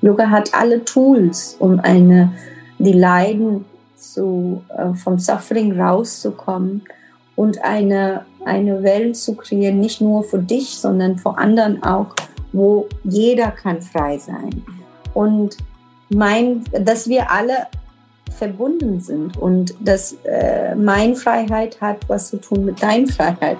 Yoga 0.00 0.30
hat 0.30 0.54
alle 0.54 0.84
Tools, 0.84 1.56
um 1.58 1.80
eine, 1.80 2.32
die 2.78 2.92
Leiden 2.92 3.64
zu, 3.96 4.62
äh, 4.76 4.94
vom 4.94 5.18
Suffering 5.18 5.80
rauszukommen 5.80 6.82
und 7.36 7.62
eine, 7.62 8.24
eine 8.44 8.82
Welt 8.82 9.16
zu 9.16 9.34
kreieren, 9.34 9.80
nicht 9.80 10.00
nur 10.00 10.24
für 10.24 10.38
dich, 10.38 10.78
sondern 10.78 11.18
für 11.18 11.36
anderen 11.36 11.82
auch, 11.82 12.14
wo 12.52 12.88
jeder 13.04 13.50
kann 13.50 13.82
frei 13.82 14.18
sein. 14.18 14.62
Und 15.14 15.56
mein, 16.08 16.64
dass 16.72 17.08
wir 17.08 17.30
alle 17.30 17.66
verbunden 18.30 19.00
sind 19.00 19.36
und 19.36 19.74
dass 19.80 20.16
äh, 20.24 20.74
meine 20.74 21.16
Freiheit 21.16 21.80
hat 21.80 22.08
was 22.08 22.28
zu 22.28 22.38
tun 22.38 22.64
mit 22.64 22.82
deiner 22.82 23.08
Freiheit. 23.08 23.58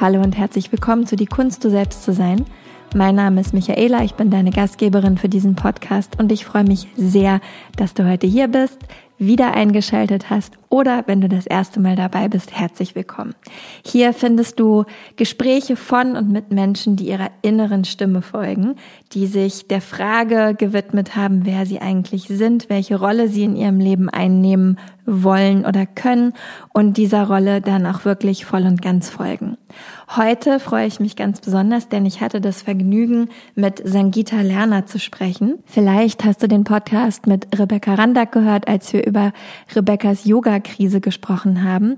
Hallo 0.00 0.22
und 0.22 0.34
herzlich 0.34 0.72
willkommen 0.72 1.06
zu 1.06 1.14
Die 1.14 1.26
Kunst, 1.26 1.62
du 1.62 1.68
selbst 1.68 2.04
zu 2.04 2.14
sein. 2.14 2.46
Mein 2.94 3.16
Name 3.16 3.38
ist 3.38 3.52
Michaela, 3.52 4.02
ich 4.02 4.14
bin 4.14 4.30
deine 4.30 4.50
Gastgeberin 4.50 5.18
für 5.18 5.28
diesen 5.28 5.56
Podcast 5.56 6.18
und 6.18 6.32
ich 6.32 6.46
freue 6.46 6.64
mich 6.64 6.88
sehr, 6.96 7.42
dass 7.76 7.92
du 7.92 8.08
heute 8.08 8.26
hier 8.26 8.48
bist 8.48 8.78
wieder 9.18 9.52
eingeschaltet 9.52 10.30
hast 10.30 10.59
oder 10.70 11.02
wenn 11.06 11.20
du 11.20 11.28
das 11.28 11.46
erste 11.46 11.80
Mal 11.80 11.96
dabei 11.96 12.28
bist, 12.28 12.52
herzlich 12.56 12.94
willkommen. 12.94 13.34
Hier 13.84 14.14
findest 14.14 14.58
du 14.60 14.84
Gespräche 15.16 15.76
von 15.76 16.16
und 16.16 16.30
mit 16.30 16.52
Menschen, 16.52 16.96
die 16.96 17.08
ihrer 17.08 17.30
inneren 17.42 17.84
Stimme 17.84 18.22
folgen, 18.22 18.76
die 19.12 19.26
sich 19.26 19.66
der 19.66 19.80
Frage 19.80 20.54
gewidmet 20.56 21.16
haben, 21.16 21.44
wer 21.44 21.66
sie 21.66 21.80
eigentlich 21.80 22.28
sind, 22.28 22.70
welche 22.70 22.98
Rolle 22.98 23.28
sie 23.28 23.42
in 23.42 23.56
ihrem 23.56 23.80
Leben 23.80 24.08
einnehmen 24.08 24.78
wollen 25.10 25.64
oder 25.64 25.86
können 25.86 26.32
und 26.72 26.96
dieser 26.96 27.26
Rolle 27.26 27.60
dann 27.60 27.86
auch 27.86 28.04
wirklich 28.04 28.44
voll 28.44 28.62
und 28.62 28.80
ganz 28.80 29.10
folgen. 29.10 29.56
Heute 30.16 30.60
freue 30.60 30.86
ich 30.86 31.00
mich 31.00 31.16
ganz 31.16 31.40
besonders, 31.40 31.88
denn 31.88 32.06
ich 32.06 32.20
hatte 32.20 32.40
das 32.40 32.62
Vergnügen, 32.62 33.28
mit 33.54 33.82
Sangita 33.84 34.40
Lerner 34.40 34.86
zu 34.86 34.98
sprechen. 34.98 35.58
Vielleicht 35.66 36.24
hast 36.24 36.42
du 36.42 36.48
den 36.48 36.64
Podcast 36.64 37.26
mit 37.26 37.46
Rebecca 37.58 37.94
Randack 37.94 38.32
gehört, 38.32 38.68
als 38.68 38.92
wir 38.92 39.06
über 39.06 39.32
Rebecca's 39.74 40.24
Yoga-Krise 40.60 41.00
gesprochen 41.00 41.64
haben, 41.64 41.96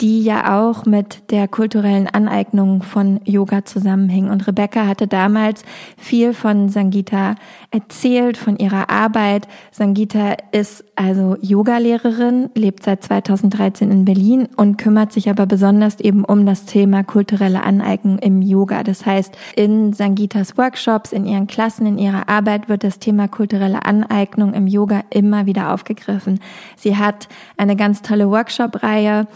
die 0.00 0.22
ja 0.22 0.60
auch 0.60 0.84
mit 0.84 1.30
der 1.30 1.48
kulturellen 1.48 2.06
Aneignung 2.08 2.82
von 2.82 3.20
Yoga 3.24 3.64
zusammenhing. 3.64 4.28
Und 4.28 4.46
Rebecca 4.46 4.86
hatte 4.86 5.06
damals 5.06 5.62
viel 5.96 6.34
von 6.34 6.68
Sangita 6.68 7.36
erzählt, 7.70 8.36
von 8.36 8.56
ihrer 8.58 8.90
Arbeit. 8.90 9.46
Sangita 9.70 10.36
ist 10.52 10.84
also 11.00 11.38
Yogalehrerin, 11.40 12.50
lebt 12.54 12.82
seit 12.82 13.02
2013 13.02 13.90
in 13.90 14.04
Berlin 14.04 14.46
und 14.58 14.76
kümmert 14.76 15.14
sich 15.14 15.30
aber 15.30 15.46
besonders 15.46 15.98
eben 15.98 16.26
um 16.26 16.44
das 16.44 16.66
Thema 16.66 17.04
kulturelle 17.04 17.62
Aneignung 17.62 18.18
im 18.18 18.42
Yoga. 18.42 18.82
Das 18.82 19.06
heißt, 19.06 19.34
in 19.56 19.94
Sangitas 19.94 20.58
Workshops, 20.58 21.12
in 21.12 21.24
ihren 21.24 21.46
Klassen, 21.46 21.86
in 21.86 21.96
ihrer 21.96 22.28
Arbeit 22.28 22.68
wird 22.68 22.84
das 22.84 22.98
Thema 22.98 23.28
kulturelle 23.28 23.86
Aneignung 23.86 24.52
im 24.52 24.66
Yoga 24.66 25.00
immer 25.08 25.46
wieder 25.46 25.72
aufgegriffen. 25.72 26.38
Sie 26.76 26.98
hat 26.98 27.28
eine 27.56 27.76
ganz 27.76 28.02
tolle 28.02 28.30
Workshop-Reihe, 28.30 29.26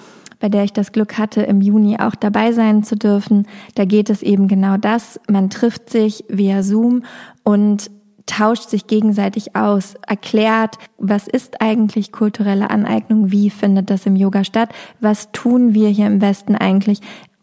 bei 0.41 0.51
der 0.51 0.65
ich 0.65 0.75
das 0.75 0.93
Glück 0.93 1.17
hatte, 1.17 1.41
im 1.45 1.63
Juni 1.63 1.97
auch 1.99 2.15
dabei 2.15 2.53
sein 2.53 2.83
zu 2.83 2.95
dürfen. 2.95 3.47
Da 3.75 3.87
geht 3.87 4.11
es 4.11 4.21
eben 4.21 4.49
genau 4.49 4.77
das. 4.77 5.19
Man 5.31 5.49
trifft 5.49 5.89
sich 5.89 6.27
via 6.29 6.63
Zoom 6.63 7.05
und 7.43 7.91
tauscht 8.27 8.71
sich 8.71 8.87
gegenseitig 8.87 9.55
aus, 9.55 9.95
erklärt, 10.07 10.79
was 10.99 11.29
ist 11.29 11.61
eigentlich 11.61 12.13
kulturelle 12.13 12.71
Aneignung, 12.71 13.31
wie 13.31 13.51
findet 13.51 13.91
das 13.91 14.07
im 14.07 14.17
Yoga 14.17 14.45
statt, 14.45 14.71
was 15.01 15.31
tun 15.33 15.75
wir 15.75 15.89
hier 15.89 16.07
im 16.07 16.21
Westen 16.21 16.55
eigentlich, 16.55 17.01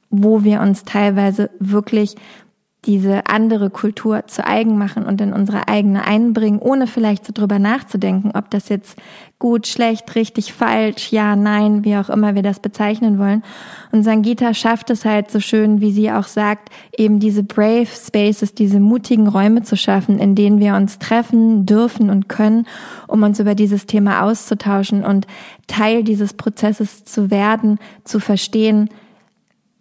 wo 0.09 0.43
wir 0.43 0.61
uns 0.61 0.83
teilweise 0.83 1.49
wirklich 1.59 2.15
diese 2.85 3.27
andere 3.27 3.69
Kultur 3.69 4.25
zu 4.25 4.45
eigen 4.45 4.75
machen 4.75 5.05
und 5.05 5.21
in 5.21 5.33
unsere 5.33 5.67
eigene 5.67 6.03
einbringen, 6.03 6.57
ohne 6.57 6.87
vielleicht 6.87 7.25
so 7.27 7.31
drüber 7.31 7.59
nachzudenken, 7.59 8.31
ob 8.33 8.49
das 8.49 8.69
jetzt 8.69 8.97
gut, 9.37 9.67
schlecht, 9.67 10.15
richtig, 10.15 10.53
falsch, 10.53 11.11
ja, 11.11 11.35
nein, 11.35 11.83
wie 11.85 11.95
auch 11.95 12.09
immer 12.09 12.33
wir 12.33 12.41
das 12.41 12.59
bezeichnen 12.59 13.19
wollen. 13.19 13.43
Und 13.91 14.03
Sangita 14.03 14.55
schafft 14.55 14.89
es 14.89 15.05
halt 15.05 15.29
so 15.29 15.39
schön, 15.39 15.79
wie 15.79 15.91
sie 15.91 16.11
auch 16.11 16.25
sagt, 16.25 16.69
eben 16.97 17.19
diese 17.19 17.43
brave 17.43 17.87
spaces, 17.87 18.55
diese 18.55 18.79
mutigen 18.79 19.27
Räume 19.27 19.61
zu 19.61 19.77
schaffen, 19.77 20.17
in 20.17 20.33
denen 20.33 20.59
wir 20.59 20.73
uns 20.73 20.97
treffen 20.97 21.67
dürfen 21.67 22.09
und 22.09 22.29
können, 22.29 22.65
um 23.07 23.21
uns 23.21 23.39
über 23.39 23.53
dieses 23.53 23.85
Thema 23.85 24.23
auszutauschen 24.23 25.03
und 25.03 25.27
Teil 25.67 26.03
dieses 26.03 26.33
Prozesses 26.33 27.03
zu 27.03 27.29
werden, 27.29 27.77
zu 28.03 28.19
verstehen, 28.19 28.89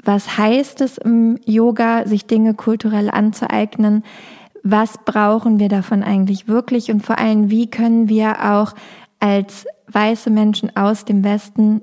was 0.04 0.38
heißt 0.38 0.80
es 0.80 0.98
im 0.98 1.38
Yoga, 1.44 2.06
sich 2.06 2.26
Dinge 2.26 2.54
kulturell 2.54 3.10
anzueignen? 3.10 4.04
Was 4.62 4.98
brauchen 5.04 5.58
wir 5.58 5.68
davon 5.68 6.02
eigentlich 6.02 6.48
wirklich? 6.48 6.90
Und 6.90 7.04
vor 7.04 7.18
allem, 7.18 7.50
wie 7.50 7.68
können 7.68 8.08
wir 8.08 8.52
auch 8.52 8.74
als 9.18 9.66
weiße 9.88 10.30
Menschen 10.30 10.74
aus 10.76 11.04
dem 11.04 11.24
Westen 11.24 11.82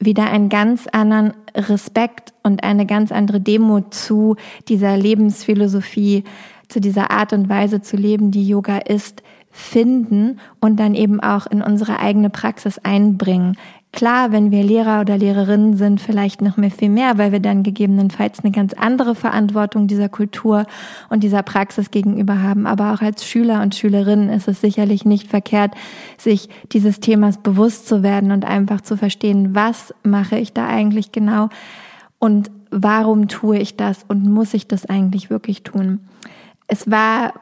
wieder 0.00 0.30
einen 0.30 0.48
ganz 0.48 0.86
anderen 0.86 1.34
Respekt 1.54 2.32
und 2.42 2.62
eine 2.62 2.86
ganz 2.86 3.10
andere 3.10 3.40
Demo 3.40 3.80
zu 3.90 4.36
dieser 4.68 4.96
Lebensphilosophie, 4.96 6.24
zu 6.68 6.80
dieser 6.80 7.10
Art 7.10 7.32
und 7.32 7.48
Weise 7.48 7.82
zu 7.82 7.96
leben, 7.96 8.30
die 8.30 8.46
Yoga 8.46 8.78
ist, 8.78 9.22
finden 9.50 10.38
und 10.60 10.78
dann 10.78 10.94
eben 10.94 11.20
auch 11.20 11.46
in 11.46 11.62
unsere 11.62 11.98
eigene 11.98 12.30
Praxis 12.30 12.78
einbringen. 12.78 13.56
Klar, 13.98 14.30
wenn 14.30 14.52
wir 14.52 14.62
Lehrer 14.62 15.00
oder 15.00 15.18
Lehrerinnen 15.18 15.76
sind, 15.76 16.00
vielleicht 16.00 16.40
noch 16.40 16.56
mehr 16.56 16.70
viel 16.70 16.88
mehr, 16.88 17.18
weil 17.18 17.32
wir 17.32 17.40
dann 17.40 17.64
gegebenenfalls 17.64 18.44
eine 18.44 18.52
ganz 18.52 18.72
andere 18.72 19.16
Verantwortung 19.16 19.88
dieser 19.88 20.08
Kultur 20.08 20.66
und 21.08 21.24
dieser 21.24 21.42
Praxis 21.42 21.90
gegenüber 21.90 22.40
haben. 22.40 22.68
Aber 22.68 22.92
auch 22.92 23.00
als 23.00 23.24
Schüler 23.24 23.60
und 23.60 23.74
Schülerinnen 23.74 24.28
ist 24.28 24.46
es 24.46 24.60
sicherlich 24.60 25.04
nicht 25.04 25.26
verkehrt, 25.26 25.72
sich 26.16 26.48
dieses 26.70 27.00
Themas 27.00 27.38
bewusst 27.38 27.88
zu 27.88 28.04
werden 28.04 28.30
und 28.30 28.44
einfach 28.44 28.82
zu 28.82 28.96
verstehen, 28.96 29.56
was 29.56 29.92
mache 30.04 30.38
ich 30.38 30.52
da 30.52 30.68
eigentlich 30.68 31.10
genau 31.10 31.48
und 32.20 32.52
warum 32.70 33.26
tue 33.26 33.58
ich 33.58 33.76
das 33.76 34.04
und 34.06 34.30
muss 34.30 34.54
ich 34.54 34.68
das 34.68 34.86
eigentlich 34.86 35.28
wirklich 35.28 35.64
tun. 35.64 36.06
Es 36.68 36.88
war 36.88 37.32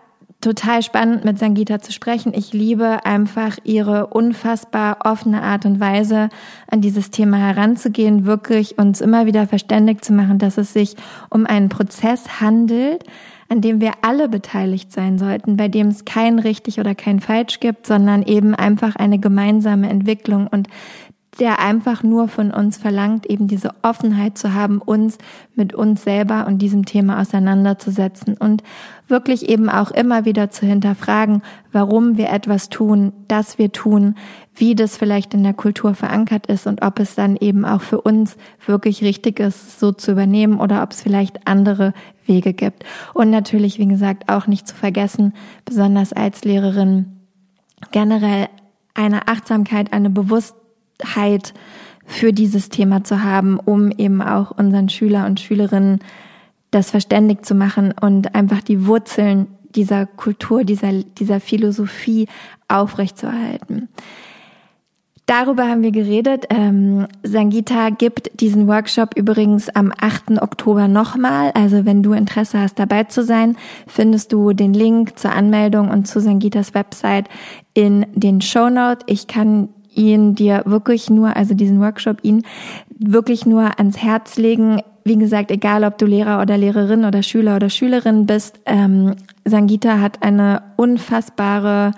total 0.41 0.83
spannend, 0.83 1.25
mit 1.25 1.39
Sangita 1.39 1.81
zu 1.81 1.93
sprechen. 1.93 2.33
Ich 2.35 2.53
liebe 2.53 3.05
einfach 3.05 3.59
ihre 3.65 4.09
unfassbar 4.09 4.99
offene 5.05 5.43
Art 5.43 5.65
und 5.67 5.81
Weise, 5.81 6.29
an 6.71 6.81
dieses 6.81 7.11
Thema 7.11 7.39
heranzugehen, 7.39 8.27
wirklich 8.27 8.79
uns 8.79 9.01
immer 9.01 9.27
wieder 9.27 9.47
verständigt 9.47 10.05
zu 10.05 10.13
machen, 10.13 10.39
dass 10.39 10.59
es 10.59 10.73
sich 10.73 10.97
um 11.31 11.47
einen 11.47 11.69
Prozess 11.69 12.41
handelt, 12.41 13.05
an 13.49 13.61
dem 13.61 13.81
wir 13.81 13.93
alle 14.03 14.29
beteiligt 14.29 14.93
sein 14.93 15.19
sollten, 15.19 15.57
bei 15.57 15.69
dem 15.69 15.89
es 15.89 16.05
kein 16.05 16.39
richtig 16.39 16.81
oder 16.81 16.95
kein 16.95 17.21
falsch 17.21 17.61
gibt, 17.61 17.87
sondern 17.87 18.23
eben 18.23 18.55
einfach 18.55 18.97
eine 18.97 19.19
gemeinsame 19.19 19.89
Entwicklung 19.89 20.49
und 20.49 20.69
der 21.39 21.59
einfach 21.61 22.03
nur 22.03 22.29
von 22.29 22.51
uns 22.51 22.79
verlangt, 22.79 23.27
eben 23.27 23.47
diese 23.47 23.71
Offenheit 23.83 24.39
zu 24.39 24.55
haben, 24.55 24.81
uns 24.81 25.19
mit 25.55 25.75
uns 25.75 26.03
selber 26.03 26.47
und 26.47 26.59
diesem 26.59 26.85
Thema 26.87 27.21
auseinanderzusetzen 27.21 28.37
und 28.37 28.63
wirklich 29.09 29.49
eben 29.49 29.69
auch 29.69 29.91
immer 29.91 30.25
wieder 30.25 30.51
zu 30.51 30.67
hinterfragen, 30.67 31.43
warum 31.73 32.17
wir 32.17 32.31
etwas 32.31 32.69
tun, 32.71 33.13
das 33.29 33.59
wir 33.59 33.71
tun, 33.71 34.17
wie 34.55 34.75
das 34.75 34.97
vielleicht 34.97 35.35
in 35.35 35.43
der 35.43 35.53
Kultur 35.53 35.95
verankert 35.95 36.47
ist 36.47 36.67
und 36.67 36.83
ob 36.83 36.99
es 36.99 37.15
dann 37.15 37.37
eben 37.37 37.65
auch 37.65 37.83
für 37.83 38.01
uns 38.01 38.37
wirklich 38.65 39.03
richtig 39.03 39.39
ist, 39.39 39.79
so 39.79 39.93
zu 39.93 40.13
übernehmen 40.13 40.59
oder 40.59 40.83
ob 40.83 40.93
es 40.93 41.03
vielleicht 41.03 41.47
andere 41.47 41.93
Wege 42.25 42.55
gibt. 42.55 42.85
Und 43.13 43.31
natürlich, 43.31 43.79
wie 43.79 43.87
gesagt, 43.87 44.31
auch 44.31 44.47
nicht 44.47 44.67
zu 44.67 44.75
vergessen, 44.75 45.35
besonders 45.65 46.13
als 46.13 46.45
Lehrerin 46.45 47.21
generell 47.93 48.49
eine 48.95 49.29
Achtsamkeit, 49.29 49.93
eine 49.93 50.09
Bewusstheit, 50.09 50.66
Offenheit 51.01 51.55
für 52.05 52.33
dieses 52.33 52.69
Thema 52.69 53.05
zu 53.05 53.23
haben, 53.23 53.59
um 53.59 53.91
eben 53.91 54.23
auch 54.23 54.53
unseren 54.53 54.89
Schüler 54.89 55.27
und 55.27 55.41
Schülerinnen 55.41 56.01
das 56.71 56.91
verständig 56.91 57.45
zu 57.45 57.55
machen 57.55 57.93
und 58.01 58.35
einfach 58.35 58.61
die 58.61 58.87
Wurzeln 58.87 59.49
dieser 59.75 60.07
Kultur, 60.07 60.65
dieser, 60.65 60.93
dieser 60.93 61.41
Philosophie 61.41 62.29
aufrechtzuerhalten. 62.69 63.89
Darüber 65.27 65.67
haben 65.67 65.83
wir 65.83 65.91
geredet. 65.91 66.47
Ähm, 66.51 67.09
Sangita 67.25 67.91
gibt 67.91 68.41
diesen 68.41 68.69
Workshop 68.69 69.17
übrigens 69.17 69.69
am 69.69 69.93
8. 69.99 70.41
Oktober 70.41 70.87
nochmal. 70.87 71.51
Also 71.55 71.85
wenn 71.85 72.05
du 72.05 72.13
Interesse 72.13 72.61
hast, 72.61 72.79
dabei 72.79 73.05
zu 73.05 73.25
sein, 73.25 73.57
findest 73.89 74.33
du 74.33 74.53
den 74.53 74.73
Link 74.73 75.19
zur 75.19 75.33
Anmeldung 75.33 75.91
und 75.91 76.07
zu 76.07 76.21
Sangitas 76.21 76.75
Website 76.75 77.29
in 77.75 78.07
den 78.15 78.41
Show 78.41 78.71
Notes. 78.71 79.05
Ich 79.09 79.27
kann 79.27 79.69
ihn 79.97 80.35
dir 80.35 80.63
wirklich 80.67 81.11
nur, 81.11 81.37
also 81.37 81.55
diesen 81.55 81.81
Workshop 81.81 82.19
ihn 82.23 82.45
wirklich 82.99 83.47
nur 83.47 83.79
ans 83.79 83.99
Herz 83.99 84.37
legen. 84.37 84.81
Wie 85.05 85.17
gesagt, 85.17 85.51
egal 85.51 85.85
ob 85.85 85.99
du 85.99 86.07
Lehrer 86.07 86.41
oder 86.41 86.57
Lehrerin 86.57 87.05
oder 87.05 87.23
Schüler 87.23 87.57
oder 87.57 87.71
Schülerin 87.71 88.27
bist, 88.27 88.61
ähm, 88.67 89.17
Sangita 89.45 90.01
hat 90.01 90.23
eine 90.23 90.63
unfassbare 90.77 91.93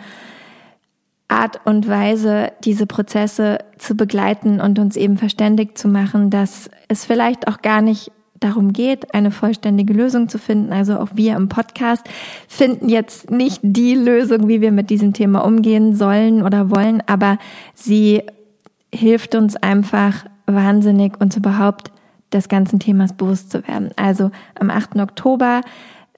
Art 1.28 1.60
und 1.64 1.88
Weise, 1.88 2.52
diese 2.64 2.86
Prozesse 2.86 3.58
zu 3.76 3.94
begleiten 3.94 4.60
und 4.60 4.78
uns 4.78 4.96
eben 4.96 5.18
verständigt 5.18 5.76
zu 5.76 5.88
machen, 5.88 6.30
dass 6.30 6.70
es 6.88 7.04
vielleicht 7.04 7.48
auch 7.48 7.60
gar 7.60 7.82
nicht 7.82 8.10
darum 8.40 8.72
geht, 8.72 9.14
eine 9.14 9.30
vollständige 9.30 9.92
Lösung 9.92 10.28
zu 10.28 10.38
finden. 10.38 10.72
Also 10.72 10.98
auch 10.98 11.08
wir 11.14 11.36
im 11.36 11.48
Podcast 11.48 12.04
finden 12.48 12.88
jetzt 12.88 13.30
nicht 13.30 13.60
die 13.62 13.94
Lösung, 13.94 14.48
wie 14.48 14.60
wir 14.60 14.72
mit 14.72 14.90
diesem 14.90 15.12
Thema 15.12 15.44
umgehen 15.44 15.94
sollen 15.94 16.42
oder 16.42 16.70
wollen, 16.70 17.02
aber 17.06 17.38
sie 17.74 18.22
hilft 18.94 19.34
uns 19.34 19.56
einfach 19.56 20.24
wahnsinnig, 20.46 21.20
uns 21.20 21.36
überhaupt 21.36 21.90
des 22.32 22.48
ganzen 22.48 22.78
Themas 22.78 23.12
bewusst 23.12 23.50
zu 23.50 23.66
werden. 23.66 23.90
Also 23.96 24.30
am 24.58 24.70
8. 24.70 24.96
Oktober 24.96 25.62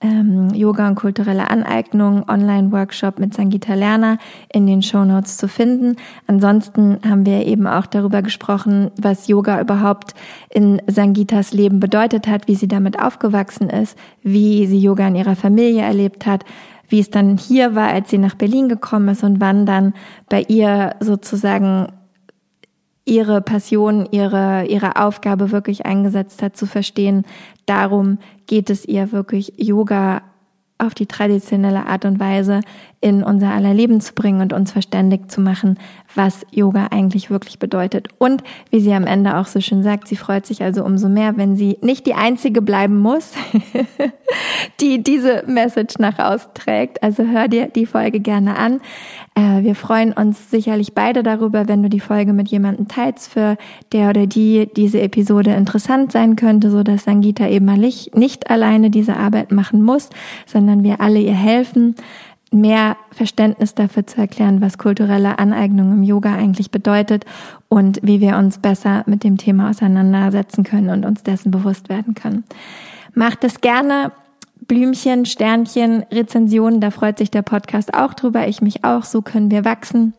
ähm, 0.00 0.48
Yoga 0.54 0.88
und 0.88 0.94
kulturelle 0.94 1.50
Aneignung, 1.50 2.28
Online-Workshop 2.28 3.18
mit 3.18 3.34
Sangita 3.34 3.74
Lerner 3.74 4.18
in 4.52 4.66
den 4.66 4.82
Show 4.82 5.04
Notes 5.04 5.36
zu 5.36 5.46
finden. 5.46 5.96
Ansonsten 6.26 6.98
haben 7.06 7.26
wir 7.26 7.46
eben 7.46 7.66
auch 7.66 7.86
darüber 7.86 8.22
gesprochen, 8.22 8.90
was 9.00 9.28
Yoga 9.28 9.60
überhaupt 9.60 10.14
in 10.48 10.80
Sangitas 10.86 11.52
Leben 11.52 11.80
bedeutet 11.80 12.26
hat, 12.28 12.48
wie 12.48 12.54
sie 12.54 12.68
damit 12.68 12.98
aufgewachsen 12.98 13.68
ist, 13.68 13.98
wie 14.22 14.66
sie 14.66 14.78
Yoga 14.78 15.06
in 15.08 15.16
ihrer 15.16 15.36
Familie 15.36 15.82
erlebt 15.82 16.26
hat, 16.26 16.44
wie 16.88 17.00
es 17.00 17.10
dann 17.10 17.36
hier 17.36 17.74
war, 17.74 17.88
als 17.88 18.10
sie 18.10 18.18
nach 18.18 18.34
Berlin 18.34 18.68
gekommen 18.68 19.08
ist 19.10 19.22
und 19.22 19.40
wann 19.40 19.66
dann 19.66 19.94
bei 20.28 20.42
ihr 20.48 20.96
sozusagen 21.00 21.88
ihre 23.10 23.40
Passion, 23.40 24.06
ihre, 24.12 24.66
ihre 24.66 24.94
Aufgabe 24.94 25.50
wirklich 25.50 25.84
eingesetzt 25.84 26.42
hat, 26.42 26.56
zu 26.56 26.64
verstehen, 26.64 27.26
darum 27.66 28.18
geht 28.46 28.70
es 28.70 28.84
ihr 28.84 29.10
wirklich, 29.10 29.54
Yoga 29.56 30.22
auf 30.78 30.94
die 30.94 31.06
traditionelle 31.06 31.86
Art 31.86 32.04
und 32.04 32.20
Weise 32.20 32.60
in 33.02 33.22
unser 33.22 33.52
aller 33.52 33.72
Leben 33.72 34.00
zu 34.00 34.12
bringen 34.12 34.42
und 34.42 34.52
uns 34.52 34.72
verständig 34.72 35.30
zu 35.30 35.40
machen, 35.40 35.78
was 36.14 36.44
Yoga 36.50 36.88
eigentlich 36.90 37.30
wirklich 37.30 37.58
bedeutet. 37.58 38.08
Und 38.18 38.42
wie 38.70 38.80
sie 38.80 38.92
am 38.92 39.06
Ende 39.06 39.38
auch 39.38 39.46
so 39.46 39.60
schön 39.60 39.82
sagt, 39.82 40.06
sie 40.06 40.16
freut 40.16 40.44
sich 40.44 40.62
also 40.62 40.84
umso 40.84 41.08
mehr, 41.08 41.38
wenn 41.38 41.56
sie 41.56 41.78
nicht 41.80 42.04
die 42.04 42.14
Einzige 42.14 42.60
bleiben 42.60 42.98
muss, 42.98 43.32
die 44.80 45.02
diese 45.02 45.44
Message 45.46 45.94
nach 45.98 46.18
austrägt. 46.18 47.02
Also 47.02 47.24
hör 47.24 47.48
dir 47.48 47.68
die 47.68 47.86
Folge 47.86 48.20
gerne 48.20 48.56
an. 48.56 48.80
Äh, 49.34 49.62
wir 49.62 49.74
freuen 49.74 50.12
uns 50.12 50.50
sicherlich 50.50 50.92
beide 50.92 51.22
darüber, 51.22 51.68
wenn 51.68 51.82
du 51.82 51.88
die 51.88 52.00
Folge 52.00 52.34
mit 52.34 52.48
jemandem 52.48 52.88
teilst, 52.88 53.32
für 53.32 53.56
der 53.92 54.10
oder 54.10 54.26
die 54.26 54.68
diese 54.76 55.00
Episode 55.00 55.54
interessant 55.54 56.12
sein 56.12 56.36
könnte, 56.36 56.70
so 56.70 56.82
dass 56.82 57.04
Sangita 57.04 57.48
eben 57.48 57.70
nicht 58.14 58.50
alleine 58.50 58.90
diese 58.90 59.16
Arbeit 59.16 59.52
machen 59.52 59.82
muss, 59.82 60.10
sondern 60.44 60.82
wir 60.82 61.00
alle 61.00 61.20
ihr 61.20 61.34
helfen 61.34 61.94
mehr 62.50 62.96
Verständnis 63.12 63.74
dafür 63.74 64.06
zu 64.06 64.20
erklären, 64.20 64.60
was 64.60 64.78
kulturelle 64.78 65.38
Aneignung 65.38 65.92
im 65.92 66.02
Yoga 66.02 66.34
eigentlich 66.34 66.70
bedeutet 66.70 67.24
und 67.68 68.00
wie 68.02 68.20
wir 68.20 68.36
uns 68.36 68.58
besser 68.58 69.04
mit 69.06 69.22
dem 69.22 69.36
Thema 69.36 69.70
auseinandersetzen 69.70 70.64
können 70.64 70.90
und 70.90 71.06
uns 71.06 71.22
dessen 71.22 71.50
bewusst 71.50 71.88
werden 71.88 72.14
können. 72.14 72.44
Macht 73.14 73.44
es 73.44 73.60
gerne. 73.60 74.12
Blümchen, 74.66 75.26
Sternchen, 75.26 76.04
Rezensionen, 76.12 76.80
da 76.80 76.90
freut 76.90 77.18
sich 77.18 77.30
der 77.30 77.42
Podcast 77.42 77.94
auch 77.94 78.14
drüber. 78.14 78.46
Ich 78.46 78.60
mich 78.62 78.84
auch. 78.84 79.04
So 79.04 79.22
können 79.22 79.50
wir 79.50 79.64
wachsen. 79.64 80.14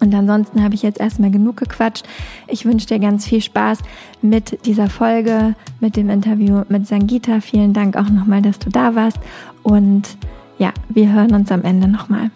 Und 0.00 0.14
ansonsten 0.14 0.62
habe 0.62 0.74
ich 0.74 0.82
jetzt 0.82 1.00
erstmal 1.00 1.30
genug 1.30 1.56
gequatscht. 1.56 2.06
Ich 2.46 2.64
wünsche 2.64 2.86
dir 2.86 2.98
ganz 2.98 3.26
viel 3.26 3.42
Spaß 3.42 3.80
mit 4.22 4.64
dieser 4.64 4.88
Folge, 4.88 5.54
mit 5.80 5.96
dem 5.96 6.08
Interview 6.08 6.62
mit 6.68 6.86
Sangita. 6.86 7.40
Vielen 7.40 7.72
Dank 7.72 7.96
auch 7.96 8.08
nochmal, 8.08 8.42
dass 8.42 8.58
du 8.58 8.70
da 8.70 8.94
warst. 8.94 9.18
Und 9.62 10.16
ja, 10.58 10.72
wir 10.88 11.12
hören 11.12 11.34
uns 11.34 11.50
am 11.50 11.62
Ende 11.62 11.88
nochmal. 11.88 12.30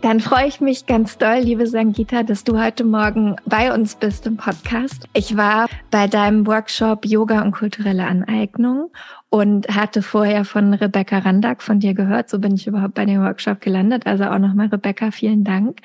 Dann 0.00 0.20
freue 0.20 0.46
ich 0.46 0.60
mich 0.60 0.86
ganz 0.86 1.18
doll, 1.18 1.40
liebe 1.40 1.66
Sangita, 1.66 2.22
dass 2.22 2.44
du 2.44 2.58
heute 2.58 2.84
Morgen 2.84 3.36
bei 3.44 3.74
uns 3.74 3.96
bist 3.96 4.26
im 4.26 4.36
Podcast. 4.36 5.06
Ich 5.12 5.36
war 5.36 5.66
bei 5.90 6.06
deinem 6.06 6.46
Workshop 6.46 7.04
Yoga 7.04 7.42
und 7.42 7.50
kulturelle 7.50 8.06
Aneignung 8.06 8.90
und 9.28 9.68
hatte 9.68 10.00
vorher 10.00 10.44
von 10.44 10.72
Rebecca 10.72 11.18
Randack 11.18 11.62
von 11.62 11.80
dir 11.80 11.94
gehört. 11.94 12.30
So 12.30 12.38
bin 12.38 12.54
ich 12.54 12.66
überhaupt 12.66 12.94
bei 12.94 13.04
dem 13.04 13.22
Workshop 13.22 13.60
gelandet. 13.60 14.06
Also 14.06 14.24
auch 14.24 14.38
nochmal 14.38 14.68
Rebecca, 14.68 15.10
vielen 15.10 15.44
Dank. 15.44 15.80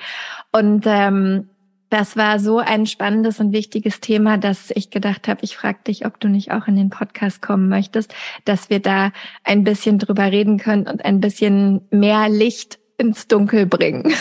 Und 0.52 0.84
ähm, 0.86 1.48
das 1.94 2.16
war 2.16 2.40
so 2.40 2.58
ein 2.58 2.86
spannendes 2.86 3.38
und 3.38 3.52
wichtiges 3.52 4.00
Thema, 4.00 4.36
dass 4.36 4.72
ich 4.72 4.90
gedacht 4.90 5.28
habe, 5.28 5.44
ich 5.44 5.56
frage 5.56 5.78
dich, 5.86 6.04
ob 6.04 6.18
du 6.18 6.26
nicht 6.26 6.50
auch 6.50 6.66
in 6.66 6.74
den 6.74 6.90
Podcast 6.90 7.40
kommen 7.40 7.68
möchtest, 7.68 8.12
dass 8.44 8.68
wir 8.68 8.80
da 8.80 9.12
ein 9.44 9.62
bisschen 9.62 10.00
drüber 10.00 10.24
reden 10.24 10.58
können 10.58 10.88
und 10.88 11.04
ein 11.04 11.20
bisschen 11.20 11.86
mehr 11.92 12.28
Licht 12.28 12.80
ins 12.98 13.28
Dunkel 13.28 13.66
bringen. 13.66 14.12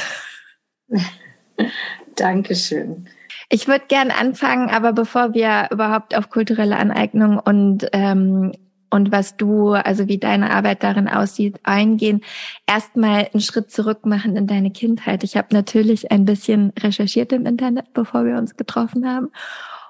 Dankeschön. 2.15 3.09
Ich 3.49 3.67
würde 3.67 3.85
gern 3.87 4.11
anfangen, 4.11 4.69
aber 4.69 4.93
bevor 4.93 5.33
wir 5.33 5.69
überhaupt 5.71 6.15
auf 6.15 6.29
kulturelle 6.29 6.77
Aneignung 6.77 7.39
und 7.39 7.87
ähm, 7.91 8.51
und 8.93 9.11
was 9.11 9.37
du, 9.37 9.71
also 9.71 10.07
wie 10.07 10.19
deine 10.19 10.51
Arbeit 10.51 10.83
darin 10.83 11.07
aussieht, 11.07 11.59
eingehen. 11.63 12.21
Erstmal 12.67 13.27
einen 13.33 13.41
Schritt 13.41 13.71
zurück 13.71 14.05
machen 14.05 14.35
in 14.35 14.45
deine 14.45 14.69
Kindheit. 14.69 15.23
Ich 15.23 15.35
habe 15.35 15.47
natürlich 15.51 16.11
ein 16.11 16.25
bisschen 16.25 16.73
recherchiert 16.79 17.33
im 17.33 17.47
Internet, 17.47 17.91
bevor 17.95 18.23
wir 18.23 18.37
uns 18.37 18.55
getroffen 18.55 19.09
haben 19.09 19.29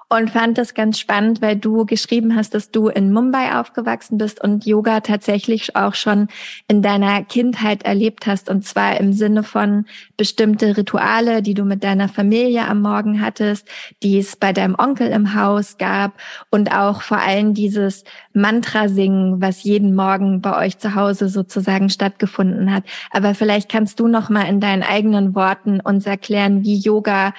und 0.08 0.30
fand 0.30 0.58
das 0.58 0.74
ganz 0.74 0.98
spannend, 0.98 1.40
weil 1.42 1.56
du 1.56 1.86
geschrieben 1.86 2.36
hast, 2.36 2.54
dass 2.54 2.70
du 2.70 2.88
in 2.88 3.12
Mumbai 3.12 3.58
aufgewachsen 3.58 4.18
bist 4.18 4.42
und 4.42 4.66
Yoga 4.66 5.00
tatsächlich 5.00 5.76
auch 5.76 5.94
schon 5.94 6.28
in 6.68 6.82
deiner 6.82 7.24
Kindheit 7.24 7.84
erlebt 7.84 8.26
hast 8.26 8.50
und 8.50 8.64
zwar 8.64 9.00
im 9.00 9.12
Sinne 9.12 9.42
von 9.42 9.86
bestimmte 10.16 10.76
Rituale, 10.76 11.42
die 11.42 11.54
du 11.54 11.64
mit 11.64 11.82
deiner 11.84 12.08
Familie 12.08 12.66
am 12.68 12.82
Morgen 12.82 13.20
hattest, 13.20 13.68
die 14.02 14.18
es 14.18 14.36
bei 14.36 14.52
deinem 14.52 14.76
Onkel 14.78 15.08
im 15.08 15.34
Haus 15.34 15.78
gab 15.78 16.12
und 16.50 16.70
auch 16.72 17.02
vor 17.02 17.18
allem 17.18 17.54
dieses 17.54 18.04
Mantra 18.32 18.88
singen, 18.88 19.40
was 19.40 19.64
jeden 19.64 19.94
Morgen 19.94 20.40
bei 20.40 20.56
euch 20.66 20.78
zu 20.78 20.94
Hause 20.94 21.28
sozusagen 21.28 21.88
stattgefunden 21.88 22.72
hat. 22.72 22.84
Aber 23.10 23.34
vielleicht 23.34 23.70
kannst 23.70 24.00
du 24.00 24.08
noch 24.08 24.28
mal 24.28 24.44
in 24.48 24.60
deinen 24.60 24.82
eigenen 24.82 25.34
Worten 25.34 25.80
uns 25.80 26.06
erklären, 26.06 26.62
wie 26.62 26.76
Yoga 26.76 27.32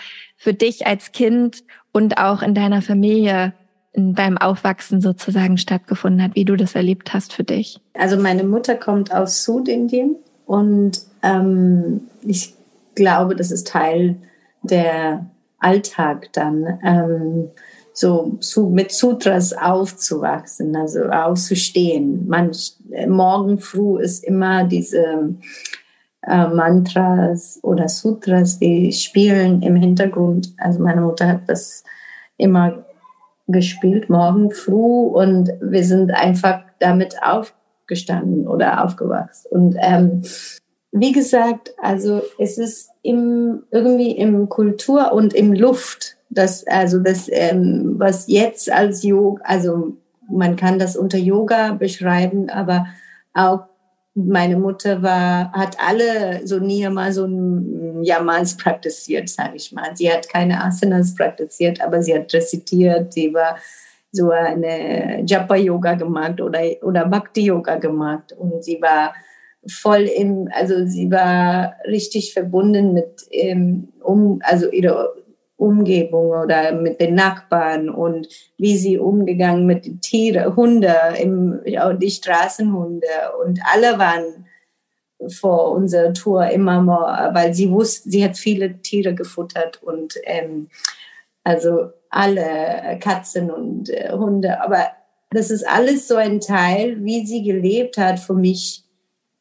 für 0.46 0.54
dich 0.54 0.86
als 0.86 1.12
Kind 1.12 1.64
und 1.92 2.20
auch 2.20 2.44
in 2.44 2.54
deiner 2.54 2.84
Familie 2.84 3.54
beim 3.96 4.38
Aufwachsen 4.38 5.02
sozusagen 5.02 5.58
stattgefunden 5.58 6.22
hat, 6.22 6.36
wie 6.36 6.46
du 6.46 6.56
das 6.56 6.76
erlebt 6.76 7.16
hast 7.16 7.34
für 7.34 7.44
dich? 7.44 7.80
Also 7.96 8.16
meine 8.16 8.44
Mutter 8.44 8.76
kommt 8.76 9.12
aus 9.12 9.44
Südindien 9.44 10.18
und 10.46 11.02
ähm, 11.24 12.02
ich 12.22 12.54
glaube, 12.94 13.36
das 13.36 13.50
ist 13.50 13.70
Teil 13.70 14.18
der 14.62 15.26
Alltag 15.58 16.30
dann, 16.34 16.80
ähm, 16.86 17.50
so 17.92 18.38
zu, 18.40 18.70
mit 18.70 18.92
Sutras 18.92 19.52
aufzuwachsen, 19.52 20.76
also 20.76 21.06
aufzustehen. 21.06 22.28
Man, 22.28 22.52
morgen 23.08 23.58
früh 23.58 24.00
ist 24.00 24.24
immer 24.24 24.64
diese 24.66 25.34
äh, 26.28 26.48
Mantras 26.48 27.60
oder 27.64 27.88
Sutras, 27.88 28.60
die 28.60 28.92
spielen 28.92 29.62
im 29.62 29.76
Hintergrund. 29.76 30.54
Also 30.58 30.82
meine 30.82 31.02
Mutter 31.02 31.28
hat 31.28 31.42
das 31.48 31.84
immer 32.38 32.86
gespielt, 33.48 34.10
morgen 34.10 34.52
früh, 34.52 35.08
und 35.08 35.52
wir 35.62 35.84
sind 35.84 36.12
einfach 36.12 36.62
damit 36.80 37.16
aufgestanden 37.22 38.48
oder 38.48 38.84
aufgewachsen. 38.84 39.48
Und 39.52 39.76
ähm, 39.80 40.24
wie 40.92 41.12
gesagt, 41.12 41.74
also 41.78 42.22
es 42.40 42.58
ist 42.58 42.90
im, 43.02 43.64
irgendwie 43.70 44.12
im 44.12 44.50
Kultur 44.50 45.14
und 45.14 45.34
im 45.34 45.54
Luft, 45.54 46.18
das, 46.30 46.66
also 46.66 47.00
das, 47.00 47.30
ähm, 47.32 47.96
was 47.98 48.28
jetzt 48.28 48.72
als 48.72 49.04
Yoga, 49.04 49.44
also 49.46 49.98
man 50.28 50.56
kann 50.56 50.80
das 50.80 50.98
unter 50.98 51.18
Yoga 51.18 51.74
beschreiben, 51.74 52.50
aber 52.50 52.88
auch 53.34 53.66
meine 54.16 54.58
Mutter 54.58 55.04
war, 55.04 55.52
hat 55.52 55.78
alle 55.80 56.48
so 56.48 56.58
nie 56.60 56.88
mal 56.88 57.12
so 57.12 57.26
ein 57.26 58.02
Yamas 58.02 58.56
praktiziert, 58.56 59.28
sage 59.28 59.58
ich 59.58 59.74
mal. 59.74 59.96
Sie 59.96 60.10
hat 60.12 60.30
keine 60.30 60.64
Asanas 60.64 61.14
praktiziert, 61.16 61.82
aber 61.82 62.02
sie 62.02 62.16
hat 62.16 62.34
rezitiert. 62.34 63.12
Sie 63.14 63.34
war 63.34 63.58
so 64.12 64.32
eine 64.32 65.24
Japa-Yoga 65.26 65.96
gemacht 65.96 66.40
oder, 66.40 66.62
oder 66.82 67.06
Bhakti-Yoga 67.06 67.76
gemacht. 67.76 68.32
Und 68.32 68.64
sie 68.64 68.82
war 68.82 69.14
voll 69.68 70.04
im, 70.04 70.48
also 70.54 70.86
sie 70.86 71.12
war 71.12 71.76
richtig 71.86 72.34
verbunden 72.34 72.94
mit, 72.94 73.28
ähm, 73.32 73.90
um, 74.02 74.40
also 74.44 74.72
ihre 74.72 75.25
Umgebung 75.58 76.32
oder 76.32 76.74
mit 76.74 77.00
den 77.00 77.16
Nachbarn 77.16 77.90
und 77.90 78.28
wie 78.58 78.78
sie 78.78 78.98
umgegangen 78.98 79.66
mit 79.66 79.86
den 79.86 80.02
Tieren, 80.02 80.56
Hunde, 80.56 80.96
im, 81.20 81.62
die 81.66 82.12
Straßenhunde. 82.12 83.08
Und 83.44 83.60
alle 83.64 83.98
waren 83.98 84.46
vor 85.30 85.72
unserer 85.72 86.14
Tour 86.14 86.48
immer 86.50 86.82
mal, 86.82 87.34
weil 87.34 87.54
sie 87.54 87.72
wusste, 87.72 88.10
sie 88.10 88.24
hat 88.24 88.38
viele 88.38 88.82
Tiere 88.82 89.16
gefuttert 89.16 89.82
und 89.82 90.16
ähm, 90.26 90.68
also 91.44 91.92
alle 92.10 93.00
Katzen 93.00 93.50
und 93.50 93.90
äh, 93.90 94.12
Hunde, 94.12 94.62
aber 94.62 94.88
das 95.30 95.52
ist 95.52 95.68
alles 95.68 96.08
so 96.08 96.16
ein 96.16 96.40
Teil, 96.40 97.04
wie 97.04 97.26
sie 97.26 97.44
gelebt 97.44 97.98
hat. 97.98 98.20
Für 98.20 98.34
mich 98.34 98.84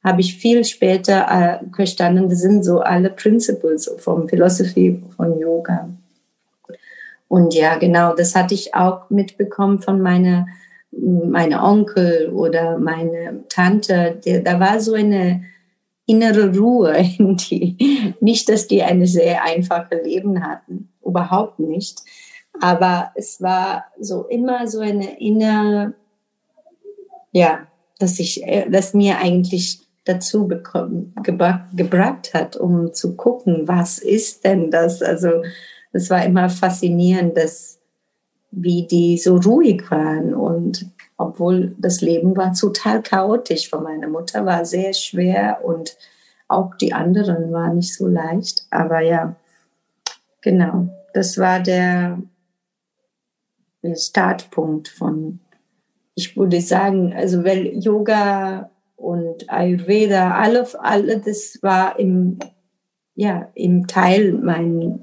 habe 0.03 0.21
ich 0.21 0.37
viel 0.37 0.65
später 0.65 1.27
äh, 1.63 1.75
verstanden, 1.75 2.29
das 2.29 2.41
sind 2.41 2.65
so 2.65 2.81
alle 2.81 3.11
Principles 3.11 3.91
vom 3.99 4.29
Philosophie 4.29 5.03
von 5.17 5.39
Yoga. 5.39 5.89
Und 7.35 7.53
ja, 7.53 7.79
genau, 7.79 8.15
das 8.15 8.37
hatte 8.37 8.55
ich 8.55 8.77
auch 8.77 9.11
mitbekommen 9.11 9.81
von 9.81 10.01
meiner 10.01 10.47
meine 10.93 11.65
Onkel 11.65 12.31
oder 12.33 12.79
meine 12.79 13.43
Tante. 13.49 14.21
Der, 14.25 14.39
da 14.39 14.61
war 14.61 14.79
so 14.79 14.95
eine 14.95 15.43
innere 16.07 16.57
Ruhe 16.57 16.97
in 17.19 17.37
die. 17.37 18.15
Nicht, 18.21 18.49
dass 18.49 18.69
die 18.69 18.85
eine 18.85 19.09
sehr 19.09 19.43
einfache 19.43 19.97
Leben 19.97 20.47
hatten, 20.47 20.91
überhaupt 21.05 21.59
nicht. 21.59 21.99
Aber 22.61 23.11
es 23.17 23.43
war 23.43 23.87
so 23.99 24.29
immer 24.29 24.69
so 24.69 24.79
eine 24.79 25.19
innere, 25.19 25.95
ja, 27.33 27.67
dass 27.99 28.21
ich, 28.21 28.47
äh, 28.47 28.71
dass 28.71 28.95
mir 28.95 29.19
eigentlich 29.19 29.81
dazu 30.05 30.47
bekommen, 30.47 31.13
gebracht 31.25 32.33
hat, 32.33 32.57
um 32.57 32.93
zu 32.93 33.17
gucken, 33.17 33.67
was 33.67 33.99
ist 33.99 34.45
denn 34.45 34.71
das? 34.71 35.03
Also 35.03 35.43
es 35.95 36.11
war 36.11 36.25
immer 36.25 36.51
faszinierend, 36.51 37.37
dass 37.37 37.79
wie 38.51 38.87
die 38.87 39.17
so 39.17 39.37
ruhig 39.37 39.91
waren 39.91 40.35
und 40.35 40.91
obwohl 41.17 41.75
das 41.79 42.01
Leben 42.01 42.37
war 42.37 42.53
total 42.53 43.03
chaotisch 43.03 43.71
für 43.71 43.81
meine 43.81 44.09
Mutter, 44.09 44.45
war 44.45 44.65
sehr 44.65 44.93
schwer 44.93 45.61
und 45.65 45.97
auch 46.49 46.75
die 46.77 46.93
anderen 46.93 47.53
waren 47.53 47.77
nicht 47.77 47.95
so 47.95 48.07
leicht. 48.07 48.67
Aber 48.71 49.01
ja, 49.01 49.37
genau, 50.41 50.89
das 51.15 51.39
war 51.39 51.61
der 51.61 52.19
Startpunkt 53.95 54.89
von, 54.89 55.41
ich 56.15 56.37
würde 56.37 56.61
sagen, 56.61 57.13
also 57.13 57.45
weil 57.45 57.79
Yoga 57.79 58.71
und 58.97 59.51
Ayurveda, 59.51 60.35
alle, 60.35 60.67
alle 60.81 61.19
das 61.19 61.59
war 61.63 61.99
im, 61.99 62.39
ja, 63.15 63.49
im 63.55 63.87
Teil 63.87 64.33
meiner 64.33 64.99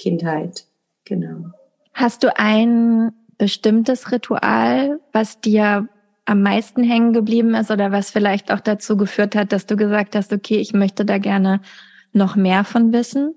Kindheit, 0.00 0.64
genau. 1.04 1.50
Hast 1.92 2.22
du 2.22 2.36
ein 2.36 3.12
bestimmtes 3.36 4.10
Ritual, 4.10 5.00
was 5.12 5.40
dir 5.40 5.88
am 6.24 6.42
meisten 6.42 6.82
hängen 6.82 7.12
geblieben 7.12 7.54
ist 7.54 7.70
oder 7.70 7.92
was 7.92 8.10
vielleicht 8.10 8.52
auch 8.52 8.60
dazu 8.60 8.96
geführt 8.96 9.34
hat, 9.34 9.52
dass 9.52 9.66
du 9.66 9.76
gesagt 9.76 10.14
hast, 10.14 10.32
okay, 10.32 10.56
ich 10.56 10.72
möchte 10.72 11.04
da 11.04 11.18
gerne 11.18 11.60
noch 12.12 12.36
mehr 12.36 12.64
von 12.64 12.92
wissen? 12.92 13.34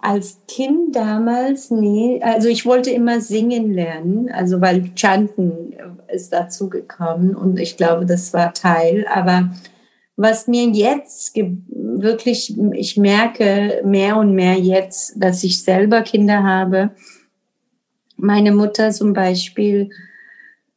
Als 0.00 0.40
Kind 0.48 0.96
damals, 0.96 1.70
nee, 1.70 2.20
also 2.22 2.48
ich 2.48 2.64
wollte 2.64 2.90
immer 2.90 3.20
singen 3.20 3.72
lernen, 3.72 4.30
also 4.30 4.60
weil 4.62 4.90
Chanten 4.96 5.74
ist 6.08 6.32
dazu 6.32 6.70
gekommen 6.70 7.36
und 7.36 7.60
ich 7.60 7.76
glaube, 7.76 8.06
das 8.06 8.32
war 8.32 8.54
Teil, 8.54 9.06
aber 9.12 9.50
was 10.20 10.46
mir 10.46 10.68
jetzt 10.68 11.34
wirklich, 11.34 12.54
ich 12.74 12.98
merke 12.98 13.80
mehr 13.86 14.18
und 14.18 14.34
mehr 14.34 14.54
jetzt, 14.54 15.14
dass 15.16 15.42
ich 15.42 15.62
selber 15.64 16.02
Kinder 16.02 16.42
habe. 16.42 16.90
Meine 18.18 18.52
Mutter 18.52 18.90
zum 18.90 19.14
Beispiel, 19.14 19.88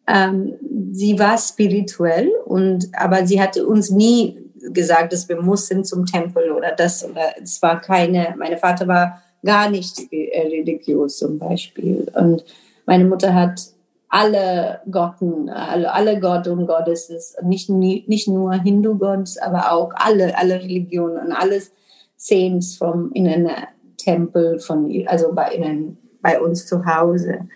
ähm, 0.07 0.53
sie 0.93 1.19
war 1.19 1.37
spirituell 1.37 2.29
und 2.45 2.87
aber 2.93 3.27
sie 3.27 3.41
hatte 3.41 3.67
uns 3.67 3.89
nie 3.89 4.37
gesagt, 4.71 5.11
dass 5.11 5.27
wir 5.27 5.41
mussten 5.41 5.83
zum 5.83 6.05
Tempel 6.05 6.49
oder 6.51 6.71
das 6.71 7.03
oder 7.03 7.33
es 7.41 7.61
war 7.61 7.81
keine. 7.81 8.33
Mein 8.37 8.57
Vater 8.57 8.87
war 8.87 9.21
gar 9.43 9.69
nicht 9.69 9.99
religiös 10.09 11.17
zum 11.17 11.37
Beispiel 11.37 12.07
und 12.15 12.45
meine 12.85 13.03
Mutter 13.03 13.33
hat 13.33 13.72
alle 14.13 14.79
Gotten, 14.91 15.49
alle, 15.49 15.91
alle 15.91 16.19
Gott 16.19 16.47
und 16.47 16.67
Goddesses, 16.67 17.35
nicht, 17.41 17.71
nicht 17.71 18.27
nur 18.27 18.53
Hindu-Gods, 18.53 19.39
aber 19.39 19.71
auch 19.71 19.91
alle, 19.95 20.37
alle 20.37 20.61
Religionen 20.61 21.17
und 21.17 21.31
alles 21.31 21.71
Saints 22.15 22.77
vom, 22.77 23.11
in 23.13 23.27
einem 23.27 23.49
Tempel, 23.97 24.59
von, 24.59 24.93
also 25.07 25.33
bei, 25.33 25.55
in, 25.55 25.97
bei 26.21 26.39
uns 26.39 26.67
zu 26.67 26.85
Hause. 26.85 27.47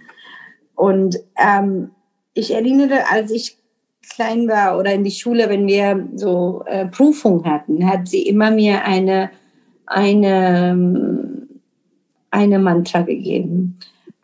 Und 0.73 1.19
ähm, 1.37 1.91
ich 2.33 2.51
erinnere, 2.51 3.03
als 3.11 3.29
ich 3.29 3.59
klein 4.15 4.47
war 4.47 4.79
oder 4.79 4.91
in 4.93 5.03
die 5.03 5.11
Schule, 5.11 5.49
wenn 5.49 5.67
wir 5.67 6.07
so 6.15 6.63
äh, 6.65 6.87
Prüfung 6.87 7.45
hatten, 7.45 7.87
hat 7.87 8.07
sie 8.07 8.23
immer 8.23 8.49
mir 8.49 8.83
eine, 8.83 9.29
eine, 9.85 10.75
eine 12.31 12.57
Mantra 12.57 13.03
gegeben. 13.03 13.77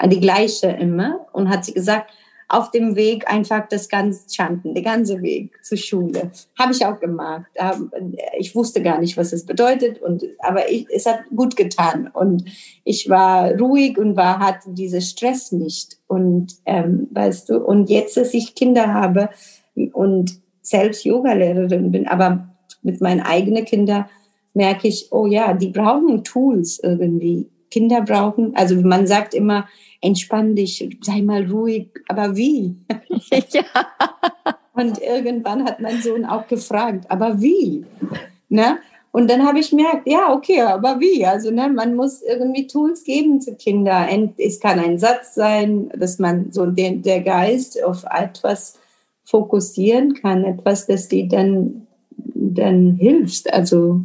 Die 0.04 0.20
gleiche 0.20 0.68
immer. 0.68 1.28
Und 1.32 1.50
hat 1.50 1.64
sie 1.64 1.74
gesagt, 1.74 2.10
auf 2.54 2.70
dem 2.70 2.96
Weg 2.96 3.32
einfach 3.32 3.68
das 3.68 3.90
ganze 3.90 4.30
Chanten, 4.30 4.76
der 4.76 4.84
ganze 4.84 5.22
Weg 5.22 5.58
zur 5.64 5.78
Schule. 5.78 6.32
Habe 6.58 6.72
ich 6.72 6.86
auch 6.86 7.00
gemacht. 7.00 7.48
Ich 8.38 8.56
wusste 8.56 8.82
gar 8.84 9.00
nicht, 9.00 9.18
was 9.18 9.34
es 9.34 9.46
bedeutet, 9.46 10.02
und, 10.02 10.24
aber 10.40 10.70
ich, 10.70 10.86
es 10.94 11.06
hat 11.06 11.22
gut 11.36 11.56
getan. 11.56 12.10
Und 12.14 12.46
ich 12.84 13.10
war 13.10 13.52
ruhig 13.58 13.98
und 13.98 14.16
war, 14.16 14.40
hatte 14.40 14.70
diesen 14.70 15.02
Stress 15.02 15.52
nicht. 15.52 15.98
Und 16.08 16.56
ähm, 16.66 17.08
weißt 17.12 17.50
du, 17.50 17.58
und 17.58 17.90
jetzt, 17.90 18.18
dass 18.18 18.34
ich 18.34 18.54
Kinder 18.54 18.94
habe 18.94 19.30
und 19.94 20.40
selbst 20.62 21.06
Yogalehrerin 21.06 21.92
bin, 21.92 22.08
aber 22.08 22.50
mit 22.84 23.02
meinen 23.02 23.22
eigenen 23.22 23.66
Kindern 23.66 24.06
merke 24.54 24.88
ich, 24.88 25.08
oh 25.12 25.26
ja, 25.26 25.54
die 25.54 25.70
brauchen 25.70 26.24
Tools 26.24 26.80
irgendwie. 26.84 27.50
Kinder 27.72 28.02
brauchen, 28.02 28.56
also 28.56 28.76
man 28.76 29.08
sagt 29.08 29.34
immer, 29.34 29.68
entspann 30.04 30.56
dich, 30.56 30.98
sei 31.02 31.22
mal 31.22 31.50
ruhig, 31.50 31.90
aber 32.08 32.36
wie? 32.36 32.76
ja. 33.50 33.64
Und 34.74 35.02
irgendwann 35.02 35.64
hat 35.66 35.80
mein 35.80 36.02
Sohn 36.02 36.26
auch 36.26 36.48
gefragt, 36.48 37.06
aber 37.10 37.42
wie? 37.42 37.86
Ne? 38.50 38.78
Und 39.12 39.30
dann 39.30 39.46
habe 39.46 39.60
ich 39.60 39.70
gemerkt, 39.70 40.08
ja, 40.08 40.34
okay, 40.34 40.62
aber 40.62 41.00
wie? 41.00 41.26
Also 41.26 41.52
ne, 41.52 41.70
man 41.70 41.96
muss 41.96 42.22
irgendwie 42.22 42.68
Tools 42.68 43.04
geben 43.04 43.40
zu 43.40 43.56
Kindern. 43.56 44.34
Es 44.38 44.60
kann 44.60 44.80
ein 44.80 44.98
Satz 44.98 45.36
sein, 45.36 45.90
dass 45.96 46.20
man 46.20 46.52
so 46.52 46.66
den, 46.66 47.02
der 47.04 47.22
Geist 47.22 47.82
auf 47.84 48.04
etwas 48.06 48.80
fokussieren 49.24 50.16
kann, 50.16 50.44
etwas, 50.44 50.88
das 50.88 51.08
dir 51.08 51.28
dann, 51.28 51.88
dann 52.18 52.96
hilft. 52.96 53.54
Also, 53.54 54.02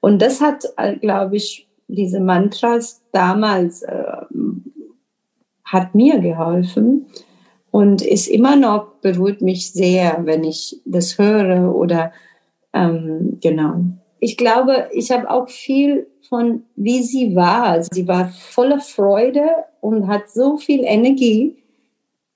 und 0.00 0.20
das 0.20 0.40
hat, 0.40 0.64
äh, 0.76 0.96
glaube 0.96 1.36
ich, 1.36 1.66
diese 1.88 2.20
Mantras 2.20 3.02
damals 3.12 3.82
äh, 3.82 4.04
hat 5.74 5.94
mir 5.94 6.18
geholfen 6.20 7.06
und 7.70 8.00
ist 8.00 8.28
immer 8.28 8.56
noch, 8.56 8.86
beruhigt 9.02 9.42
mich 9.42 9.72
sehr, 9.72 10.20
wenn 10.24 10.44
ich 10.44 10.80
das 10.84 11.18
höre 11.18 11.74
oder 11.74 12.12
ähm, 12.72 13.38
genau. 13.42 13.80
Ich 14.20 14.36
glaube, 14.36 14.88
ich 14.92 15.10
habe 15.10 15.28
auch 15.28 15.48
viel 15.48 16.06
von, 16.28 16.62
wie 16.76 17.02
sie 17.02 17.36
war. 17.36 17.82
Sie 17.82 18.08
war 18.08 18.28
voller 18.28 18.80
Freude 18.80 19.48
und 19.80 20.08
hat 20.08 20.30
so 20.30 20.56
viel 20.56 20.84
Energie, 20.84 21.56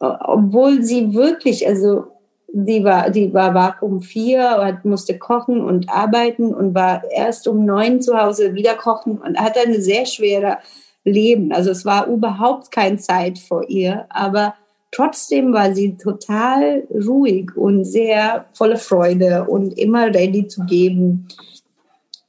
obwohl 0.01 0.83
sie 0.83 1.15
wirklich, 1.15 1.67
also 1.67 2.05
die 2.49 2.83
war, 2.83 3.11
die 3.11 3.33
war 3.33 3.55
wach 3.55 3.83
um 3.83 4.01
vier 4.01 4.59
und 4.61 4.91
musste 4.91 5.19
kochen 5.19 5.61
und 5.61 5.89
arbeiten 5.89 6.55
und 6.55 6.75
war 6.75 7.03
erst 7.11 7.47
um 7.47 7.65
neun 7.65 8.01
zu 8.01 8.21
Hause 8.21 8.55
wieder 8.55 8.75
kochen 8.75 9.19
und 9.19 9.39
hatte 9.39 9.61
eine 9.61 9.81
sehr 9.81 10.07
schwere 10.07 10.59
Leben. 11.09 11.53
Also 11.53 11.71
es 11.71 11.85
war 11.85 12.07
überhaupt 12.07 12.71
keine 12.71 12.99
Zeit 12.99 13.39
vor 13.39 13.69
ihr, 13.69 14.07
aber 14.09 14.55
trotzdem 14.91 15.53
war 15.53 15.75
sie 15.75 15.97
total 15.97 16.85
ruhig 16.91 17.57
und 17.57 17.85
sehr 17.85 18.47
voller 18.53 18.77
Freude 18.77 19.45
und 19.45 19.79
immer 19.79 20.07
ready 20.07 20.47
zu 20.47 20.65
geben. 20.65 21.29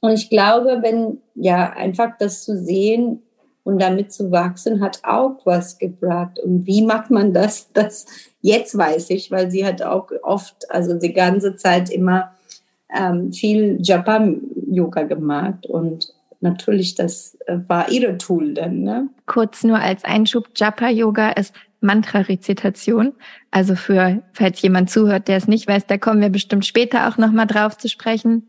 Und 0.00 0.12
ich 0.12 0.30
glaube, 0.30 0.78
wenn 0.82 1.18
ja 1.34 1.70
einfach 1.70 2.12
das 2.18 2.44
zu 2.44 2.56
sehen 2.56 3.22
und 3.64 3.80
damit 3.80 4.12
zu 4.12 4.30
wachsen, 4.30 4.80
hat 4.80 5.00
auch 5.04 5.36
was 5.44 5.78
gebracht. 5.78 6.38
Und 6.38 6.66
wie 6.66 6.82
macht 6.82 7.10
man 7.10 7.32
das? 7.32 7.68
Das 7.74 8.06
jetzt 8.40 8.76
weiß 8.76 9.10
ich, 9.10 9.30
weil 9.30 9.50
sie 9.50 9.66
hat 9.66 9.82
auch 9.82 10.10
oft, 10.22 10.70
also 10.70 10.94
die 10.94 11.12
ganze 11.12 11.56
Zeit 11.56 11.90
immer 11.90 12.32
ähm, 12.94 13.32
viel 13.32 13.78
Japan-Yoga 13.80 15.02
gemacht 15.02 15.66
und 15.66 16.12
natürlich, 16.40 16.94
das 16.94 17.36
äh, 17.46 17.58
war 17.68 17.90
ihre 17.90 18.18
Tool 18.18 18.54
dann. 18.54 18.80
Ne? 18.80 19.08
Kurz 19.26 19.64
nur 19.64 19.78
als 19.78 20.04
Einschub, 20.04 20.48
Japa-Yoga 20.56 21.30
ist 21.30 21.54
Mantra-Rezitation. 21.80 23.12
Also 23.50 23.74
für, 23.74 24.22
falls 24.32 24.60
jemand 24.62 24.90
zuhört, 24.90 25.28
der 25.28 25.36
es 25.36 25.48
nicht 25.48 25.66
weiß, 25.66 25.86
da 25.86 25.98
kommen 25.98 26.20
wir 26.20 26.28
bestimmt 26.28 26.66
später 26.66 27.08
auch 27.08 27.16
nochmal 27.16 27.46
drauf 27.46 27.78
zu 27.78 27.88
sprechen. 27.88 28.46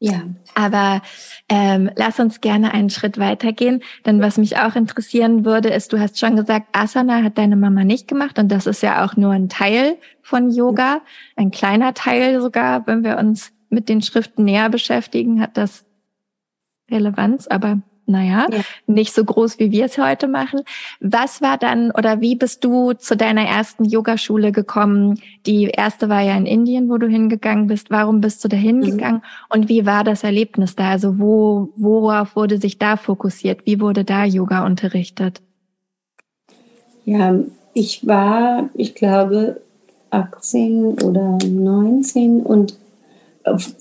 Ja. 0.00 0.22
Aber 0.54 1.00
ähm, 1.48 1.90
lass 1.96 2.20
uns 2.20 2.42
gerne 2.42 2.74
einen 2.74 2.90
Schritt 2.90 3.18
weitergehen. 3.18 3.82
Denn 4.04 4.20
was 4.20 4.36
mich 4.36 4.58
auch 4.58 4.76
interessieren 4.76 5.46
würde, 5.46 5.70
ist, 5.70 5.92
du 5.92 5.98
hast 5.98 6.18
schon 6.18 6.36
gesagt, 6.36 6.66
Asana 6.72 7.22
hat 7.22 7.38
deine 7.38 7.56
Mama 7.56 7.84
nicht 7.84 8.06
gemacht 8.06 8.38
und 8.38 8.50
das 8.50 8.66
ist 8.66 8.82
ja 8.82 9.04
auch 9.04 9.16
nur 9.16 9.32
ein 9.32 9.48
Teil 9.48 9.96
von 10.20 10.50
Yoga, 10.50 11.00
ein 11.36 11.50
kleiner 11.50 11.94
Teil 11.94 12.42
sogar, 12.42 12.86
wenn 12.86 13.02
wir 13.02 13.16
uns 13.16 13.52
mit 13.70 13.88
den 13.88 14.02
Schriften 14.02 14.44
näher 14.44 14.68
beschäftigen, 14.68 15.40
hat 15.40 15.56
das 15.56 15.86
Relevanz, 16.94 17.46
aber 17.46 17.80
naja, 18.06 18.46
ja. 18.50 18.60
nicht 18.86 19.14
so 19.14 19.24
groß, 19.24 19.58
wie 19.58 19.70
wir 19.70 19.86
es 19.86 19.96
heute 19.96 20.28
machen. 20.28 20.60
Was 21.00 21.40
war 21.40 21.56
dann 21.56 21.90
oder 21.90 22.20
wie 22.20 22.36
bist 22.36 22.62
du 22.62 22.92
zu 22.92 23.16
deiner 23.16 23.46
ersten 23.46 23.84
Yogaschule 23.84 24.52
gekommen? 24.52 25.18
Die 25.46 25.64
erste 25.64 26.10
war 26.10 26.20
ja 26.20 26.36
in 26.36 26.44
Indien, 26.44 26.90
wo 26.90 26.98
du 26.98 27.06
hingegangen 27.06 27.66
bist. 27.66 27.90
Warum 27.90 28.20
bist 28.20 28.44
du 28.44 28.48
da 28.48 28.58
hingegangen? 28.58 29.22
Mhm. 29.22 29.56
Und 29.56 29.68
wie 29.70 29.86
war 29.86 30.04
das 30.04 30.22
Erlebnis 30.22 30.76
da? 30.76 30.90
Also 30.90 31.18
wo, 31.18 31.70
worauf 31.76 32.36
wurde 32.36 32.58
sich 32.58 32.78
da 32.78 32.98
fokussiert? 32.98 33.64
Wie 33.64 33.80
wurde 33.80 34.04
da 34.04 34.24
Yoga 34.24 34.66
unterrichtet? 34.66 35.40
Ja, 37.06 37.34
ich 37.72 38.06
war, 38.06 38.68
ich 38.74 38.94
glaube, 38.94 39.60
18 40.10 41.02
oder 41.02 41.38
19 41.42 42.42
und 42.42 42.74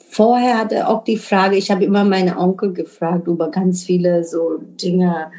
vorher 0.10 0.58
hatte 0.58 0.88
auch 0.88 1.04
die 1.04 1.18
Frage, 1.18 1.56
ich 1.56 1.72
habe 1.72 1.84
immer 1.84 2.04
meine 2.04 2.38
Onkel 2.38 2.74
gefragt 2.74 3.28
über 3.28 3.50
ganz 3.50 3.84
viele 3.84 4.24
so 4.24 4.58
Dinge, 4.60 5.32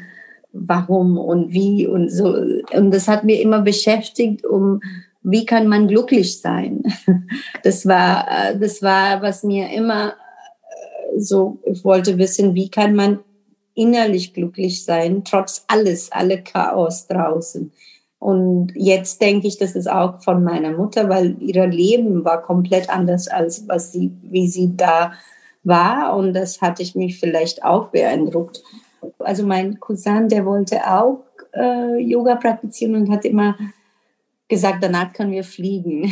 warum 0.51 1.17
und 1.17 1.51
wie 1.51 1.85
und 1.87 2.09
so. 2.09 2.35
Und 2.73 2.91
das 2.91 3.07
hat 3.07 3.23
mir 3.23 3.41
immer 3.41 3.61
beschäftigt, 3.61 4.45
um 4.45 4.81
wie 5.21 5.45
kann 5.45 5.67
man 5.67 5.87
glücklich 5.87 6.39
sein. 6.39 6.83
Das 7.63 7.87
war, 7.87 8.27
äh, 8.29 8.59
das 8.59 8.83
war, 8.83 9.23
was 9.23 9.43
mir 9.43 9.71
immer 9.71 10.09
äh, 10.09 11.19
so, 11.19 11.57
ich 11.65 11.83
wollte 11.83 12.19
wissen, 12.19 12.53
wie 12.53 12.69
kann 12.69 12.95
man 12.95 13.19
innerlich 13.73 14.33
glücklich 14.33 14.85
sein, 14.85 15.23
trotz 15.23 15.65
alles, 15.67 16.11
alle 16.11 16.43
Chaos 16.43 17.07
draußen. 17.07 17.71
Und 18.25 18.71
jetzt 18.73 19.21
denke 19.21 19.45
ich, 19.45 19.59
das 19.59 19.75
ist 19.75 19.85
auch 19.87 20.19
von 20.23 20.43
meiner 20.43 20.71
Mutter, 20.71 21.09
weil 21.09 21.39
ihr 21.43 21.67
Leben 21.67 22.25
war 22.25 22.41
komplett 22.41 22.89
anders 22.89 23.27
als 23.27 23.67
was 23.67 23.91
sie, 23.91 24.11
wie 24.23 24.47
sie 24.47 24.75
da 24.75 25.13
war. 25.63 26.15
Und 26.15 26.33
das 26.33 26.59
hatte 26.59 26.81
ich 26.81 26.95
mich 26.95 27.19
vielleicht 27.19 27.63
auch 27.63 27.89
beeindruckt. 27.89 28.63
Also 29.19 29.45
mein 29.45 29.79
Cousin, 29.79 30.27
der 30.27 30.43
wollte 30.43 30.91
auch 30.91 31.19
äh, 31.53 31.99
Yoga 31.99 32.33
praktizieren 32.37 32.95
und 32.95 33.11
hat 33.11 33.25
immer 33.25 33.55
gesagt, 34.47 34.83
danach 34.83 35.13
können 35.13 35.31
wir 35.31 35.43
fliegen. 35.43 36.11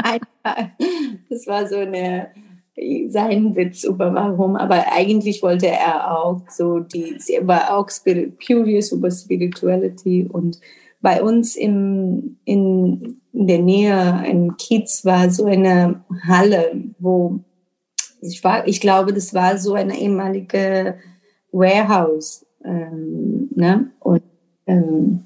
das 1.28 1.48
war 1.48 1.66
so 1.66 1.78
eine 1.78 2.28
sein 3.08 3.56
Witz 3.56 3.84
über 3.84 4.14
warum, 4.14 4.56
aber 4.56 4.92
eigentlich 4.92 5.42
wollte 5.42 5.68
er 5.68 6.16
auch 6.16 6.42
so 6.48 6.80
die, 6.80 7.16
er 7.28 7.46
war 7.46 7.76
auch 7.76 7.88
spirit, 7.90 8.38
curious 8.44 8.92
über 8.92 9.10
Spirituality 9.10 10.28
und 10.30 10.60
bei 11.00 11.22
uns 11.22 11.56
im, 11.56 12.38
in, 12.44 13.20
in 13.32 13.46
der 13.46 13.60
Nähe 13.60 14.24
in 14.28 14.56
Kiez 14.56 15.04
war 15.04 15.30
so 15.30 15.44
eine 15.46 16.04
Halle, 16.26 16.72
wo 16.98 17.40
ich 18.20 18.42
war, 18.42 18.66
ich 18.66 18.80
glaube, 18.80 19.12
das 19.12 19.32
war 19.32 19.58
so 19.58 19.74
eine 19.74 19.96
ehemalige 19.96 20.96
Warehouse, 21.52 22.46
ähm, 22.64 23.48
ne? 23.54 23.90
Und, 24.00 24.22
ähm, 24.66 25.24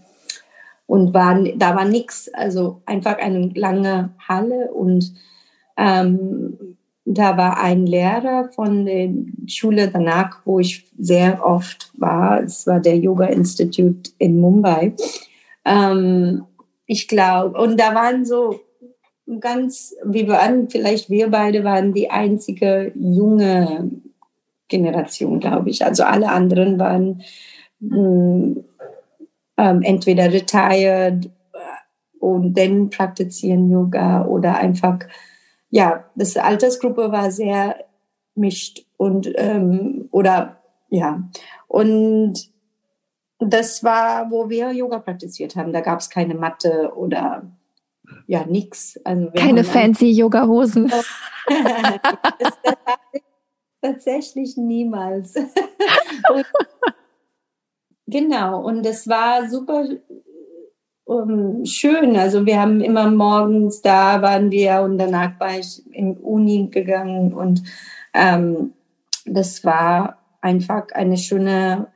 und 0.86 1.14
war, 1.14 1.42
da 1.56 1.74
war 1.74 1.86
nichts, 1.86 2.28
also 2.34 2.82
einfach 2.84 3.18
eine 3.18 3.50
lange 3.54 4.10
Halle 4.28 4.70
und 4.72 5.14
ähm, 5.78 6.76
da 7.04 7.36
war 7.36 7.60
ein 7.60 7.86
Lehrer 7.86 8.50
von 8.54 8.86
der 8.86 9.10
Schule 9.46 9.88
danach, 9.88 10.40
wo 10.44 10.60
ich 10.60 10.86
sehr 10.98 11.44
oft 11.44 11.90
war. 11.94 12.42
Es 12.42 12.66
war 12.66 12.80
der 12.80 12.96
Yoga 12.96 13.26
Institute 13.26 14.10
in 14.18 14.40
Mumbai. 14.40 14.94
Ähm, 15.64 16.44
ich 16.86 17.08
glaube, 17.08 17.60
und 17.60 17.78
da 17.78 17.94
waren 17.94 18.24
so 18.24 18.60
ganz, 19.40 19.94
wir 20.04 20.28
waren, 20.28 20.68
vielleicht 20.68 21.10
wir 21.10 21.30
beide 21.30 21.64
waren 21.64 21.92
die 21.92 22.10
einzige 22.10 22.92
junge 22.94 23.90
Generation, 24.68 25.40
glaube 25.40 25.70
ich. 25.70 25.84
Also 25.84 26.04
alle 26.04 26.30
anderen 26.30 26.78
waren 26.78 27.22
mh, 27.80 27.96
hm, 27.96 28.64
ähm, 29.58 29.82
entweder 29.82 30.32
retired 30.32 31.30
und 32.18 32.56
dann 32.56 32.90
praktizieren 32.90 33.70
Yoga 33.70 34.24
oder 34.26 34.56
einfach 34.56 35.00
ja, 35.72 36.04
das 36.14 36.36
Altersgruppe 36.36 37.10
war 37.10 37.30
sehr 37.30 37.86
mischt 38.34 38.84
und 38.98 39.32
ähm, 39.36 40.08
oder 40.12 40.62
ja 40.90 41.22
und 41.66 42.34
das 43.38 43.82
war, 43.82 44.30
wo 44.30 44.50
wir 44.50 44.70
Yoga 44.72 44.98
praktiziert 44.98 45.56
haben. 45.56 45.72
Da 45.72 45.80
gab 45.80 46.00
es 46.00 46.10
keine 46.10 46.34
Matte 46.34 46.92
oder 46.94 47.50
ja 48.26 48.44
nix. 48.44 49.00
Also 49.02 49.30
keine 49.30 49.64
fancy 49.64 50.10
Yoga 50.10 50.46
Hosen. 50.46 50.92
tatsächlich 53.80 54.58
niemals. 54.58 55.34
und, 56.34 56.46
genau 58.06 58.62
und 58.62 58.84
es 58.84 59.08
war 59.08 59.48
super 59.48 59.86
um, 61.20 61.64
schön. 61.64 62.16
Also 62.16 62.46
wir 62.46 62.60
haben 62.60 62.80
immer 62.80 63.10
morgens 63.10 63.82
da 63.82 64.22
waren 64.22 64.50
wir 64.50 64.80
und 64.82 64.98
danach 64.98 65.38
war 65.38 65.58
ich 65.58 65.82
in 65.92 66.16
Uni 66.16 66.68
gegangen 66.70 67.32
und 67.32 67.62
ähm, 68.14 68.72
das 69.26 69.64
war 69.64 70.18
einfach 70.40 70.84
eine 70.92 71.16
schöne 71.16 71.88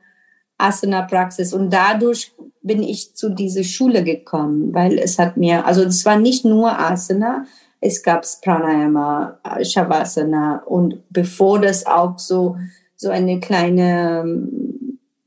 Asana-Praxis 0.57 1.53
und 1.53 1.71
dadurch 1.71 2.31
bin 2.61 2.81
ich 2.81 3.15
zu 3.15 3.29
dieser 3.29 3.63
Schule 3.63 4.03
gekommen, 4.03 4.73
weil 4.73 4.97
es 4.97 5.19
hat 5.19 5.37
mir, 5.37 5.65
also 5.65 5.83
es 5.83 6.05
war 6.05 6.17
nicht 6.17 6.45
nur 6.45 6.77
Asana, 6.77 7.45
es 7.79 8.01
gab 8.01 8.25
Pranayama, 8.41 9.37
Shavasana 9.61 10.63
und 10.65 11.03
bevor 11.09 11.59
das 11.59 11.85
auch 11.85 12.17
so 12.17 12.57
so 12.97 13.09
eine 13.09 13.39
kleine 13.39 14.25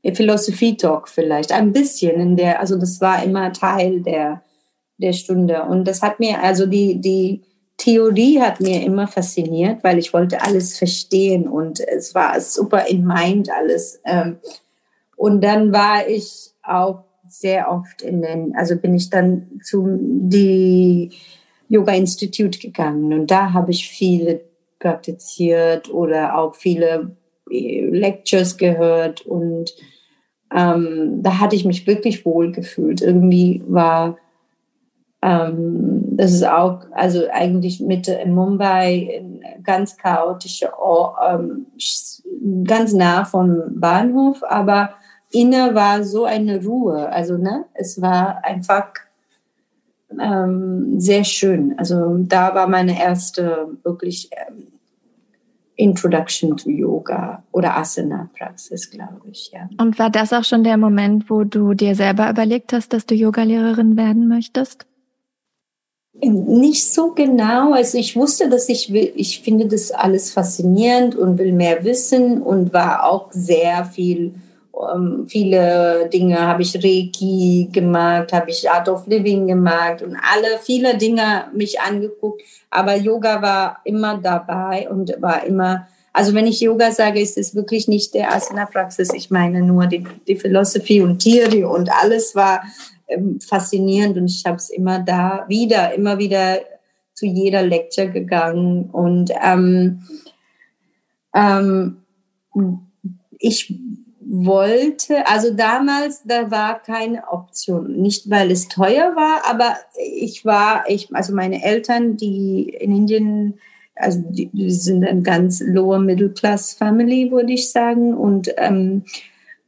Philosophie-Talk 0.03 1.07
vielleicht, 1.07 1.51
ein 1.51 1.71
bisschen 1.71 2.19
in 2.19 2.35
der, 2.35 2.59
also 2.59 2.77
das 2.77 3.01
war 3.01 3.23
immer 3.23 3.53
Teil 3.53 4.01
der, 4.01 4.41
der 4.97 5.13
Stunde. 5.13 5.63
Und 5.63 5.87
das 5.87 6.01
hat 6.01 6.19
mir, 6.19 6.41
also 6.41 6.65
die, 6.65 6.99
die 6.99 7.41
Theorie 7.77 8.39
hat 8.39 8.59
mir 8.61 8.83
immer 8.83 9.07
fasziniert, 9.07 9.83
weil 9.83 9.97
ich 9.97 10.13
wollte 10.13 10.41
alles 10.41 10.77
verstehen 10.77 11.47
und 11.47 11.79
es 11.79 12.13
war 12.13 12.39
super 12.39 12.87
in 12.87 13.05
mind 13.05 13.49
alles. 13.51 13.99
Ähm, 14.05 14.37
und 15.15 15.43
dann 15.43 15.71
war 15.71 16.07
ich 16.07 16.51
auch 16.63 17.03
sehr 17.27 17.71
oft 17.71 18.01
in 18.01 18.21
den, 18.21 18.55
also 18.55 18.75
bin 18.75 18.95
ich 18.95 19.09
dann 19.09 19.61
zum 19.63 20.29
die 20.29 21.11
Yoga 21.69 21.93
Institute 21.93 22.59
gegangen 22.59 23.13
und 23.13 23.31
da 23.31 23.53
habe 23.53 23.71
ich 23.71 23.89
viele 23.89 24.41
praktiziert 24.79 25.89
oder 25.89 26.37
auch 26.37 26.55
viele 26.55 27.15
Lectures 27.51 28.57
gehört 28.57 29.21
und 29.21 29.73
ähm, 30.53 31.21
da 31.21 31.39
hatte 31.39 31.55
ich 31.55 31.65
mich 31.65 31.87
wirklich 31.87 32.25
wohl 32.25 32.51
gefühlt. 32.51 33.01
Irgendwie 33.01 33.63
war 33.67 34.17
ähm, 35.21 36.01
das 36.17 36.33
ist 36.33 36.47
auch, 36.47 36.81
also 36.91 37.23
eigentlich 37.31 37.79
Mitte 37.79 38.13
in 38.13 38.33
Mumbai, 38.33 39.23
ganz 39.63 39.97
chaotische, 39.97 40.71
ähm, 41.27 41.67
ganz 42.65 42.93
nah 42.93 43.23
vom 43.25 43.79
Bahnhof, 43.79 44.41
aber 44.47 44.91
inne 45.31 45.75
war 45.75 46.03
so 46.03 46.25
eine 46.25 46.63
Ruhe. 46.63 47.09
Also 47.09 47.37
ne, 47.37 47.65
es 47.73 48.01
war 48.01 48.43
einfach 48.43 48.93
ähm, 50.19 50.99
sehr 50.99 51.23
schön. 51.23 51.75
Also 51.77 52.17
da 52.19 52.53
war 52.55 52.67
meine 52.67 52.99
erste 52.99 53.69
wirklich 53.83 54.29
ähm, 54.31 54.67
Introduction 55.81 56.55
to 56.55 56.69
Yoga 56.69 57.43
oder 57.51 57.75
Asana-Praxis, 57.75 58.91
glaube 58.91 59.21
ich, 59.31 59.51
ja. 59.51 59.67
Und 59.79 59.97
war 59.97 60.11
das 60.11 60.31
auch 60.31 60.43
schon 60.43 60.63
der 60.63 60.77
Moment, 60.77 61.29
wo 61.29 61.43
du 61.43 61.73
dir 61.73 61.95
selber 61.95 62.29
überlegt 62.29 62.71
hast, 62.71 62.93
dass 62.93 63.07
du 63.07 63.15
Yogalehrerin 63.15 63.97
werden 63.97 64.27
möchtest? 64.27 64.85
Nicht 66.13 66.85
so 66.85 67.13
genau. 67.13 67.73
Also 67.73 67.97
ich 67.97 68.15
wusste, 68.15 68.47
dass 68.47 68.69
ich 68.69 68.93
will, 68.93 69.11
ich 69.15 69.41
finde 69.41 69.65
das 69.65 69.91
alles 69.91 70.31
faszinierend 70.31 71.15
und 71.15 71.39
will 71.39 71.51
mehr 71.51 71.83
wissen 71.83 72.41
und 72.43 72.73
war 72.73 73.05
auch 73.09 73.31
sehr 73.31 73.85
viel 73.85 74.35
ähm, 74.93 75.25
viele 75.27 76.09
Dinge 76.11 76.39
habe 76.39 76.61
ich 76.61 76.75
Reiki 76.75 77.69
gemacht, 77.71 78.33
habe 78.33 78.49
ich 78.49 78.69
Art 78.69 78.89
of 78.89 79.07
Living 79.07 79.47
gemacht 79.47 80.01
und 80.01 80.15
alle, 80.15 80.59
viele 80.61 80.97
Dinge 80.97 81.45
mich 81.53 81.79
angeguckt. 81.79 82.41
Aber 82.69 82.95
Yoga 82.95 83.41
war 83.41 83.81
immer 83.85 84.17
dabei 84.17 84.89
und 84.89 85.15
war 85.19 85.45
immer, 85.45 85.87
also 86.13 86.33
wenn 86.33 86.47
ich 86.47 86.61
Yoga 86.61 86.91
sage, 86.91 87.19
ist 87.19 87.37
es 87.37 87.55
wirklich 87.55 87.87
nicht 87.87 88.13
der 88.13 88.33
Asana-Praxis. 88.33 89.13
Ich 89.13 89.29
meine 89.29 89.61
nur 89.61 89.87
die, 89.87 90.05
die 90.27 90.35
Philosophie 90.35 91.01
und 91.01 91.19
Theorie 91.19 91.63
und 91.63 91.89
alles 92.01 92.35
war 92.35 92.63
ähm, 93.07 93.39
faszinierend 93.41 94.17
und 94.17 94.25
ich 94.25 94.43
habe 94.45 94.57
es 94.57 94.69
immer 94.69 94.99
da 94.99 95.45
wieder, 95.47 95.93
immer 95.93 96.17
wieder 96.17 96.59
zu 97.13 97.25
jeder 97.25 97.61
Lecture 97.61 98.09
gegangen 98.09 98.89
und 98.91 99.31
ähm, 99.43 100.01
ähm, 101.35 101.97
ich 103.37 103.73
wollte, 104.33 105.27
also 105.27 105.53
damals, 105.53 106.23
da 106.23 106.49
war 106.49 106.81
keine 106.81 107.27
Option. 107.29 107.97
Nicht, 107.97 108.29
weil 108.29 108.49
es 108.49 108.69
teuer 108.69 109.13
war, 109.13 109.41
aber 109.45 109.75
ich 110.15 110.45
war, 110.45 110.85
ich, 110.87 111.13
also 111.13 111.35
meine 111.35 111.61
Eltern, 111.61 112.15
die 112.15 112.69
in 112.69 112.95
Indien, 112.95 113.59
also 113.93 114.23
die, 114.29 114.47
die 114.47 114.71
sind 114.71 115.03
ein 115.03 115.23
ganz 115.23 115.59
lower 115.59 115.99
middle 115.99 116.29
class 116.29 116.73
family, 116.73 117.29
würde 117.29 117.51
ich 117.51 117.71
sagen. 117.71 118.13
Und 118.13 118.49
ähm, 118.55 119.03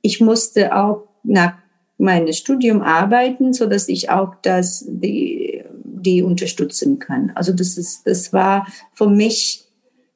ich 0.02 0.21
musste 0.21 0.73
auch 0.73 1.10
nach 1.23 1.56
meinem 1.97 2.32
Studium 2.32 2.82
arbeiten, 2.82 3.52
so 3.52 3.65
dass 3.65 3.89
ich 3.89 4.10
auch 4.12 4.36
das, 4.43 4.86
die, 4.88 5.62
die 5.84 6.23
unterstützen 6.23 6.99
kann. 6.99 7.34
Also 7.36 7.52
das 7.52 7.78
ist, 7.78 8.08
das 8.08 8.32
war 8.32 8.65
für 8.93 9.10
mich 9.10 9.65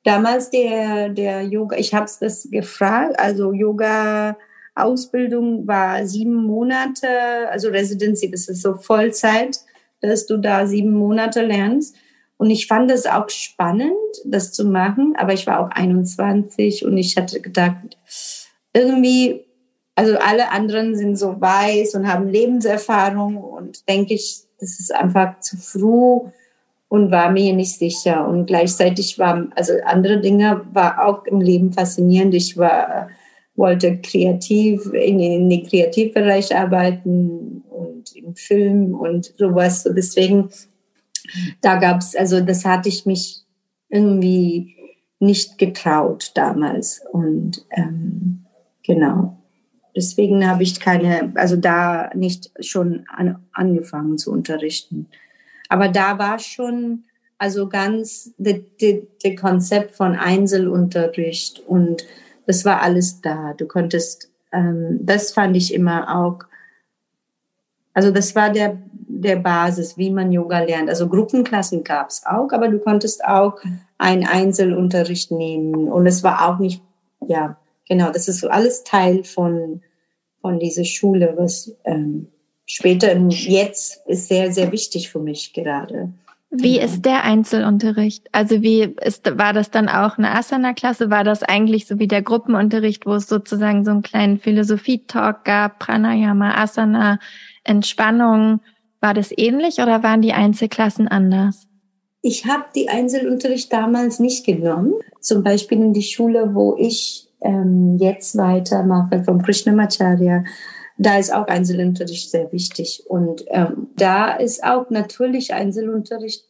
damals 0.08 0.50
der, 0.50 1.10
der 1.10 1.44
Yoga, 1.44 1.76
ich 1.78 1.94
habe 1.94 2.06
es 2.06 2.48
gefragt, 2.50 3.20
also 3.20 3.52
Yoga 3.52 4.38
Ausbildung 4.74 5.68
war 5.68 6.06
sieben 6.08 6.36
Monate, 6.36 7.50
also 7.50 7.70
Residency, 7.70 8.32
das 8.32 8.48
ist 8.48 8.62
so 8.62 8.76
Vollzeit, 8.76 9.60
dass 10.00 10.26
du 10.26 10.38
da 10.38 10.66
sieben 10.66 10.94
Monate 10.94 11.42
lernst. 11.42 11.96
Und 12.38 12.52
ich 12.52 12.68
fand 12.68 12.90
es 12.92 13.06
auch 13.06 13.30
spannend, 13.30 13.98
das 14.24 14.54
zu 14.54 14.66
machen, 14.66 15.16
aber 15.18 15.34
ich 15.34 15.46
war 15.46 15.60
auch 15.60 15.72
21 15.72 16.86
und 16.86 16.96
ich 16.96 17.18
hatte 17.18 17.42
gedacht, 17.42 17.98
irgendwie, 18.74 19.44
also 19.96 20.18
alle 20.20 20.52
anderen 20.52 20.96
sind 20.96 21.18
so 21.18 21.42
weiß 21.42 21.96
und 21.96 22.08
haben 22.08 22.30
Lebenserfahrung 22.30 23.38
und 23.38 23.90
denke 23.90 24.14
ich, 24.14 24.44
das 24.60 24.80
ist 24.80 24.94
einfach 24.94 25.40
zu 25.40 25.58
früh 25.58 26.30
und 26.90 27.12
war 27.12 27.32
mir 27.32 27.54
nicht 27.54 27.78
sicher. 27.78 28.28
Und 28.28 28.46
gleichzeitig 28.46 29.20
war, 29.20 29.48
also 29.56 29.74
andere 29.86 30.22
Dinge 30.22 30.62
war 30.74 31.06
auch 31.06 31.26
im 31.26 31.42
Leben 31.42 31.74
faszinierend. 31.74 32.34
Ich 32.34 32.58
war, 32.58 33.10
wollte 33.56 33.98
kreativ 33.98 34.86
in, 34.94 35.20
in 35.20 35.50
den 35.50 35.66
Kreativbereich 35.66 36.56
arbeiten 36.56 37.64
und 37.70 38.16
im 38.16 38.36
Film 38.36 38.94
und 38.94 39.34
sowas. 39.38 39.84
So 39.84 39.94
deswegen, 39.94 40.50
da 41.62 41.76
gab's, 41.76 42.16
also 42.16 42.40
das 42.40 42.64
hatte 42.64 42.90
ich 42.90 43.06
mich 43.06 43.44
irgendwie 43.90 44.76
nicht 45.20 45.58
getraut 45.58 46.32
damals. 46.36 47.02
Und 47.12 47.66
ähm, 47.72 48.46
genau. 48.84 49.38
Deswegen 49.96 50.48
habe 50.48 50.62
ich 50.62 50.80
keine, 50.80 51.32
also 51.36 51.56
da 51.56 52.12
nicht 52.14 52.52
schon 52.60 53.06
an, 53.08 53.44
angefangen 53.52 54.18
zu 54.20 54.32
unterrichten. 54.32 55.08
Aber 55.70 55.90
da 55.90 56.18
war 56.20 56.40
schon 56.40 57.04
also 57.38 57.70
ganz 57.70 58.34
das 58.38 59.36
Konzept 59.40 59.96
von 59.96 60.16
Einzelunterricht 60.16 61.60
und 61.68 62.04
das 62.46 62.66
war 62.66 62.82
alles 62.82 63.22
da. 63.22 63.54
Du 63.54 63.68
konntest, 63.68 64.32
ähm, 64.52 65.00
das 65.02 65.32
fand 65.32 65.56
ich 65.56 65.74
immer 65.74 66.18
auch, 66.18 66.40
also 67.94 68.12
das 68.12 68.36
war 68.36 68.50
der, 68.50 68.78
der 68.92 69.36
Basis, 69.36 69.98
wie 69.98 70.10
man 70.10 70.32
Yoga 70.32 70.60
lernt. 70.60 70.90
Also 70.90 71.08
Gruppenklassen 71.08 71.84
gab 71.84 72.10
es 72.10 72.26
auch, 72.26 72.52
aber 72.52 72.70
du 72.70 72.80
konntest 72.80 73.24
auch 73.24 73.60
einen 73.98 74.26
Einzelunterricht 74.26 75.32
nehmen 75.32 75.90
und 75.90 76.08
es 76.08 76.24
war 76.24 76.48
auch 76.48 76.60
nicht, 76.60 76.82
ja, 77.28 77.58
genau, 77.88 78.12
das 78.12 78.28
ist 78.28 78.40
so 78.40 78.50
alles 78.50 78.84
Teil 78.84 79.24
von, 79.24 79.82
von 80.42 80.60
dieser 80.60 80.86
Schule, 80.86 81.34
was 81.38 81.76
ähm, 81.84 82.30
später 82.68 83.12
im 83.12 83.32
Jetzt 83.32 84.06
ist 84.06 84.28
sehr, 84.28 84.52
sehr 84.52 84.72
wichtig 84.72 85.10
für 85.10 85.20
mich 85.20 85.54
gerade. 85.54 86.14
Wie 86.50 86.80
ist 86.80 87.02
der 87.02 87.24
Einzelunterricht? 87.24 88.28
Also 88.32 88.62
wie 88.62 88.96
ist, 89.02 89.38
war 89.38 89.52
das 89.52 89.70
dann 89.70 89.90
auch 89.90 90.18
eine 90.18 90.32
Asana-Klasse? 90.34 91.10
War 91.10 91.24
das 91.24 91.44
eigentlich 91.44 91.88
so 91.88 92.00
wie 92.00 92.08
der 92.08 92.22
Gruppenunterricht, 92.22 93.06
wo 93.06 93.16
es 93.16 93.28
sozusagen 93.28 93.84
so 93.84 93.92
einen 93.92 94.02
kleinen 94.02 94.38
Philosophie-Talk 94.38 95.44
gab, 95.44 95.80
Pranayama, 95.80 96.56
Asana, 96.56 97.20
Entspannung? 97.64 98.62
War 99.02 99.14
das 99.14 99.34
ähnlich 99.36 99.80
oder 99.80 100.04
waren 100.04 100.22
die 100.22 100.34
Einzelklassen 100.34 101.08
anders? 101.08 101.68
Ich 102.22 102.46
habe 102.46 102.66
die 102.76 102.88
Einzelunterricht 102.90 103.72
damals 103.72 104.20
nicht 104.20 104.46
genommen. 104.46 104.94
Zum 105.20 105.44
Beispiel 105.44 105.80
in 105.80 105.94
die 105.94 106.02
Schule, 106.02 106.56
wo 106.56 106.76
ich 106.80 107.28
ähm, 107.42 107.98
jetzt 108.00 108.38
weitermache, 108.38 109.24
vom 109.24 109.42
Krishnamacharya 109.42 110.46
da 110.98 111.18
ist 111.18 111.34
auch 111.34 111.48
Einzelunterricht 111.48 112.32
sehr 112.32 112.52
wichtig. 112.52 113.04
Und 113.08 113.46
ähm, 113.50 113.90
da 113.96 114.34
ist 114.34 114.64
auch 114.64 114.90
natürlich 114.90 115.54
Einzelunterricht 115.54 116.46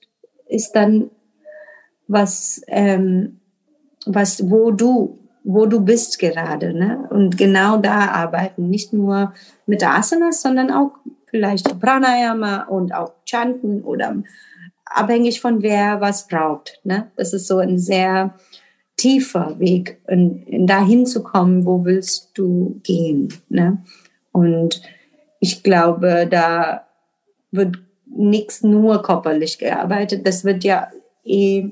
ist 0.48 0.72
dann 0.72 1.10
was, 2.08 2.62
ähm, 2.68 3.40
was 4.06 4.50
wo 4.50 4.72
du 4.72 5.20
wo 5.50 5.66
du 5.66 5.80
bist 5.80 6.20
gerade, 6.20 6.74
ne? 6.74 7.08
Und 7.10 7.38
genau 7.38 7.78
da 7.78 8.10
arbeiten, 8.10 8.70
nicht 8.70 8.92
nur 8.92 9.34
mit 9.66 9.82
Asanas, 9.82 10.42
sondern 10.42 10.72
auch 10.72 10.92
vielleicht 11.28 11.80
Pranayama 11.80 12.64
und 12.64 12.94
auch 12.94 13.14
Chanten 13.24 13.82
oder 13.82 14.18
abhängig 14.84 15.40
von 15.40 15.62
wer 15.62 16.02
was 16.02 16.28
braucht, 16.28 16.82
ne? 16.84 17.12
Das 17.16 17.32
ist 17.32 17.48
so 17.48 17.60
ein 17.60 17.80
sehr 17.80 18.34
tiefer 18.98 19.58
Weg, 19.58 20.02
in, 20.10 20.44
in 20.48 20.68
dahin 20.68 21.06
zu 21.06 21.24
kommen, 21.24 21.66
wo 21.66 21.86
willst 21.86 22.32
du 22.34 22.82
gehen, 22.84 23.34
ne? 23.48 23.78
Und 24.38 24.84
ich 25.40 25.64
glaube, 25.64 26.28
da 26.30 26.86
wird 27.52 27.80
nichts 28.06 28.62
nur 28.62 29.02
körperlich 29.02 29.58
gearbeitet. 29.58 30.28
Das 30.28 30.46
wird 30.46 30.64
ja 30.64 30.92
eh, 31.24 31.70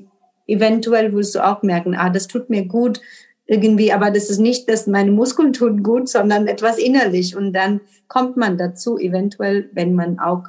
eventuell 0.48 1.12
wirst 1.12 1.36
du 1.36 1.46
auch 1.46 1.62
merken, 1.62 1.94
ah, 1.94 2.10
das 2.10 2.26
tut 2.26 2.50
mir 2.50 2.64
gut 2.66 3.00
irgendwie, 3.46 3.92
aber 3.92 4.10
das 4.10 4.30
ist 4.30 4.40
nicht, 4.40 4.68
dass 4.68 4.88
meine 4.88 5.12
Muskeln 5.12 5.52
tun 5.52 5.84
gut, 5.84 6.08
sondern 6.08 6.48
etwas 6.48 6.78
innerlich. 6.78 7.36
Und 7.36 7.52
dann 7.52 7.80
kommt 8.08 8.36
man 8.36 8.58
dazu, 8.58 8.98
eventuell, 8.98 9.70
wenn 9.72 9.94
man 9.94 10.18
auch 10.18 10.42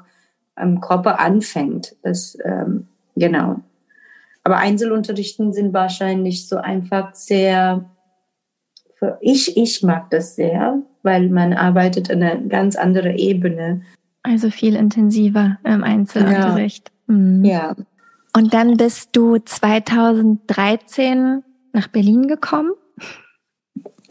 am 0.56 0.82
Körper 0.82 1.20
anfängt. 1.20 1.96
Das, 2.02 2.36
ähm, 2.44 2.88
genau. 3.16 3.58
Aber 4.44 4.58
Einzelunterrichten 4.58 5.54
sind 5.54 5.74
wahrscheinlich 5.74 6.48
so 6.48 6.58
einfach 6.58 7.14
sehr, 7.14 7.86
ich, 9.22 9.56
ich 9.56 9.84
mag 9.84 10.10
das 10.10 10.36
sehr, 10.36 10.82
weil 11.08 11.30
man 11.30 11.54
arbeitet 11.54 12.10
in 12.10 12.22
einer 12.22 12.36
ganz 12.36 12.76
anderen 12.76 13.16
Ebene. 13.16 13.82
Also 14.24 14.52
viel 14.52 14.76
intensiver 14.76 15.58
im 15.64 15.86
Einzelunterricht. 15.86 16.92
Ja. 17.08 17.16
Mhm. 17.16 17.46
ja. 17.46 17.78
Und 18.36 18.54
dann 18.54 18.76
bist 18.76 19.16
du 19.16 19.38
2013 19.38 21.44
nach 21.72 21.88
Berlin 21.88 22.28
gekommen. 22.28 22.74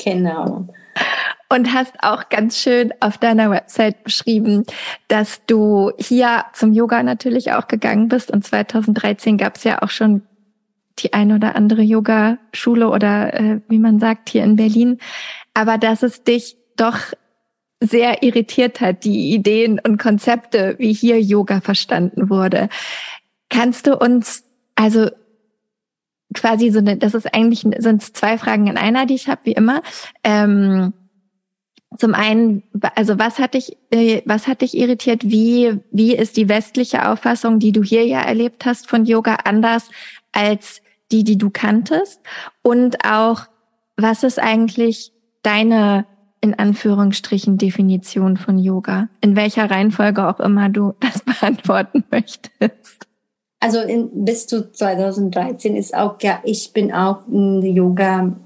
Genau. 0.03 0.69
Und 1.51 1.75
hast 1.75 2.03
auch 2.03 2.31
ganz 2.31 2.59
schön 2.59 2.95
auf 3.01 3.19
deiner 3.19 3.51
Website 3.51 4.03
beschrieben, 4.03 4.65
dass 5.09 5.45
du 5.45 5.93
hier 5.99 6.47
zum 6.55 6.73
Yoga 6.73 7.03
natürlich 7.03 7.53
auch 7.53 7.69
gegangen 7.69 8.09
bist. 8.09 8.31
Und 8.31 8.43
2013 8.43 9.37
gab 9.37 9.57
es 9.57 9.65
ja 9.65 9.83
auch 9.83 9.91
schon 9.91 10.23
die 10.99 11.13
ein 11.13 11.33
oder 11.33 11.57
andere 11.57 11.83
Yoga-Schule 11.83 12.89
oder 12.89 13.35
äh, 13.35 13.61
wie 13.69 13.79
man 13.79 14.01
sagt 14.01 14.31
hier 14.31 14.45
in 14.45 14.57
Berlin. 14.57 14.97
Aber 15.53 15.77
dass 15.77 16.03
es 16.03 16.25
dich 16.25 16.57
doch 16.77 16.99
sehr 17.81 18.23
irritiert 18.23 18.81
hat, 18.81 19.05
die 19.05 19.35
Ideen 19.35 19.81
und 19.81 19.99
Konzepte, 19.99 20.77
wie 20.79 20.93
hier 20.93 21.21
Yoga 21.21 21.61
verstanden 21.61 22.31
wurde. 22.31 22.69
Kannst 23.51 23.87
du 23.87 23.97
uns, 23.97 24.45
also 24.75 25.11
quasi 26.35 26.71
so 26.71 26.79
eine, 26.79 26.97
das 26.97 27.15
ist 27.15 27.33
eigentlich, 27.35 27.67
sind 27.79 28.03
zwei 28.03 28.39
Fragen 28.39 28.67
in 28.67 28.77
einer, 28.77 29.07
die 29.07 29.15
ich 29.15 29.29
habe, 29.29 29.43
wie 29.45 29.53
immer. 29.53 29.83
Ähm, 30.25 30.93
zum 31.97 32.15
einen, 32.15 32.63
also 32.95 33.19
was 33.19 33.39
hat 33.39 33.55
dich, 33.55 33.77
äh, 33.91 34.23
was 34.25 34.47
hat 34.49 34.63
dich 34.63 34.77
irritiert? 34.77 35.25
Wie, 35.25 35.79
wie 35.91 36.15
ist 36.17 36.37
die 36.37 36.49
westliche 36.49 37.09
Auffassung, 37.09 37.59
die 37.59 37.73
du 37.73 37.83
hier 37.83 38.05
ja 38.07 38.21
erlebt 38.21 38.65
hast 38.67 38.89
von 38.89 39.05
Yoga 39.05 39.37
anders 39.45 39.91
als 40.33 40.83
die, 41.13 41.25
die 41.25 41.39
du 41.39 41.51
kanntest? 41.51 42.21
Und 42.63 43.05
auch, 43.05 43.47
was 43.97 44.25
ist 44.25 44.39
eigentlich 44.39 45.13
deine 45.43 46.07
in 46.47 46.55
Anführungsstrichen 46.55 47.59
Definition 47.59 48.37
von 48.37 48.59
Yoga? 48.59 49.09
In 49.21 49.35
welcher 49.35 49.69
Reihenfolge 49.69 50.29
auch 50.29 50.39
immer 50.39 50.69
du 50.69 50.95
das 51.01 51.21
beantworten 51.41 52.05
möchtest. 52.11 53.07
Also 53.59 53.81
in, 53.81 54.25
bis 54.25 54.47
zu 54.47 54.71
2013 54.71 55.77
ist 55.77 55.95
auch, 55.95 56.17
ja, 56.23 56.41
ich 56.45 56.73
bin 56.73 56.93
auch 56.93 57.23
Yoga 57.29 58.37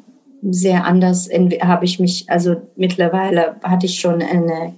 sehr 0.42 0.84
anders, 0.86 1.28
habe 1.60 1.84
ich 1.84 2.00
mich, 2.00 2.24
also 2.28 2.56
mittlerweile 2.76 3.56
hatte 3.62 3.86
ich 3.86 4.00
schon 4.00 4.22
eine 4.22 4.72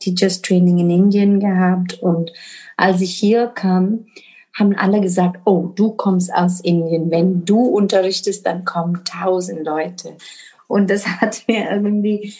Teachers 0.00 0.42
Training 0.42 0.78
in 0.78 0.90
Indien 0.90 1.38
gehabt 1.38 2.02
und 2.02 2.32
als 2.76 3.00
ich 3.00 3.14
hier 3.14 3.46
kam, 3.46 4.06
haben 4.58 4.74
alle 4.74 5.00
gesagt, 5.00 5.40
oh, 5.44 5.70
du 5.74 5.90
kommst 5.92 6.32
aus 6.34 6.60
Indien. 6.60 7.10
Wenn 7.10 7.44
du 7.44 7.60
unterrichtest, 7.60 8.46
dann 8.46 8.64
kommen 8.64 9.02
tausend 9.04 9.64
Leute. 9.64 10.16
Und 10.68 10.90
das 10.90 11.06
hat 11.20 11.44
mir 11.48 11.70
irgendwie 11.70 12.34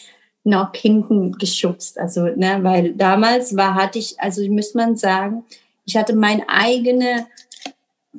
noch 0.45 0.73
hinten 0.75 1.33
geschubst. 1.33 1.99
Also, 1.99 2.25
ne, 2.27 2.59
weil 2.61 2.93
damals 2.93 3.57
war, 3.57 3.75
hatte 3.75 3.99
ich, 3.99 4.19
also 4.19 4.47
müsste 4.49 4.77
man 4.77 4.95
sagen, 4.95 5.43
ich 5.85 5.97
hatte 5.97 6.15
meinen 6.15 6.43
eigenen 6.47 7.25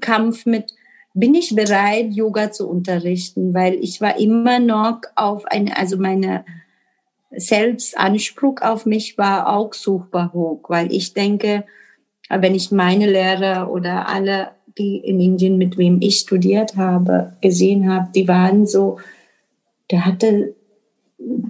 Kampf 0.00 0.44
mit, 0.44 0.74
bin 1.14 1.34
ich 1.34 1.54
bereit, 1.54 2.12
Yoga 2.12 2.52
zu 2.52 2.68
unterrichten, 2.68 3.54
weil 3.54 3.74
ich 3.74 4.00
war 4.00 4.18
immer 4.18 4.58
noch 4.58 5.00
auf 5.14 5.46
eine, 5.46 5.76
also 5.76 5.96
meine 5.96 6.44
Selbstanspruch 7.30 8.60
auf 8.60 8.86
mich 8.86 9.16
war 9.16 9.48
auch 9.48 9.72
super 9.72 10.30
hoch, 10.32 10.64
weil 10.68 10.92
ich 10.92 11.14
denke, 11.14 11.64
wenn 12.28 12.54
ich 12.54 12.72
meine 12.72 13.10
Lehrer 13.10 13.70
oder 13.70 14.08
alle, 14.08 14.50
die 14.78 14.98
in 14.98 15.20
Indien, 15.20 15.58
mit 15.58 15.78
wem 15.78 16.00
ich 16.02 16.18
studiert 16.18 16.76
habe, 16.76 17.36
gesehen 17.40 17.90
habe, 17.90 18.10
die 18.14 18.26
waren 18.26 18.66
so, 18.66 18.98
der 19.90 20.04
hatte 20.04 20.55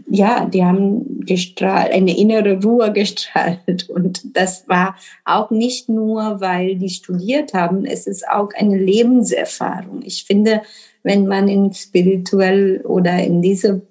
ja, 0.08 0.46
die 0.46 0.64
haben 0.64 1.20
gestrahlt, 1.26 1.92
eine 1.92 2.16
innere 2.16 2.62
Ruhe 2.62 2.92
gestrahlt. 2.94 3.88
Und 3.88 4.36
das 4.36 4.68
war 4.68 4.96
auch 5.24 5.50
nicht 5.50 5.88
nur, 5.88 6.40
weil 6.40 6.76
die 6.76 6.88
studiert 6.88 7.54
haben, 7.54 7.84
es 7.84 8.06
ist 8.06 8.28
auch 8.28 8.50
eine 8.56 8.78
Lebenserfahrung. 8.78 10.02
Ich 10.04 10.24
finde, 10.24 10.62
wenn 11.02 11.26
man 11.26 11.48
in 11.48 11.72
spirituell 11.72 12.82
oder 12.84 13.22
in 13.22 13.42
diese 13.42 13.82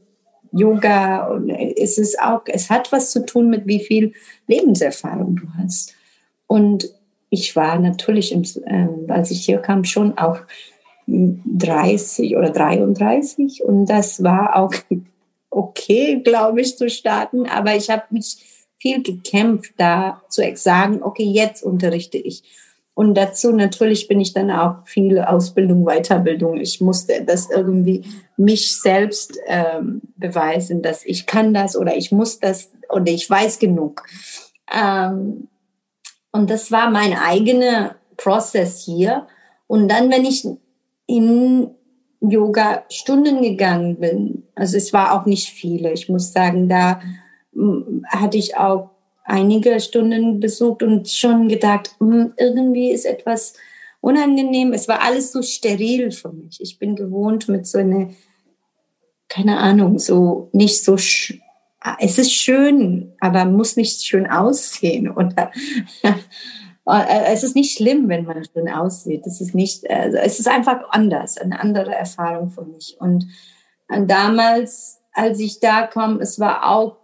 Yoga 0.52 1.38
es 1.76 1.98
ist 1.98 2.18
auch, 2.22 2.44
es 2.46 2.70
hat 2.70 2.92
was 2.94 3.12
zu 3.12 3.26
tun 3.26 3.50
mit 3.50 3.68
wie 3.68 3.82
viel 3.82 4.14
Lebenserfahrung 4.48 5.36
du 5.36 5.48
hast. 5.58 5.94
Und 6.48 6.90
ich 7.30 7.56
war 7.58 7.78
natürlich, 7.80 8.32
im, 8.32 8.44
äh, 8.66 9.12
als 9.12 9.32
ich 9.32 9.46
hier 9.46 9.58
kam, 9.58 9.84
schon 9.84 10.18
auch 10.18 10.40
30 11.08 12.36
oder 12.38 12.50
33 12.50 13.64
und 13.64 13.86
das 13.86 14.24
war 14.24 14.56
auch 14.56 14.74
okay, 15.56 16.22
glaube 16.22 16.62
ich, 16.62 16.78
zu 16.78 16.90
starten. 16.90 17.48
Aber 17.48 17.76
ich 17.76 17.90
habe 17.90 18.04
mich 18.10 18.66
viel 18.78 19.02
gekämpft, 19.02 19.74
da 19.78 20.22
zu 20.30 20.44
sagen, 20.56 21.02
okay, 21.02 21.24
jetzt 21.24 21.64
unterrichte 21.64 22.18
ich. 22.18 22.44
Und 22.94 23.16
dazu 23.16 23.52
natürlich 23.52 24.08
bin 24.08 24.22
ich 24.22 24.34
dann 24.34 24.52
auch 24.52 24.86
viel 24.86 25.20
Ausbildung, 25.20 25.86
Weiterbildung. 25.86 26.58
Ich 26.58 26.80
musste 26.80 27.24
das 27.26 27.50
irgendwie 27.50 28.06
mich 28.38 28.80
selbst 28.80 29.38
ähm, 29.48 30.02
beweisen, 30.16 30.82
dass 30.82 31.06
ich 31.06 31.26
kann 31.26 31.54
das 31.54 31.76
oder 31.76 31.96
ich 31.96 32.12
muss 32.12 32.40
das 32.40 32.72
oder 32.90 33.12
ich 33.12 33.30
weiß 33.30 33.60
genug. 33.60 34.04
Ähm, 34.74 35.48
und 36.32 36.50
das 36.50 36.72
war 36.72 36.90
mein 36.90 37.14
eigener 37.18 37.96
Prozess 38.18 38.84
hier. 38.84 39.28
Und 39.68 39.90
dann, 39.90 40.10
wenn 40.10 40.26
ich 40.26 40.48
in 41.08 41.70
Yoga 42.30 42.84
Stunden 42.90 43.42
gegangen 43.42 43.98
bin, 43.98 44.44
also 44.56 44.78
es 44.78 44.94
war 44.94 45.14
auch 45.14 45.26
nicht 45.26 45.50
viele, 45.50 45.92
ich 45.92 46.10
muss 46.10 46.32
sagen, 46.32 46.70
da 46.70 47.02
hm, 47.54 48.06
hatte 48.08 48.38
ich 48.38 48.58
auch 48.58 48.92
einige 49.24 49.80
Stunden 49.80 50.40
besucht 50.40 50.84
und 50.84 51.10
schon 51.10 51.48
gedacht, 51.50 51.96
hm, 52.00 52.34
irgendwie 52.38 52.92
ist 52.92 53.06
etwas 53.06 53.54
unangenehm. 54.00 54.72
Es 54.72 54.88
war 54.88 55.02
alles 55.02 55.32
so 55.32 55.42
steril 55.42 56.12
für 56.12 56.32
mich. 56.32 56.62
Ich 56.62 56.78
bin 56.78 56.96
gewohnt 56.96 57.50
mit 57.50 57.66
so 57.66 57.80
einer, 57.80 58.10
keine 59.28 59.58
Ahnung, 59.58 59.98
so 59.98 60.50
nicht 60.54 60.84
so, 60.84 60.96
es 60.96 62.18
ist 62.18 62.34
schön, 62.34 63.14
aber 63.20 63.46
muss 63.46 63.78
nicht 63.78 64.04
schön 64.04 64.28
aussehen 64.28 65.10
oder 65.10 65.52
es 66.86 67.44
ist 67.44 67.56
nicht 67.56 67.76
schlimm, 67.78 68.10
wenn 68.10 68.26
man 68.26 68.44
schön 68.46 68.70
aussieht. 68.70 69.26
Es 69.26 69.42
ist 69.42 69.56
nicht, 69.56 69.90
also 69.90 70.18
es 70.18 70.40
ist 70.40 70.48
einfach 70.48 70.82
anders, 70.90 71.38
eine 71.38 71.60
andere 71.60 71.94
Erfahrung 71.94 72.52
für 72.52 72.64
mich. 72.64 72.98
Und, 73.00 73.28
und 73.88 74.10
damals, 74.10 75.02
als 75.12 75.40
ich 75.40 75.60
da 75.60 75.88
kam, 75.88 76.22
es 76.22 76.40
war 76.40 76.70
auch 76.70 76.98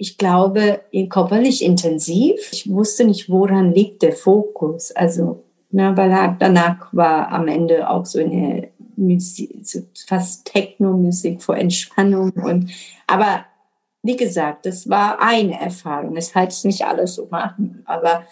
ich 0.00 0.16
glaube, 0.16 0.80
körperlich 1.10 1.62
intensiv. 1.62 2.48
Ich 2.52 2.70
wusste 2.70 3.04
nicht, 3.04 3.28
woran 3.28 3.74
liegt 3.74 4.00
der 4.00 4.14
Fokus. 4.14 4.92
Also, 4.92 5.44
ne, 5.70 5.94
weil 5.94 6.36
danach 6.38 6.88
war 6.92 7.30
am 7.30 7.48
Ende 7.48 7.88
auch 7.88 8.06
so 8.06 8.18
eine 8.18 8.70
Musik, 8.96 9.62
fast 10.08 10.46
Techno-Musik 10.46 11.42
vor 11.42 11.58
Entspannung. 11.58 12.30
Und, 12.30 12.70
aber 13.06 13.44
wie 14.02 14.16
gesagt, 14.16 14.64
das 14.64 14.88
war 14.88 15.20
eine 15.20 15.60
Erfahrung. 15.60 16.16
Es 16.16 16.34
heißt 16.34 16.64
nicht 16.64 16.86
alles 16.86 17.16
so 17.16 17.28
machen, 17.30 17.82
aber 17.84 18.24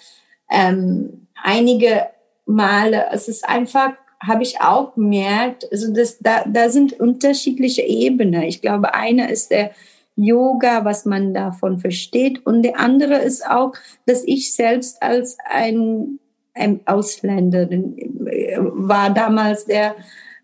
ähm, 0.50 1.28
einige 1.42 2.06
Male, 2.46 3.06
es 3.12 3.28
ist 3.28 3.48
einfach, 3.48 3.92
habe 4.20 4.42
ich 4.42 4.60
auch 4.60 4.94
gemerkt, 4.94 5.68
also 5.70 5.92
das, 5.92 6.18
da, 6.18 6.44
da 6.46 6.70
sind 6.70 6.98
unterschiedliche 6.98 7.82
Ebenen. 7.82 8.42
Ich 8.42 8.60
glaube, 8.60 8.94
eine 8.94 9.30
ist 9.30 9.50
der 9.50 9.70
Yoga, 10.16 10.84
was 10.84 11.04
man 11.04 11.32
davon 11.32 11.78
versteht. 11.78 12.44
Und 12.44 12.62
der 12.62 12.80
andere 12.80 13.18
ist 13.18 13.48
auch, 13.48 13.72
dass 14.06 14.24
ich 14.24 14.52
selbst 14.52 15.00
als 15.00 15.36
ein, 15.48 16.18
ein 16.54 16.80
Ausländer 16.86 17.68
war 17.70 19.10
damals 19.10 19.66
der 19.66 19.94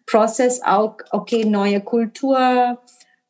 Prozess 0.06 0.62
auch, 0.62 0.96
okay, 1.10 1.44
neue 1.44 1.80
Kultur. 1.80 2.78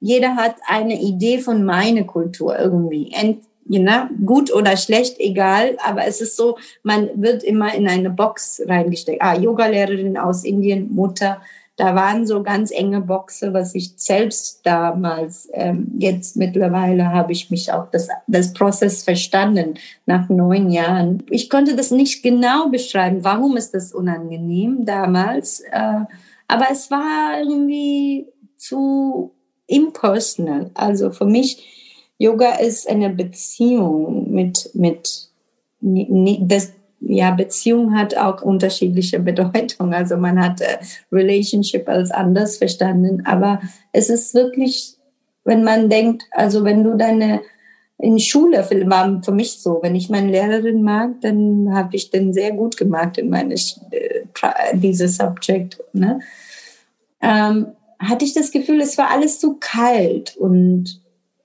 Jeder 0.00 0.36
hat 0.36 0.56
eine 0.66 1.00
Idee 1.00 1.38
von 1.38 1.64
meiner 1.64 2.04
Kultur 2.04 2.58
irgendwie. 2.58 3.14
Know, 3.66 4.08
gut 4.24 4.52
oder 4.52 4.76
schlecht, 4.76 5.18
egal. 5.18 5.76
Aber 5.84 6.06
es 6.06 6.20
ist 6.20 6.36
so, 6.36 6.58
man 6.82 7.10
wird 7.14 7.42
immer 7.42 7.74
in 7.74 7.88
eine 7.88 8.10
Box 8.10 8.62
reingesteckt. 8.66 9.22
Ah, 9.22 9.34
Yogalehrerin 9.34 10.16
aus 10.16 10.44
Indien, 10.44 10.92
Mutter 10.94 11.40
da 11.76 11.96
waren 11.96 12.26
so 12.26 12.42
ganz 12.42 12.70
enge 12.70 13.00
Boxe, 13.00 13.52
was 13.52 13.74
ich 13.74 13.94
selbst 13.96 14.60
damals, 14.64 15.48
ähm, 15.52 15.92
jetzt 15.98 16.36
mittlerweile 16.36 17.12
habe 17.12 17.32
ich 17.32 17.50
mich 17.50 17.72
auch 17.72 17.90
das, 17.90 18.08
das 18.28 18.52
Prozess 18.52 19.02
verstanden 19.02 19.74
nach 20.06 20.28
neun 20.28 20.70
Jahren. 20.70 21.24
Ich 21.30 21.50
konnte 21.50 21.74
das 21.74 21.90
nicht 21.90 22.22
genau 22.22 22.68
beschreiben, 22.68 23.24
warum 23.24 23.56
ist 23.56 23.74
das 23.74 23.92
unangenehm 23.92 24.84
damals, 24.84 25.60
äh, 25.60 26.00
aber 26.46 26.66
es 26.70 26.90
war 26.90 27.40
irgendwie 27.40 28.28
zu 28.56 29.32
impersonal. 29.66 30.70
Also 30.74 31.10
für 31.10 31.26
mich, 31.26 31.83
Yoga 32.18 32.54
ist 32.56 32.88
eine 32.88 33.10
Beziehung 33.10 34.32
mit, 34.32 34.70
mit, 34.74 35.28
das, 35.80 36.72
ja, 37.00 37.30
Beziehung 37.32 37.96
hat 37.96 38.16
auch 38.16 38.42
unterschiedliche 38.42 39.18
Bedeutung. 39.20 39.92
Also 39.92 40.16
man 40.16 40.40
hat 40.42 40.60
äh, 40.60 40.78
Relationship 41.12 41.88
als 41.88 42.10
anders 42.10 42.58
verstanden. 42.58 43.24
Aber 43.26 43.60
es 43.92 44.10
ist 44.10 44.34
wirklich, 44.34 44.96
wenn 45.44 45.64
man 45.64 45.88
denkt, 45.90 46.24
also 46.32 46.64
wenn 46.64 46.84
du 46.84 46.96
deine 46.96 47.40
in 47.98 48.18
Schule 48.18 48.58
war 48.58 49.22
für 49.22 49.32
mich 49.32 49.60
so, 49.60 49.78
wenn 49.82 49.94
ich 49.94 50.10
meine 50.10 50.30
Lehrerin 50.30 50.82
mag, 50.82 51.20
dann 51.20 51.72
habe 51.72 51.94
ich 51.94 52.10
den 52.10 52.32
sehr 52.32 52.50
gut 52.50 52.76
gemacht 52.76 53.18
in 53.18 53.30
meine 53.30 53.54
äh, 53.54 54.24
dieses 54.74 55.16
Subject. 55.16 55.80
Ne? 55.92 56.18
Ähm, 57.22 57.68
hatte 57.98 58.24
ich 58.24 58.34
das 58.34 58.50
Gefühl, 58.50 58.80
es 58.80 58.98
war 58.98 59.10
alles 59.10 59.38
zu 59.38 59.56
kalt 59.60 60.36
und 60.36 61.00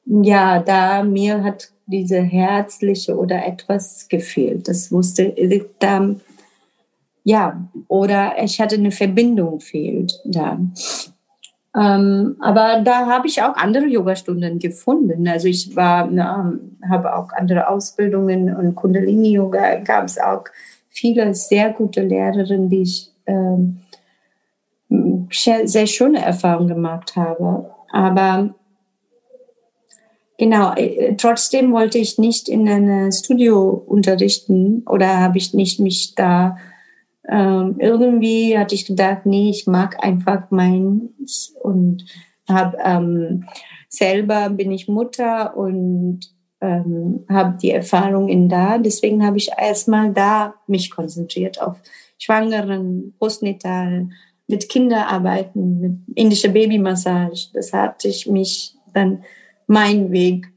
ja, 0.09 0.59
da 0.59 1.03
mir 1.03 1.43
hat 1.43 1.71
diese 1.85 2.19
herzliche 2.19 3.17
oder 3.17 3.45
etwas 3.45 4.07
gefehlt. 4.09 4.67
Das 4.67 4.91
wusste 4.91 5.33
da, 5.79 6.15
ja, 7.23 7.67
oder 7.87 8.33
ich 8.41 8.59
hatte 8.59 8.75
eine 8.75 8.91
Verbindung 8.91 9.59
fehlt 9.59 10.19
da. 10.25 10.59
Ähm, 11.75 12.35
aber 12.39 12.81
da 12.83 13.05
habe 13.05 13.27
ich 13.27 13.41
auch 13.43 13.55
andere 13.55 13.85
Yogastunden 13.85 14.57
gefunden. 14.57 15.27
Also 15.27 15.47
ich 15.47 15.75
war, 15.75 16.09
habe 16.89 17.15
auch 17.15 17.31
andere 17.33 17.67
Ausbildungen 17.67 18.55
und 18.55 18.75
Kundalini-Yoga 18.75 19.75
gab 19.81 20.05
es 20.05 20.17
auch 20.17 20.45
viele 20.89 21.35
sehr 21.35 21.71
gute 21.71 22.01
Lehrerinnen, 22.01 22.69
die 22.69 22.81
ich 22.81 23.11
ähm, 23.27 23.81
sehr 25.29 25.85
schöne 25.85 26.25
Erfahrungen 26.25 26.69
gemacht 26.69 27.15
habe. 27.15 27.69
Aber 27.91 28.55
Genau, 30.39 30.73
äh, 30.73 31.15
trotzdem 31.17 31.71
wollte 31.73 31.99
ich 31.99 32.17
nicht 32.17 32.49
in 32.49 32.67
einem 32.67 33.11
Studio 33.11 33.69
unterrichten 33.69 34.83
oder 34.87 35.19
habe 35.19 35.37
ich 35.37 35.53
nicht 35.53 35.79
mich 35.79 36.15
da 36.15 36.57
ähm, 37.29 37.75
irgendwie 37.79 38.57
hatte 38.57 38.73
ich 38.73 38.87
gedacht, 38.87 39.25
nee, 39.25 39.49
ich 39.49 39.67
mag 39.67 40.03
einfach 40.03 40.49
meins 40.49 41.53
und 41.61 42.05
habe 42.47 42.77
ähm, 42.83 43.45
selber 43.87 44.49
bin 44.49 44.71
ich 44.71 44.87
Mutter 44.87 45.55
und 45.55 46.21
ähm, 46.61 47.25
habe 47.29 47.57
die 47.61 47.71
Erfahrung 47.71 48.29
in 48.29 48.49
da. 48.49 48.79
Deswegen 48.79 49.25
habe 49.25 49.37
ich 49.37 49.51
erstmal 49.57 50.11
da 50.11 50.55
mich 50.67 50.89
konzentriert 50.89 51.61
auf 51.61 51.77
Schwangeren, 52.17 53.13
Postnatal, 53.19 54.09
mit 54.47 54.67
Kinderarbeiten, 54.67 55.79
mit 55.79 56.17
indischer 56.17 56.49
Babymassage. 56.49 57.49
Das 57.53 57.71
hatte 57.71 58.07
ich 58.07 58.25
mich 58.25 58.75
dann 58.93 59.23
mein 59.69 60.11
Weg 60.11 60.51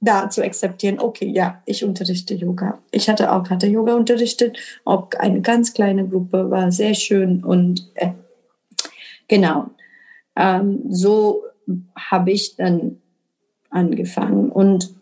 da 0.00 0.28
zu 0.28 0.44
akzeptieren, 0.44 0.98
okay, 0.98 1.28
ja, 1.28 1.62
ich 1.64 1.84
unterrichte 1.84 2.34
Yoga. 2.34 2.78
Ich 2.90 3.08
hatte 3.08 3.32
auch 3.32 3.48
hatte 3.48 3.68
Yoga 3.68 3.94
unterrichtet, 3.94 4.58
auch 4.84 5.08
eine 5.18 5.40
ganz 5.40 5.72
kleine 5.72 6.06
Gruppe, 6.06 6.50
war 6.50 6.70
sehr 6.72 6.94
schön 6.94 7.44
und 7.44 7.88
äh, 7.94 8.10
genau. 9.28 9.70
Ähm, 10.34 10.82
so 10.88 11.44
habe 11.96 12.32
ich 12.32 12.56
dann 12.56 13.00
angefangen 13.70 14.50
und 14.50 14.92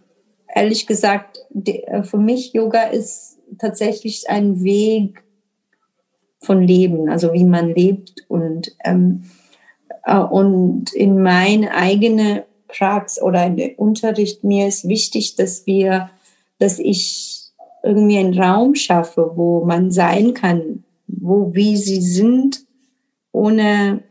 ehrlich 0.54 0.86
gesagt, 0.86 1.38
die, 1.50 1.82
äh, 1.84 2.02
für 2.02 2.18
mich 2.18 2.52
Yoga 2.52 2.82
ist 2.84 3.38
tatsächlich 3.58 4.28
ein 4.28 4.62
Weg 4.62 5.24
von 6.40 6.62
Leben, 6.62 7.08
also 7.08 7.32
wie 7.32 7.44
man 7.44 7.70
lebt 7.74 8.26
und 8.28 8.76
ähm, 8.84 9.24
äh, 10.04 10.18
und 10.18 10.92
in 10.92 11.22
meine 11.22 11.74
eigene 11.74 12.44
Prax 12.76 13.20
oder 13.20 13.46
in 13.46 13.56
der 13.56 13.78
Unterricht, 13.78 14.44
mir 14.44 14.68
ist 14.68 14.88
wichtig, 14.88 15.36
dass 15.36 15.66
wir, 15.66 16.10
dass 16.58 16.78
ich 16.78 17.44
irgendwie 17.82 18.18
einen 18.18 18.38
Raum 18.38 18.74
schaffe, 18.74 19.32
wo 19.34 19.64
man 19.64 19.90
sein 19.90 20.34
kann, 20.34 20.84
wo 21.06 21.54
wie 21.54 21.76
sie 21.76 22.00
sind, 22.00 22.64
ohne 23.32 24.02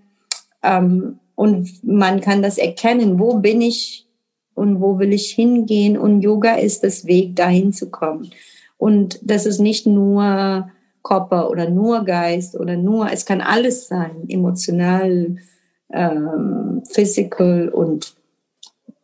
ähm, 0.62 1.19
und 1.36 1.84
man 1.84 2.21
kann 2.21 2.43
das 2.43 2.58
erkennen, 2.58 3.19
wo 3.19 3.39
bin 3.39 3.62
ich 3.62 4.08
und 4.54 4.80
wo 4.80 4.99
will 4.99 5.13
ich 5.13 5.32
hingehen 5.32 5.97
und 5.97 6.21
Yoga 6.21 6.56
ist 6.56 6.84
das 6.84 7.06
Weg, 7.06 7.36
dahin 7.36 7.73
zu 7.73 7.89
kommen. 7.89 8.30
Und 8.78 9.19
das 9.23 9.45
ist 9.45 9.60
nicht 9.60 9.88
nur 9.88 10.69
Körper 11.02 11.49
oder 11.49 11.69
nur 11.69 12.06
Geist 12.06 12.56
oder 12.58 12.78
nur, 12.78 13.12
es 13.12 13.26
kann 13.26 13.41
alles 13.41 13.88
sein, 13.88 14.26
emotional, 14.30 15.38
ähm, 15.91 16.84
physical 16.91 17.69
und 17.69 18.15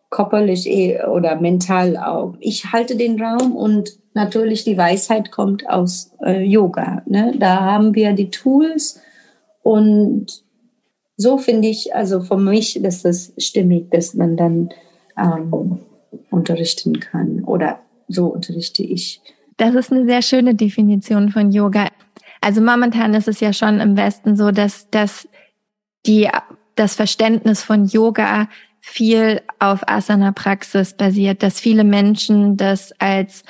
körperlich 0.10 0.67
eh 0.67 1.04
oder 1.04 1.39
mental 1.39 1.98
auch. 1.98 2.36
Ich 2.39 2.72
halte 2.72 2.95
den 2.95 3.22
Raum 3.22 3.56
und 3.56 3.91
natürlich 4.13 4.63
die 4.63 4.78
Weisheit 4.78 5.32
kommt 5.32 5.69
aus 5.69 6.12
äh, 6.26 6.43
Yoga. 6.43 7.04
Ne? 7.06 7.34
Da 7.38 7.62
haben 7.62 7.93
wir 7.95 8.13
die 8.13 8.30
Tools 8.30 9.00
und 9.62 10.43
so 11.15 11.38
finde 11.38 11.67
ich, 11.67 11.93
also 11.93 12.22
für 12.22 12.38
mich, 12.38 12.80
dass 12.82 13.02
das 13.02 13.34
stimmig, 13.38 13.91
dass 13.91 14.13
man 14.13 14.38
dann 14.38 14.69
ähm, 15.17 15.80
unterrichten 16.32 17.00
kann 17.00 17.43
oder 17.43 17.80
so 18.08 18.28
unterrichte 18.28 18.84
ich. 18.84 19.22
Das 19.58 19.76
ist 19.76 19.91
eine 19.91 20.06
sehr 20.06 20.22
schöne 20.22 20.56
Definition 20.56 21.30
von 21.30 21.52
Yoga. 21.52 21.89
Also 22.41 22.62
momentan 22.62 23.13
ist 23.13 23.28
es 23.28 23.41
ja 23.41 23.52
schon 23.52 23.82
im 23.82 23.98
Westen 23.98 24.38
so, 24.38 24.52
dass, 24.52 24.89
dass 24.89 25.28
die, 26.06 26.30
das 26.76 26.95
Verständnis 26.95 27.62
von 27.63 27.86
Yoga 27.86 28.48
viel 28.89 29.41
auf 29.60 29.88
Asana-Praxis 29.88 30.93
basiert, 30.93 31.43
dass 31.43 31.60
viele 31.60 31.84
Menschen 31.84 32.58
das 32.58 32.91
als 32.99 33.43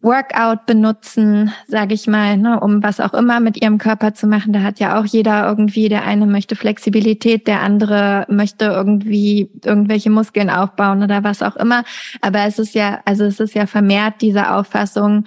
Workout 0.00 0.64
benutzen, 0.66 1.52
sage 1.66 1.94
ich 1.94 2.06
mal, 2.06 2.36
ne, 2.36 2.60
um 2.60 2.84
was 2.84 3.00
auch 3.00 3.14
immer 3.14 3.40
mit 3.40 3.60
ihrem 3.60 3.78
Körper 3.78 4.14
zu 4.14 4.28
machen. 4.28 4.52
Da 4.52 4.62
hat 4.62 4.78
ja 4.78 4.98
auch 4.98 5.04
jeder 5.04 5.48
irgendwie, 5.48 5.88
der 5.88 6.04
eine 6.04 6.26
möchte 6.26 6.54
Flexibilität, 6.54 7.48
der 7.48 7.62
andere 7.62 8.24
möchte 8.28 8.66
irgendwie 8.66 9.50
irgendwelche 9.64 10.10
Muskeln 10.10 10.50
aufbauen 10.50 11.02
oder 11.02 11.24
was 11.24 11.42
auch 11.42 11.56
immer. 11.56 11.82
Aber 12.20 12.44
es 12.44 12.60
ist 12.60 12.74
ja, 12.74 13.00
also 13.06 13.24
es 13.24 13.40
ist 13.40 13.54
ja 13.54 13.66
vermehrt 13.66 14.20
diese 14.20 14.52
Auffassung 14.52 15.24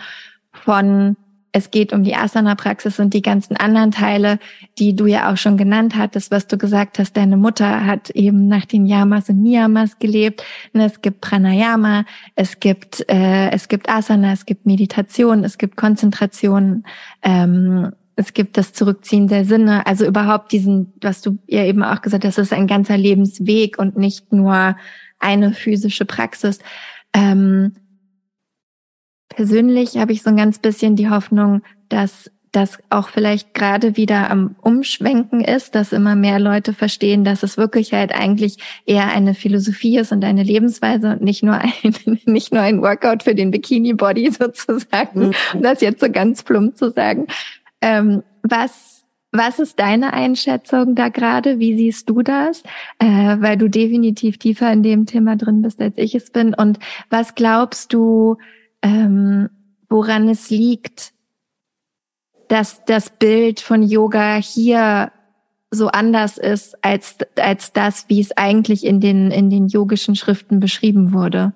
von 0.53 1.17
es 1.53 1.69
geht 1.69 1.91
um 1.91 2.03
die 2.03 2.15
Asana-Praxis 2.15 2.99
und 2.99 3.13
die 3.13 3.21
ganzen 3.21 3.57
anderen 3.57 3.91
Teile, 3.91 4.39
die 4.79 4.95
du 4.95 5.05
ja 5.05 5.31
auch 5.31 5.37
schon 5.37 5.57
genannt 5.57 5.95
hattest, 5.97 6.31
was 6.31 6.47
du 6.47 6.57
gesagt 6.57 6.97
hast, 6.97 7.17
deine 7.17 7.35
Mutter 7.35 7.85
hat 7.85 8.09
eben 8.11 8.47
nach 8.47 8.65
den 8.65 8.85
Yamas 8.85 9.29
und 9.29 9.41
Niyamas 9.41 9.99
gelebt. 9.99 10.43
Ne, 10.73 10.85
es 10.85 11.01
gibt 11.01 11.21
Pranayama, 11.21 12.05
es 12.35 12.59
gibt, 12.59 13.05
äh, 13.09 13.49
es 13.51 13.67
gibt 13.67 13.89
Asana, 13.89 14.31
es 14.31 14.45
gibt 14.45 14.65
Meditation, 14.65 15.43
es 15.43 15.57
gibt 15.57 15.75
Konzentration, 15.75 16.83
ähm, 17.21 17.91
es 18.15 18.33
gibt 18.33 18.57
das 18.57 18.73
Zurückziehen 18.73 19.27
der 19.27 19.45
Sinne, 19.45 19.85
also 19.87 20.05
überhaupt 20.05 20.51
diesen, 20.51 20.93
was 21.01 21.21
du 21.21 21.37
ja 21.47 21.65
eben 21.65 21.83
auch 21.83 22.01
gesagt 22.01 22.23
hast, 22.23 22.37
das 22.37 22.47
ist 22.47 22.53
ein 22.53 22.67
ganzer 22.67 22.97
Lebensweg 22.97 23.77
und 23.77 23.97
nicht 23.97 24.31
nur 24.31 24.75
eine 25.19 25.53
physische 25.53 26.05
Praxis. 26.05 26.59
Ähm, 27.13 27.73
Persönlich 29.35 29.97
habe 29.97 30.11
ich 30.11 30.23
so 30.23 30.29
ein 30.29 30.37
ganz 30.37 30.59
bisschen 30.59 30.95
die 30.95 31.09
Hoffnung, 31.09 31.61
dass 31.89 32.29
das 32.51 32.79
auch 32.89 33.07
vielleicht 33.09 33.53
gerade 33.53 33.95
wieder 33.95 34.29
am 34.29 34.55
Umschwenken 34.61 35.41
ist, 35.41 35.73
dass 35.73 35.93
immer 35.93 36.15
mehr 36.15 36.37
Leute 36.37 36.73
verstehen, 36.73 37.23
dass 37.23 37.43
es 37.43 37.57
wirklich 37.57 37.93
halt 37.93 38.13
eigentlich 38.13 38.57
eher 38.85 39.07
eine 39.07 39.33
Philosophie 39.33 39.97
ist 39.97 40.11
und 40.11 40.23
eine 40.25 40.43
Lebensweise 40.43 41.13
und 41.13 41.21
nicht 41.21 41.43
nur 41.43 41.55
ein, 41.55 41.71
nicht 42.25 42.53
nur 42.53 42.61
ein 42.61 42.81
Workout 42.81 43.23
für 43.23 43.35
den 43.35 43.51
Bikini-Body 43.51 44.31
sozusagen, 44.39 45.27
mhm. 45.27 45.33
um 45.53 45.61
das 45.61 45.79
jetzt 45.81 46.01
so 46.01 46.11
ganz 46.11 46.43
plump 46.43 46.77
zu 46.77 46.91
sagen. 46.91 47.27
Ähm, 47.79 48.21
was, 48.43 49.05
was 49.31 49.59
ist 49.59 49.79
deine 49.79 50.11
Einschätzung 50.11 50.93
da 50.95 51.07
gerade? 51.07 51.57
Wie 51.57 51.77
siehst 51.77 52.09
du 52.09 52.21
das? 52.21 52.63
Äh, 52.99 53.37
weil 53.39 53.55
du 53.55 53.69
definitiv 53.69 54.37
tiefer 54.37 54.73
in 54.73 54.83
dem 54.83 55.05
Thema 55.05 55.37
drin 55.37 55.61
bist, 55.61 55.79
als 55.79 55.97
ich 55.97 56.15
es 56.15 56.31
bin. 56.31 56.53
Und 56.53 56.79
was 57.09 57.33
glaubst 57.33 57.93
du, 57.93 58.37
ähm, 58.81 59.49
woran 59.89 60.29
es 60.29 60.49
liegt, 60.49 61.13
dass 62.47 62.83
das 62.85 63.09
Bild 63.09 63.59
von 63.59 63.83
Yoga 63.83 64.35
hier 64.35 65.11
so 65.69 65.87
anders 65.87 66.37
ist 66.37 66.83
als, 66.83 67.17
als 67.37 67.71
das, 67.71 68.05
wie 68.09 68.19
es 68.19 68.35
eigentlich 68.35 68.85
in 68.85 68.99
den, 68.99 69.31
in 69.31 69.49
den 69.49 69.67
yogischen 69.67 70.15
Schriften 70.15 70.59
beschrieben 70.59 71.13
wurde? 71.13 71.53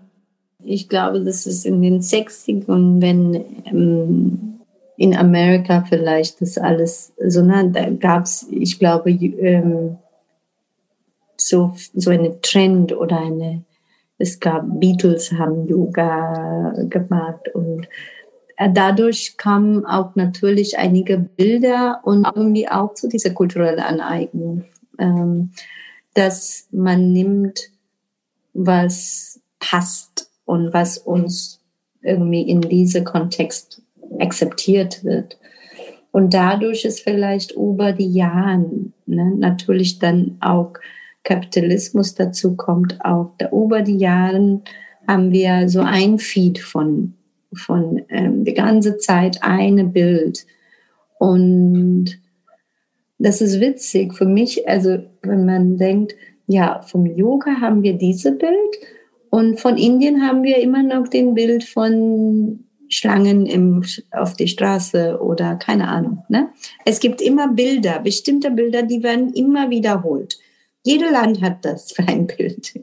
Ich 0.64 0.88
glaube, 0.88 1.24
das 1.24 1.46
ist 1.46 1.66
in 1.66 1.82
den 1.82 2.02
60ern, 2.02 3.02
wenn 3.02 3.36
ähm, 3.66 4.62
in 4.98 5.16
Amerika 5.16 5.84
vielleicht 5.88 6.42
das 6.42 6.58
alles 6.58 7.14
so, 7.28 7.42
na, 7.42 7.64
da 7.64 7.90
gab 7.90 8.24
es, 8.24 8.48
ich 8.50 8.80
glaube, 8.80 9.12
ähm, 9.12 9.98
so, 11.38 11.76
so 11.94 12.10
eine 12.10 12.40
Trend 12.42 12.96
oder 12.98 13.20
eine 13.20 13.64
es 14.18 14.40
gab 14.40 14.64
Beatles 14.80 15.32
haben 15.34 15.68
Yoga 15.68 16.74
gemacht 16.90 17.50
und 17.54 17.88
äh, 18.58 18.70
dadurch 18.72 19.38
kamen 19.38 19.86
auch 19.86 20.16
natürlich 20.16 20.78
einige 20.78 21.18
Bilder 21.18 22.00
und 22.04 22.26
irgendwie 22.36 22.70
auch 22.70 22.94
zu 22.94 23.10
dieser 23.10 23.32
kulturellen 23.32 23.80
Aneignung, 23.80 24.64
ähm, 24.98 25.52
dass 26.14 26.68
man 26.72 27.12
nimmt, 27.12 27.70
was 28.54 29.42
passt 29.60 30.30
und 30.46 30.74
was 30.74 30.98
uns 30.98 31.60
irgendwie 32.02 32.44
in 32.44 32.62
diesem 32.62 33.04
Kontext 33.04 33.82
akzeptiert 34.20 35.04
wird. 35.04 35.38
Und 36.12 36.34
dadurch 36.34 36.86
ist 36.86 37.02
vielleicht 37.02 37.52
über 37.52 37.92
die 37.92 38.14
Jahre 38.14 38.64
ne, 39.06 39.34
natürlich 39.36 40.00
dann 40.00 40.38
auch 40.40 40.74
Kapitalismus 41.26 42.16
dazu 42.16 42.56
kommt, 42.56 43.04
auch 43.04 43.32
da 43.38 43.50
über 43.50 43.82
die 43.82 43.98
Jahre 43.98 44.62
haben 45.08 45.32
wir 45.32 45.68
so 45.68 45.82
ein 45.82 46.20
Feed 46.20 46.60
von, 46.60 47.14
von 47.54 48.02
ähm, 48.10 48.46
die 48.46 48.54
ganze 48.54 48.98
Zeit 48.98 49.40
eine 49.42 49.84
Bild. 49.84 50.46
Und 51.20 52.20
das 53.18 53.42
ist 53.42 53.60
witzig 53.60 54.14
für 54.14 54.26
mich, 54.26 54.68
also 54.70 55.00
wenn 55.22 55.46
man 55.46 55.78
denkt, 55.78 56.16
ja, 56.48 56.82
vom 56.82 57.06
Yoga 57.06 57.60
haben 57.60 57.82
wir 57.82 57.94
diese 57.94 58.32
Bild 58.32 58.54
und 59.30 59.60
von 59.60 59.78
Indien 59.78 60.22
haben 60.22 60.44
wir 60.44 60.58
immer 60.58 60.84
noch 60.84 61.08
den 61.08 61.34
Bild 61.34 61.64
von 61.64 62.66
Schlangen 62.88 63.48
im, 63.48 63.84
auf 64.12 64.36
die 64.36 64.48
Straße 64.48 65.20
oder 65.20 65.56
keine 65.56 65.88
Ahnung. 65.88 66.24
Ne? 66.30 66.50
Es 66.86 67.00
gibt 67.00 67.20
immer 67.20 67.48
Bilder, 67.48 68.00
bestimmte 68.00 68.52
Bilder, 68.52 68.84
die 68.84 69.02
werden 69.02 69.34
immer 69.34 69.72
wiederholt. 69.72 70.38
Jede 70.86 71.10
Land 71.10 71.42
hat 71.42 71.66
das 71.66 71.92
für 71.92 72.08
ein 72.08 72.28
Bild. 72.28 72.80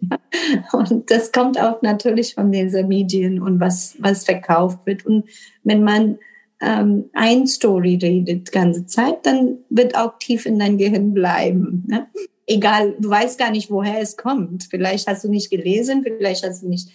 Und 0.72 1.08
das 1.08 1.30
kommt 1.30 1.58
auch 1.58 1.82
natürlich 1.82 2.34
von 2.34 2.50
diesen 2.50 2.88
Medien 2.88 3.40
und 3.40 3.60
was, 3.60 3.94
was 4.00 4.24
verkauft 4.24 4.80
wird. 4.86 5.06
Und 5.06 5.24
wenn 5.62 5.84
man 5.84 6.18
ähm, 6.60 7.10
ein 7.12 7.46
Story 7.46 8.00
redet 8.02 8.48
die 8.48 8.50
ganze 8.50 8.86
Zeit, 8.86 9.24
dann 9.24 9.58
wird 9.70 9.96
auch 9.96 10.18
tief 10.18 10.46
in 10.46 10.58
dein 10.58 10.78
Gehirn 10.78 11.14
bleiben. 11.14 11.84
Ne? 11.86 12.08
Egal, 12.48 12.96
du 12.98 13.08
weißt 13.08 13.38
gar 13.38 13.52
nicht, 13.52 13.70
woher 13.70 14.00
es 14.00 14.16
kommt. 14.16 14.64
Vielleicht 14.64 15.06
hast 15.06 15.22
du 15.22 15.28
nicht 15.28 15.50
gelesen, 15.50 16.02
vielleicht 16.02 16.44
hast 16.44 16.64
du 16.64 16.68
nicht, 16.68 16.88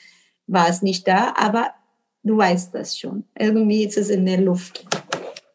war 0.46 0.68
es 0.68 0.82
nicht 0.82 1.08
da, 1.08 1.34
aber 1.38 1.70
du 2.24 2.36
weißt 2.36 2.76
das 2.76 3.00
schon. 3.00 3.24
Irgendwie 3.40 3.86
ist 3.86 3.98
es 3.98 4.10
in 4.10 4.26
der 4.26 4.42
Luft. 4.42 4.86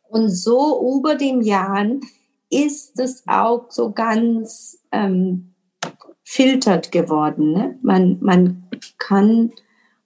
Und 0.08 0.30
so 0.30 0.96
über 0.98 1.14
den 1.14 1.42
Jahren 1.42 2.00
ist 2.52 3.00
es 3.00 3.24
auch 3.26 3.70
so 3.70 3.92
ganz 3.92 4.78
ähm, 4.92 5.54
filtert 6.22 6.92
geworden. 6.92 7.52
Ne? 7.52 7.78
Man, 7.82 8.18
man 8.20 8.68
kann 8.98 9.52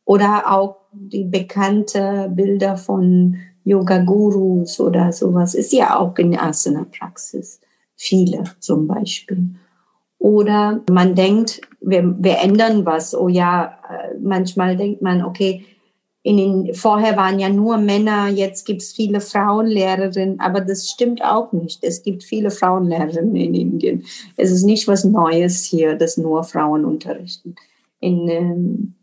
oder 0.04 0.52
auch 0.52 0.76
die 0.92 1.24
bekannte 1.24 2.30
Bilder 2.34 2.76
von 2.76 3.36
Yoga-Gurus 3.64 4.78
oder 4.80 5.12
sowas 5.12 5.54
ist 5.54 5.72
ja 5.72 5.98
auch 5.98 6.16
in 6.18 6.38
Asana-Praxis. 6.38 7.60
Viele 7.96 8.44
zum 8.60 8.86
Beispiel. 8.86 9.56
Oder 10.18 10.82
man 10.90 11.14
denkt, 11.14 11.60
wir, 11.80 12.14
wir 12.22 12.38
ändern 12.38 12.86
was. 12.86 13.14
Oh 13.14 13.28
ja, 13.28 13.78
äh, 13.90 14.16
manchmal 14.20 14.76
denkt 14.76 15.02
man, 15.02 15.24
okay, 15.24 15.64
in 16.26 16.38
den, 16.38 16.74
vorher 16.74 17.16
waren 17.16 17.38
ja 17.38 17.48
nur 17.48 17.78
Männer, 17.78 18.26
jetzt 18.26 18.66
gibt 18.66 18.82
es 18.82 18.92
viele 18.92 19.20
Frauenlehrerinnen, 19.20 20.40
aber 20.40 20.60
das 20.60 20.90
stimmt 20.90 21.22
auch 21.22 21.52
nicht. 21.52 21.84
Es 21.84 22.02
gibt 22.02 22.24
viele 22.24 22.50
Frauenlehrerinnen 22.50 23.36
in 23.36 23.54
Indien. 23.54 24.04
Es 24.36 24.50
ist 24.50 24.64
nicht 24.64 24.88
was 24.88 25.04
Neues 25.04 25.62
hier, 25.62 25.94
dass 25.94 26.16
nur 26.16 26.42
Frauen 26.42 26.84
unterrichten. 26.84 27.54
In, 28.00 28.28
ähm, 28.28 28.94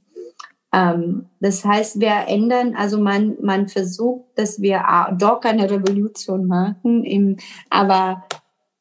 ähm, 0.74 1.28
das 1.40 1.64
heißt, 1.64 2.02
wir 2.02 2.28
ändern, 2.28 2.76
also 2.76 3.00
man, 3.00 3.38
man 3.42 3.70
versucht, 3.70 4.26
dass 4.36 4.62
wir 4.62 4.84
doch 5.18 5.42
eine 5.44 5.72
Revolution 5.72 6.46
machen, 6.46 7.06
im, 7.06 7.38
aber 7.70 8.26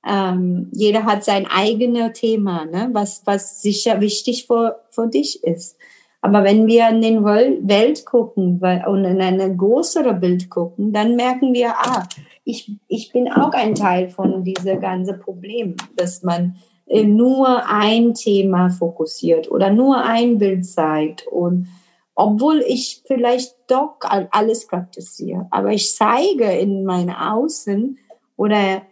ähm, 0.04 0.68
jeder 0.72 1.04
hat 1.04 1.22
sein 1.22 1.46
eigenes 1.46 2.18
Thema, 2.18 2.64
ne? 2.64 2.90
was, 2.92 3.22
was 3.24 3.62
sicher 3.62 4.00
wichtig 4.00 4.48
für, 4.48 4.80
für 4.90 5.06
dich 5.06 5.44
ist. 5.44 5.76
Aber 6.24 6.44
wenn 6.44 6.68
wir 6.68 6.88
in 6.88 7.02
den 7.02 7.24
Welt 7.24 8.06
gucken 8.06 8.60
und 8.86 9.04
in 9.04 9.20
ein 9.20 9.58
größere 9.58 10.14
Bild 10.14 10.48
gucken, 10.48 10.92
dann 10.92 11.16
merken 11.16 11.52
wir, 11.52 11.70
ah, 11.76 12.04
ich, 12.44 12.70
ich 12.86 13.12
bin 13.12 13.30
auch 13.30 13.52
ein 13.52 13.74
Teil 13.74 14.08
von 14.08 14.44
dieser 14.44 14.76
ganzen 14.76 15.18
Problem, 15.18 15.74
dass 15.96 16.22
man 16.22 16.56
äh, 16.86 17.02
nur 17.02 17.66
ein 17.68 18.14
Thema 18.14 18.70
fokussiert 18.70 19.50
oder 19.50 19.70
nur 19.70 19.96
ein 19.96 20.38
Bild 20.38 20.64
zeigt 20.64 21.26
und 21.26 21.66
obwohl 22.14 22.62
ich 22.68 23.02
vielleicht 23.06 23.56
doch 23.68 23.96
alles 24.30 24.66
praktiziere, 24.66 25.46
aber 25.50 25.70
ich 25.70 25.94
zeige 25.94 26.44
in 26.44 26.84
meinem 26.84 27.14
Außen 27.14 27.98
oder 28.36 28.82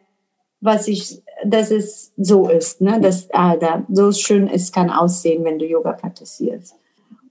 was 0.61 0.89
ich 0.89 1.23
dass 1.45 1.71
es 1.71 2.13
so 2.17 2.49
ist, 2.49 2.81
ne? 2.81 3.01
dass 3.01 3.29
ah, 3.33 3.57
da 3.57 3.85
so 3.89 4.13
schön 4.13 4.49
es 4.49 4.73
kann 4.73 4.91
aussehen, 4.91 5.45
wenn 5.45 5.59
du 5.59 5.67
Yoga 5.67 5.93
praktizierst. 5.93 6.75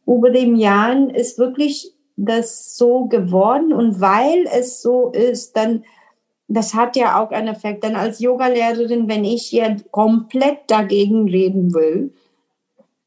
Über 0.09 0.31
den 0.31 0.55
Jahren 0.55 1.09
ist 1.09 1.37
wirklich 1.37 1.93
das 2.15 2.75
so 2.75 3.05
geworden 3.05 3.71
und 3.71 4.01
weil 4.01 4.45
es 4.51 4.81
so 4.81 5.11
ist, 5.11 5.55
dann 5.55 5.83
das 6.49 6.73
hat 6.73 6.95
ja 6.95 7.21
auch 7.21 7.29
einen 7.29 7.47
Effekt. 7.47 7.83
Dann 7.83 7.95
als 7.95 8.19
Yogalehrerin, 8.19 9.07
wenn 9.07 9.23
ich 9.23 9.51
jetzt 9.51 9.91
komplett 9.91 10.61
dagegen 10.67 11.29
reden 11.29 11.73
will 11.73 12.11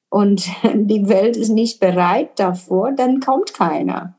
und 0.09 0.47
die 0.75 1.09
Welt 1.09 1.37
ist 1.37 1.51
nicht 1.51 1.81
bereit 1.81 2.39
davor, 2.39 2.93
dann 2.93 3.21
kommt 3.21 3.53
keiner. 3.53 4.15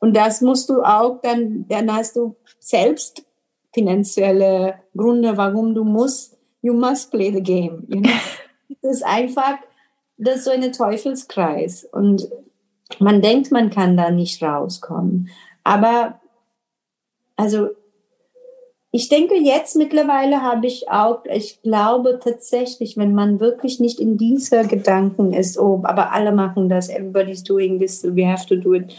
Und 0.00 0.16
das 0.16 0.40
musst 0.40 0.68
du 0.68 0.82
auch, 0.82 1.20
dann, 1.22 1.66
dann 1.68 1.94
hast 1.94 2.16
du 2.16 2.36
selbst 2.58 3.24
finanzielle 3.72 4.74
Gründe, 4.96 5.36
warum 5.36 5.74
du 5.74 5.84
musst, 5.84 6.36
you 6.60 6.74
must 6.74 7.10
play 7.10 7.32
the 7.32 7.42
game. 7.42 7.84
You 7.88 8.00
know? 8.00 8.10
das 8.82 8.96
ist 8.96 9.02
einfach, 9.04 9.58
das 10.16 10.36
ist 10.36 10.44
so 10.44 10.50
ein 10.50 10.72
Teufelskreis. 10.72 11.84
Und 11.84 12.28
man 12.98 13.22
denkt, 13.22 13.50
man 13.50 13.70
kann 13.70 13.96
da 13.96 14.10
nicht 14.10 14.42
rauskommen. 14.42 15.28
Aber, 15.64 16.20
also, 17.36 17.70
ich 18.96 19.08
denke, 19.08 19.34
jetzt 19.34 19.74
mittlerweile 19.74 20.42
habe 20.42 20.68
ich 20.68 20.88
auch, 20.88 21.24
ich 21.24 21.60
glaube 21.62 22.20
tatsächlich, 22.22 22.96
wenn 22.96 23.12
man 23.12 23.40
wirklich 23.40 23.80
nicht 23.80 23.98
in 23.98 24.16
dieser 24.16 24.62
Gedanken 24.62 25.32
ist, 25.32 25.58
oh, 25.58 25.80
aber 25.82 26.12
alle 26.12 26.30
machen 26.30 26.68
das, 26.68 26.88
everybody's 26.88 27.42
doing 27.42 27.80
this, 27.80 28.04
we 28.04 28.24
have 28.24 28.46
to 28.46 28.54
do 28.54 28.74
it. 28.74 28.94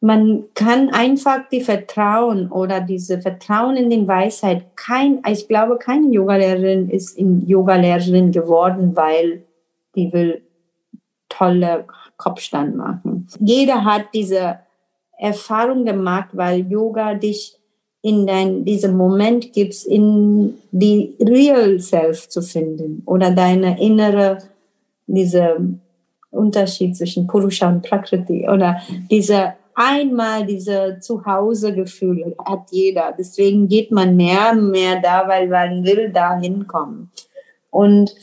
Man 0.00 0.44
kann 0.54 0.90
einfach 0.90 1.48
die 1.50 1.62
Vertrauen 1.62 2.50
oder 2.52 2.80
diese 2.80 3.20
Vertrauen 3.20 3.76
in 3.76 3.90
den 3.90 4.06
Weisheit, 4.06 4.76
kein, 4.76 5.20
ich 5.28 5.48
glaube, 5.48 5.76
keine 5.76 6.06
Yogalehrerin 6.06 6.88
ist 6.90 7.18
in 7.18 7.44
Yogalehrerin 7.48 8.30
geworden, 8.30 8.94
weil 8.94 9.42
die 9.94 10.12
will 10.12 10.42
tolle 11.28 11.86
Kopfstand 12.16 12.76
machen. 12.76 13.28
Jeder 13.38 13.84
hat 13.84 14.06
diese 14.12 14.58
Erfahrung 15.18 15.84
gemacht, 15.84 16.30
weil 16.32 16.70
Yoga 16.70 17.14
dich 17.14 17.56
in 18.02 18.26
dein, 18.26 18.64
diesem 18.64 18.96
Moment 18.96 19.52
gibst, 19.52 19.86
in 19.86 20.54
die 20.70 21.16
Real 21.20 21.78
Self 21.78 22.28
zu 22.28 22.40
finden 22.42 23.02
oder 23.04 23.30
deine 23.30 23.80
innere, 23.80 24.38
diese 25.06 25.58
Unterschied 26.30 26.96
zwischen 26.96 27.26
Purusha 27.26 27.68
und 27.68 27.82
Prakriti 27.82 28.48
oder 28.48 28.80
diese 29.10 29.54
einmal 29.74 30.46
diese 30.46 30.98
Zuhausegefühle 31.00 32.34
hat 32.44 32.70
jeder. 32.70 33.14
Deswegen 33.18 33.68
geht 33.68 33.90
man 33.90 34.16
mehr 34.16 34.52
und 34.52 34.70
mehr 34.70 35.00
da, 35.00 35.26
weil 35.26 35.48
man 35.48 35.84
will 35.84 36.10
da 36.12 36.38
hinkommen. 36.38 37.10
Und 37.70 38.14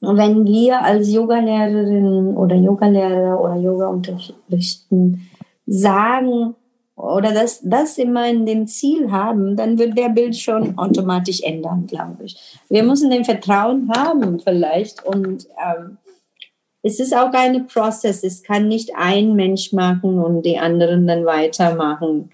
wenn 0.00 0.44
wir 0.44 0.82
als 0.82 1.12
Yogalehrerin 1.12 2.36
oder 2.36 2.54
Yogalehrer 2.54 3.40
oder 3.40 3.56
Yoga 3.56 3.88
unterrichten 3.88 5.28
sagen, 5.66 6.54
oder 6.98 7.32
das, 7.32 7.60
das 7.62 7.96
immer 7.96 8.28
in 8.28 8.44
dem 8.44 8.66
Ziel 8.66 9.10
haben, 9.12 9.56
dann 9.56 9.78
wird 9.78 9.96
der 9.96 10.08
Bild 10.08 10.36
schon 10.36 10.76
automatisch 10.76 11.42
ändern, 11.42 11.86
glaube 11.86 12.24
ich. 12.24 12.58
Wir 12.68 12.82
müssen 12.82 13.10
den 13.10 13.24
Vertrauen 13.24 13.88
haben 13.94 14.40
vielleicht 14.40 15.04
und 15.06 15.46
ähm, 15.64 15.98
es 16.82 16.98
ist 16.98 17.14
auch 17.14 17.32
ein 17.32 17.66
Prozess. 17.66 18.24
Es 18.24 18.42
kann 18.42 18.66
nicht 18.66 18.90
ein 18.96 19.36
Mensch 19.36 19.72
machen 19.72 20.18
und 20.18 20.42
die 20.42 20.58
anderen 20.58 21.06
dann 21.06 21.24
weitermachen. 21.24 22.30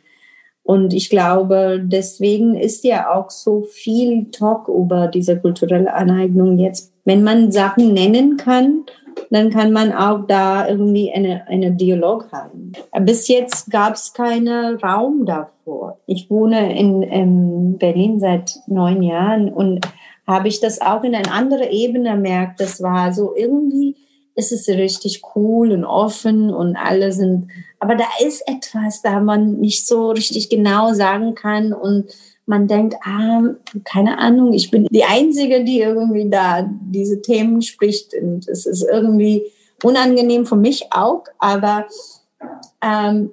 Und 0.62 0.94
ich 0.94 1.10
glaube, 1.10 1.82
deswegen 1.84 2.54
ist 2.54 2.84
ja 2.84 3.12
auch 3.14 3.30
so 3.30 3.62
viel 3.62 4.30
Talk 4.30 4.68
über 4.68 5.08
diese 5.08 5.38
kulturelle 5.38 5.92
Aneignung 5.92 6.58
jetzt. 6.58 6.93
Wenn 7.04 7.22
man 7.22 7.52
Sachen 7.52 7.92
nennen 7.92 8.36
kann, 8.36 8.84
dann 9.30 9.50
kann 9.50 9.72
man 9.72 9.92
auch 9.92 10.26
da 10.26 10.68
irgendwie 10.68 11.12
eine, 11.12 11.46
eine 11.48 11.72
Dialog 11.72 12.30
haben. 12.32 12.72
Bis 13.00 13.28
jetzt 13.28 13.70
gab 13.70 13.94
es 13.94 14.12
keinen 14.12 14.76
Raum 14.76 15.26
davor. 15.26 15.98
Ich 16.06 16.30
wohne 16.30 16.78
in, 16.78 17.02
in 17.02 17.78
Berlin 17.78 18.20
seit 18.20 18.56
neun 18.66 19.02
Jahren 19.02 19.52
und 19.52 19.86
habe 20.26 20.48
ich 20.48 20.60
das 20.60 20.80
auch 20.80 21.04
in 21.04 21.14
eine 21.14 21.30
andere 21.30 21.70
Ebene 21.70 22.12
gemerkt. 22.12 22.60
Das 22.60 22.82
war 22.82 23.12
so 23.12 23.34
irgendwie, 23.36 23.96
ist 24.34 24.52
es 24.52 24.68
richtig 24.68 25.22
cool 25.34 25.72
und 25.72 25.84
offen 25.84 26.50
und 26.50 26.76
alle 26.76 27.12
sind, 27.12 27.48
aber 27.78 27.94
da 27.94 28.06
ist 28.24 28.42
etwas, 28.48 29.02
da 29.02 29.20
man 29.20 29.60
nicht 29.60 29.86
so 29.86 30.10
richtig 30.10 30.48
genau 30.48 30.92
sagen 30.92 31.34
kann 31.34 31.72
und 31.72 32.06
man 32.46 32.66
denkt, 32.66 32.96
ah, 33.04 33.42
keine 33.84 34.18
Ahnung, 34.18 34.52
ich 34.52 34.70
bin 34.70 34.86
die 34.90 35.04
Einzige, 35.04 35.64
die 35.64 35.80
irgendwie 35.80 36.28
da 36.28 36.68
diese 36.68 37.22
Themen 37.22 37.62
spricht. 37.62 38.14
Und 38.14 38.48
es 38.48 38.66
ist 38.66 38.82
irgendwie 38.82 39.46
unangenehm 39.82 40.46
für 40.46 40.56
mich 40.56 40.92
auch, 40.92 41.24
aber, 41.38 41.86
ähm, 42.82 43.32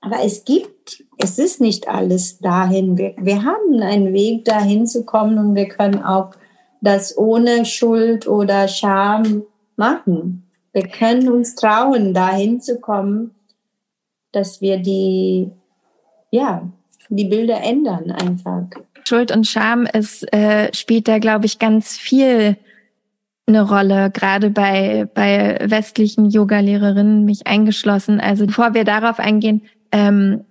aber 0.00 0.24
es 0.24 0.44
gibt, 0.44 1.04
es 1.18 1.38
ist 1.38 1.60
nicht 1.60 1.88
alles 1.88 2.38
dahin. 2.38 2.96
Wir, 2.98 3.14
wir 3.18 3.44
haben 3.44 3.80
einen 3.80 4.12
Weg 4.12 4.44
dahin 4.44 4.86
zu 4.86 5.04
kommen 5.04 5.38
und 5.38 5.54
wir 5.54 5.68
können 5.68 6.02
auch 6.02 6.32
das 6.80 7.16
ohne 7.16 7.64
Schuld 7.64 8.26
oder 8.26 8.66
Scham 8.66 9.44
machen. 9.76 10.50
Wir 10.72 10.88
können 10.88 11.28
uns 11.28 11.54
trauen, 11.54 12.14
dahin 12.14 12.60
zu 12.60 12.80
kommen, 12.80 13.34
dass 14.32 14.60
wir 14.60 14.78
die, 14.78 15.50
ja, 16.30 16.70
die 17.10 17.24
Bilder 17.24 17.62
ändern 17.62 18.10
einfach. 18.10 18.62
Schuld 19.04 19.32
und 19.32 19.46
Scham 19.46 19.86
ist, 19.86 20.32
äh, 20.32 20.72
spielt 20.74 21.08
da, 21.08 21.18
glaube 21.18 21.46
ich, 21.46 21.58
ganz 21.58 21.96
viel 21.96 22.56
eine 23.46 23.62
Rolle, 23.62 24.10
gerade 24.10 24.50
bei, 24.50 25.08
bei 25.12 25.58
westlichen 25.64 26.30
Yoga-Lehrerinnen, 26.30 27.24
mich 27.24 27.46
eingeschlossen. 27.46 28.20
Also 28.20 28.46
bevor 28.46 28.74
wir 28.74 28.84
darauf 28.84 29.18
eingehen, 29.18 29.62
ähm, 29.90 30.44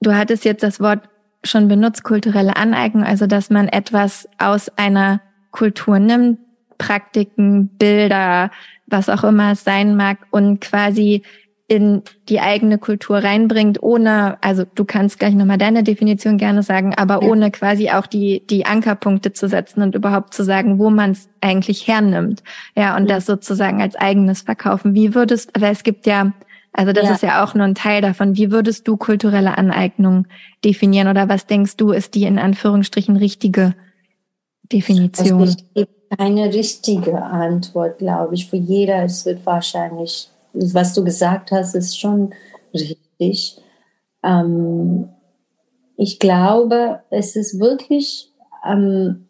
du 0.00 0.14
hattest 0.14 0.44
jetzt 0.44 0.62
das 0.62 0.80
Wort 0.80 1.08
schon 1.44 1.68
benutzt, 1.68 2.04
kulturelle 2.04 2.56
Aneignung, 2.56 3.04
also 3.04 3.26
dass 3.26 3.50
man 3.50 3.68
etwas 3.68 4.28
aus 4.38 4.70
einer 4.76 5.20
Kultur 5.50 5.98
nimmt, 5.98 6.38
Praktiken, 6.78 7.68
Bilder, 7.76 8.50
was 8.86 9.08
auch 9.08 9.24
immer 9.24 9.52
es 9.52 9.64
sein 9.64 9.96
mag, 9.96 10.18
und 10.30 10.60
quasi 10.60 11.22
in 11.70 12.02
die 12.30 12.40
eigene 12.40 12.78
Kultur 12.78 13.18
reinbringt, 13.18 13.82
ohne, 13.82 14.38
also 14.40 14.64
du 14.74 14.86
kannst 14.86 15.18
gleich 15.18 15.34
nochmal 15.34 15.58
deine 15.58 15.82
Definition 15.82 16.38
gerne 16.38 16.62
sagen, 16.62 16.94
aber 16.94 17.22
ja. 17.22 17.28
ohne 17.28 17.50
quasi 17.50 17.90
auch 17.90 18.06
die, 18.06 18.42
die 18.46 18.64
Ankerpunkte 18.64 19.34
zu 19.34 19.48
setzen 19.48 19.82
und 19.82 19.94
überhaupt 19.94 20.32
zu 20.32 20.44
sagen, 20.44 20.78
wo 20.78 20.88
man 20.88 21.10
es 21.10 21.28
eigentlich 21.42 21.86
hernimmt. 21.86 22.42
Ja, 22.74 22.96
und 22.96 23.02
ja. 23.02 23.16
das 23.16 23.26
sozusagen 23.26 23.82
als 23.82 23.96
eigenes 23.96 24.40
verkaufen. 24.40 24.94
Wie 24.94 25.14
würdest, 25.14 25.50
weil 25.60 25.72
es 25.72 25.82
gibt 25.82 26.06
ja, 26.06 26.32
also 26.72 26.94
das 26.94 27.04
ja. 27.04 27.12
ist 27.12 27.22
ja 27.22 27.44
auch 27.44 27.54
nur 27.54 27.66
ein 27.66 27.74
Teil 27.74 28.00
davon, 28.00 28.34
wie 28.34 28.50
würdest 28.50 28.88
du 28.88 28.96
kulturelle 28.96 29.58
Aneignung 29.58 30.26
definieren 30.64 31.08
oder 31.08 31.28
was 31.28 31.46
denkst 31.46 31.76
du, 31.76 31.92
ist 31.92 32.14
die 32.14 32.24
in 32.24 32.38
Anführungsstrichen 32.38 33.16
richtige 33.16 33.74
Definition? 34.72 35.42
Es 35.42 35.56
gibt 35.74 35.92
keine 36.16 36.46
richtige 36.46 37.22
Antwort, 37.22 37.98
glaube 37.98 38.36
ich. 38.36 38.48
Für 38.48 38.56
jeder 38.56 39.02
es 39.02 39.26
wird 39.26 39.44
wahrscheinlich 39.44 40.30
was 40.74 40.94
du 40.94 41.04
gesagt 41.04 41.52
hast, 41.52 41.74
ist 41.74 41.98
schon 41.98 42.34
richtig. 42.74 43.60
Ähm, 44.22 45.08
ich 45.96 46.18
glaube, 46.18 47.00
es 47.10 47.36
ist 47.36 47.58
wirklich 47.58 48.32
ähm, 48.66 49.28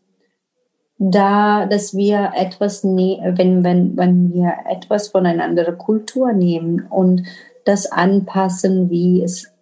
da, 0.99 1.67
dass 1.67 1.97
wir 1.97 2.33
etwas, 2.35 2.85
ne 2.85 3.33
wenn, 3.37 3.63
wenn, 3.63 3.97
wenn 3.97 4.33
wir 4.33 4.53
etwas 4.69 5.09
von 5.09 5.27
einer 5.27 5.45
anderen 5.45 5.79
Kultur 5.79 6.33
nehmen 6.33 6.87
und 6.91 7.23
das 7.65 7.91
anpassen, 7.91 8.91
wie 8.91 9.23
es, 9.23 9.53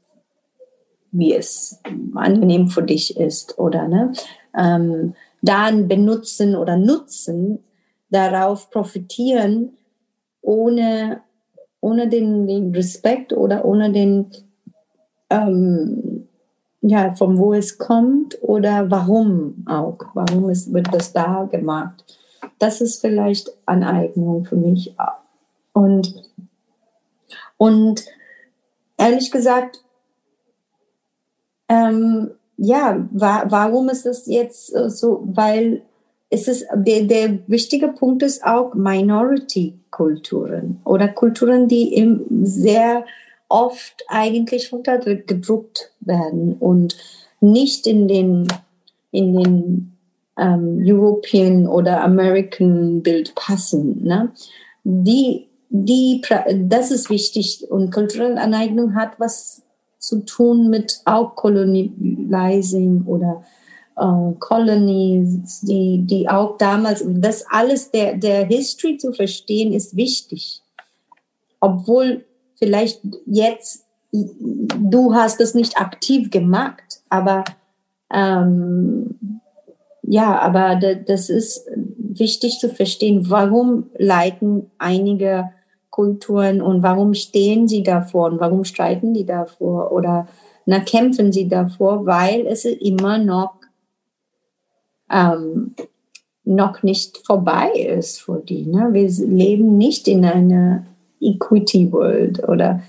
wie 1.13 1.35
es 1.35 1.81
angenehm 2.15 2.69
für 2.69 2.83
dich 2.83 3.17
ist, 3.17 3.59
oder 3.59 3.87
ne? 3.89 4.13
Ähm, 4.57 5.15
dann 5.43 5.87
benutzen 5.87 6.57
oder 6.57 6.77
nutzen, 6.77 7.63
darauf 8.11 8.71
profitieren, 8.71 9.77
ohne 10.41 11.21
ohne 11.87 12.09
den, 12.09 12.49
den 12.49 12.75
Respekt 12.75 13.33
oder 13.33 13.65
ohne 13.65 13.93
den, 13.93 14.27
ähm, 15.31 16.27
ja, 16.81 17.15
von 17.15 17.39
wo 17.39 17.55
es 17.55 17.79
kommt 17.79 18.43
oder 18.43 18.91
warum 18.91 19.65
auch, 19.69 19.99
warum 20.15 20.49
es, 20.49 20.73
wird 20.73 20.93
das 20.93 21.13
da 21.13 21.45
gemacht. 21.45 22.05
Das 22.59 22.81
ist 22.81 23.01
vielleicht 23.01 23.53
Aneignung 23.67 24.45
für 24.45 24.57
mich. 24.57 24.97
Und, 25.73 26.13
und 27.57 28.05
ehrlich 28.97 29.31
gesagt, 29.31 29.85
ähm, 31.69 32.33
ja, 32.57 33.07
wa 33.13 33.45
warum 33.47 33.91
ist 33.91 34.07
das 34.07 34.27
jetzt 34.27 34.67
so? 34.89 35.23
Weil 35.25 35.83
es 36.31 36.65
der, 36.75 37.05
der 37.05 37.39
wichtige 37.47 37.89
Punkt 37.89 38.23
ist 38.23 38.45
auch 38.45 38.75
Minority-Kulturen 38.75 40.81
oder 40.85 41.09
Kulturen, 41.09 41.69
die 41.69 41.95
im 41.95 42.25
sehr 42.43 43.05
oft 43.49 44.03
eigentlich 44.09 44.73
unterdrückt 44.73 45.93
werden 46.01 46.55
und 46.55 46.97
nicht 47.41 47.87
in 47.87 48.09
den, 48.09 48.49
in 49.13 49.37
den 49.37 49.97
ähm, 50.37 50.83
European 50.85 51.69
oder 51.69 52.03
American 52.03 53.03
Bild 53.03 53.37
passen. 53.37 54.03
Ne? 54.03 54.33
Die, 54.83 55.47
die, 55.69 56.23
das 56.65 56.91
ist 56.91 57.09
wichtig 57.09 57.71
und 57.71 57.93
kulturelle 57.93 58.41
Aneignung 58.41 58.97
hat 58.97 59.13
was 59.19 59.63
zu 59.99 60.21
tun 60.21 60.71
mit 60.71 61.01
auch 61.05 61.37
Colonizing 61.37 63.05
oder 63.07 63.45
äh, 63.97 64.33
Colonies, 64.39 65.61
die, 65.63 66.03
die 66.05 66.29
auch 66.29 66.57
damals, 66.59 67.05
das 67.07 67.45
alles 67.51 67.91
der, 67.91 68.17
der 68.17 68.47
History 68.47 68.99
zu 68.99 69.13
verstehen, 69.13 69.73
ist 69.73 69.97
wichtig. 69.97 70.63
Obwohl 71.61 72.25
vielleicht 72.57 73.01
jetzt, 73.27 73.85
du 74.13 75.15
hast 75.15 75.41
das 75.41 75.55
nicht 75.55 75.79
aktiv 75.79 76.31
gemacht, 76.31 77.01
aber 77.09 77.45
ähm, 78.13 79.41
ja, 80.03 80.39
aber 80.39 80.77
das 80.77 81.29
ist 81.29 81.67
wichtig 81.99 82.61
zu 82.61 82.69
verstehen, 82.69 83.29
warum 83.29 83.91
leiten 83.99 84.71
einige 84.79 85.51
Kulturen 85.91 86.63
und 86.63 86.83
warum 86.83 87.15
stehen 87.15 87.67
sie 87.67 87.83
davor 87.83 88.31
und 88.31 88.41
warum 88.41 88.65
streiten 88.65 89.15
die 89.15 89.27
davor 89.27 89.91
oder 89.93 90.29
na, 90.67 90.81
kämpfen 90.81 91.33
sie 91.33 91.49
davor, 91.49 92.07
weil 92.07 92.47
es 92.47 92.65
immer 92.65 93.19
noch, 93.19 93.56
ähm, 95.11 95.75
noch 96.45 96.83
nicht 96.83 97.27
vorbei 97.27 97.71
ist 97.73 98.21
für 98.21 98.39
die. 98.41 98.67
Ne? 98.67 98.89
Wir 98.93 99.09
leben 99.27 99.77
nicht 99.77 100.07
in 100.09 100.25
einer 100.25 100.87
Equity 101.21 101.91
World 101.93 102.47
oder 102.49 102.83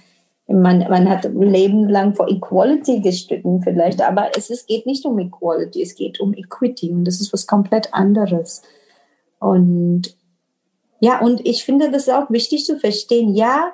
man, 0.47 0.79
man 0.79 1.09
hat 1.09 1.25
ein 1.25 1.41
Leben 1.41 1.89
lang 1.89 2.15
vor 2.15 2.29
Equality 2.29 3.01
gestritten 3.01 3.61
vielleicht, 3.61 4.01
aber 4.01 4.29
es 4.37 4.49
ist, 4.49 4.67
geht 4.67 4.85
nicht 4.85 5.05
um 5.05 5.19
Equality, 5.19 5.81
es 5.81 5.95
geht 5.95 6.19
um 6.21 6.33
Equity 6.33 6.91
und 6.91 7.03
das 7.05 7.19
ist 7.19 7.33
was 7.33 7.47
komplett 7.47 7.93
anderes. 7.93 8.61
Und 9.39 10.15
ja, 10.99 11.19
und 11.19 11.45
ich 11.45 11.63
finde 11.63 11.91
das 11.91 12.07
auch 12.09 12.29
wichtig 12.29 12.65
zu 12.65 12.79
verstehen. 12.79 13.35
Ja, 13.35 13.73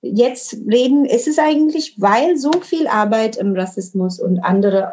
jetzt 0.00 0.54
reden, 0.68 1.06
es 1.06 1.26
ist 1.26 1.38
eigentlich, 1.38 2.00
weil 2.00 2.36
so 2.36 2.50
viel 2.60 2.88
Arbeit 2.88 3.36
im 3.36 3.54
Rassismus 3.54 4.20
und 4.20 4.40
andere 4.40 4.92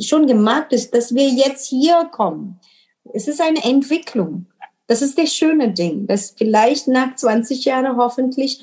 schon 0.00 0.26
gemacht 0.26 0.72
ist, 0.72 0.94
dass 0.94 1.14
wir 1.14 1.28
jetzt 1.28 1.68
hier 1.68 2.08
kommen. 2.10 2.58
Es 3.12 3.28
ist 3.28 3.40
eine 3.40 3.64
Entwicklung. 3.64 4.46
Das 4.86 5.02
ist 5.02 5.18
das 5.18 5.34
schöne 5.34 5.72
Ding, 5.72 6.06
dass 6.06 6.30
vielleicht 6.36 6.88
nach 6.88 7.14
20 7.14 7.64
Jahren 7.64 7.96
hoffentlich 7.96 8.60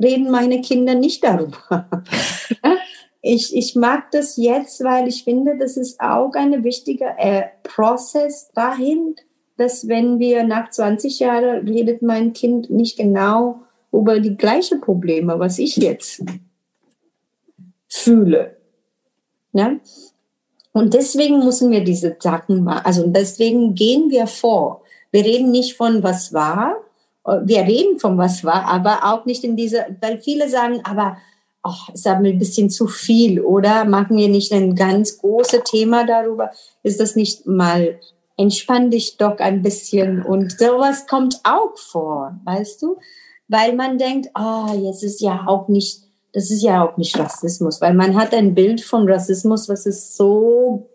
reden 0.00 0.30
meine 0.30 0.60
Kinder 0.60 0.94
nicht 0.94 1.24
darüber. 1.24 1.88
ich, 3.22 3.56
ich 3.56 3.74
mag 3.74 4.10
das 4.12 4.36
jetzt, 4.36 4.82
weil 4.84 5.08
ich 5.08 5.24
finde, 5.24 5.56
das 5.58 5.76
ist 5.76 6.00
auch 6.00 6.32
ein 6.34 6.62
wichtiger 6.64 7.14
äh, 7.18 7.44
Prozess 7.62 8.50
dahin, 8.54 9.16
dass 9.56 9.88
wenn 9.88 10.18
wir 10.18 10.44
nach 10.44 10.70
20 10.70 11.20
Jahren 11.20 11.66
redet 11.68 12.02
mein 12.02 12.32
Kind 12.32 12.70
nicht 12.70 12.96
genau 12.96 13.60
über 13.92 14.18
die 14.20 14.36
gleichen 14.36 14.80
Probleme, 14.80 15.38
was 15.38 15.58
ich 15.58 15.76
jetzt 15.76 16.22
fühle. 17.88 18.56
Ja? 19.52 19.76
Und 20.74 20.92
deswegen 20.92 21.38
müssen 21.38 21.70
wir 21.70 21.82
diese 21.82 22.16
Sachen 22.20 22.64
machen. 22.64 22.84
Also 22.84 23.06
deswegen 23.06 23.74
gehen 23.74 24.10
wir 24.10 24.26
vor. 24.26 24.82
Wir 25.12 25.24
reden 25.24 25.50
nicht 25.52 25.76
von 25.76 26.02
was 26.02 26.32
war, 26.34 26.76
wir 27.24 27.60
reden 27.60 27.98
von 27.98 28.18
was 28.18 28.44
war, 28.44 28.64
aber 28.64 29.04
auch 29.04 29.24
nicht 29.24 29.44
in 29.44 29.56
dieser, 29.56 29.86
weil 30.00 30.18
viele 30.18 30.48
sagen, 30.48 30.80
aber 30.84 31.16
oh, 31.62 31.92
ist 31.94 32.06
aber 32.06 32.26
ein 32.26 32.38
bisschen 32.38 32.68
zu 32.68 32.86
viel, 32.86 33.40
oder 33.40 33.84
machen 33.86 34.16
wir 34.16 34.28
nicht 34.28 34.52
ein 34.52 34.74
ganz 34.74 35.18
großes 35.18 35.62
Thema 35.64 36.04
darüber? 36.04 36.50
Ist 36.82 37.00
das 37.00 37.16
nicht 37.16 37.46
mal 37.46 37.98
entspann 38.36 38.90
dich 38.90 39.16
doch 39.16 39.38
ein 39.38 39.62
bisschen 39.62 40.22
und 40.22 40.58
sowas 40.58 41.06
kommt 41.06 41.40
auch 41.44 41.78
vor, 41.78 42.38
weißt 42.44 42.82
du? 42.82 42.98
Weil 43.48 43.74
man 43.74 43.96
denkt, 43.96 44.30
oh, 44.36 44.74
jetzt 44.82 45.04
ist 45.04 45.20
ja 45.20 45.44
auch 45.46 45.68
nicht, 45.68 46.02
das 46.34 46.50
ist 46.50 46.62
ja 46.62 46.84
auch 46.84 46.96
nicht 46.96 47.16
Rassismus, 47.16 47.80
weil 47.80 47.94
man 47.94 48.16
hat 48.16 48.34
ein 48.34 48.54
Bild 48.54 48.80
von 48.80 49.08
Rassismus, 49.08 49.68
was 49.68 49.86
ist 49.86 50.16
so 50.16 50.90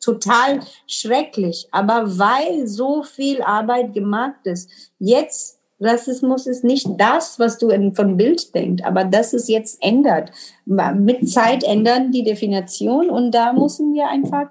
total 0.00 0.60
schrecklich. 0.88 1.68
Aber 1.70 2.18
weil 2.18 2.66
so 2.66 3.04
viel 3.04 3.40
Arbeit 3.40 3.94
gemacht 3.94 4.40
ist, 4.44 4.68
jetzt 4.98 5.60
Rassismus 5.80 6.48
ist 6.48 6.64
nicht 6.64 6.88
das, 6.98 7.38
was 7.38 7.58
du 7.58 7.70
vom 7.94 8.16
Bild 8.16 8.52
denkst, 8.52 8.82
aber 8.84 9.04
das 9.04 9.32
ist 9.32 9.48
jetzt 9.48 9.80
ändert. 9.80 10.32
Mit 10.66 11.30
Zeit 11.30 11.62
ändern 11.62 12.10
die 12.10 12.24
Definition 12.24 13.10
und 13.10 13.30
da 13.30 13.52
müssen 13.52 13.94
wir 13.94 14.08
einfach 14.08 14.48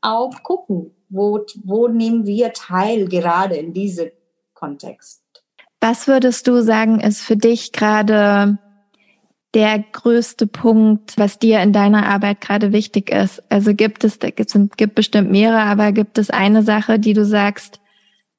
auch 0.00 0.40
gucken, 0.44 0.92
wo, 1.08 1.44
wo 1.64 1.88
nehmen 1.88 2.26
wir 2.26 2.52
teil 2.52 3.08
gerade 3.08 3.56
in 3.56 3.72
diesem 3.72 4.10
Kontext. 4.54 5.20
Was 5.80 6.06
würdest 6.06 6.46
du 6.46 6.62
sagen, 6.62 7.00
ist 7.00 7.22
für 7.22 7.36
dich 7.36 7.72
gerade 7.72 8.58
der 9.58 9.84
größte 9.90 10.46
Punkt, 10.46 11.18
was 11.18 11.40
dir 11.40 11.60
in 11.60 11.72
deiner 11.72 12.06
Arbeit 12.06 12.40
gerade 12.40 12.72
wichtig 12.72 13.10
ist? 13.10 13.42
Also 13.48 13.74
gibt 13.74 14.04
es, 14.04 14.16
es 14.22 14.54
gibt 14.76 14.94
bestimmt 14.94 15.32
mehrere, 15.32 15.62
aber 15.62 15.90
gibt 15.90 16.16
es 16.16 16.30
eine 16.30 16.62
Sache, 16.62 17.00
die 17.00 17.12
du 17.12 17.24
sagst, 17.24 17.80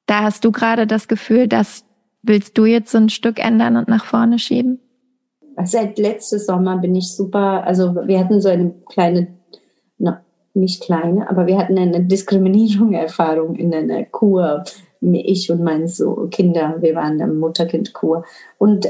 da 0.06 0.22
hast 0.22 0.46
du 0.46 0.50
gerade 0.50 0.86
das 0.86 1.08
Gefühl, 1.08 1.46
das 1.46 1.84
willst 2.22 2.56
du 2.56 2.64
jetzt 2.64 2.90
so 2.90 2.96
ein 2.96 3.10
Stück 3.10 3.38
ändern 3.38 3.76
und 3.76 3.86
nach 3.86 4.06
vorne 4.06 4.38
schieben? 4.38 4.80
Seit 5.62 5.98
letztes 5.98 6.46
Sommer 6.46 6.78
bin 6.78 6.94
ich 6.94 7.12
super, 7.12 7.64
also 7.66 7.94
wir 8.06 8.18
hatten 8.18 8.40
so 8.40 8.48
eine 8.48 8.72
kleine, 8.88 9.26
na, 9.98 10.22
nicht 10.54 10.82
kleine, 10.82 11.28
aber 11.28 11.46
wir 11.46 11.58
hatten 11.58 11.76
eine 11.76 12.02
Diskriminierung-Erfahrung 12.02 13.56
in 13.56 13.74
einer 13.74 14.04
Kur. 14.06 14.64
Ich 15.02 15.50
und 15.50 15.62
meine 15.62 15.86
so 15.86 16.28
Kinder, 16.30 16.76
wir 16.80 16.94
waren 16.94 17.20
in 17.20 17.38
Mutterkindkur. 17.38 18.24
Und 18.56 18.88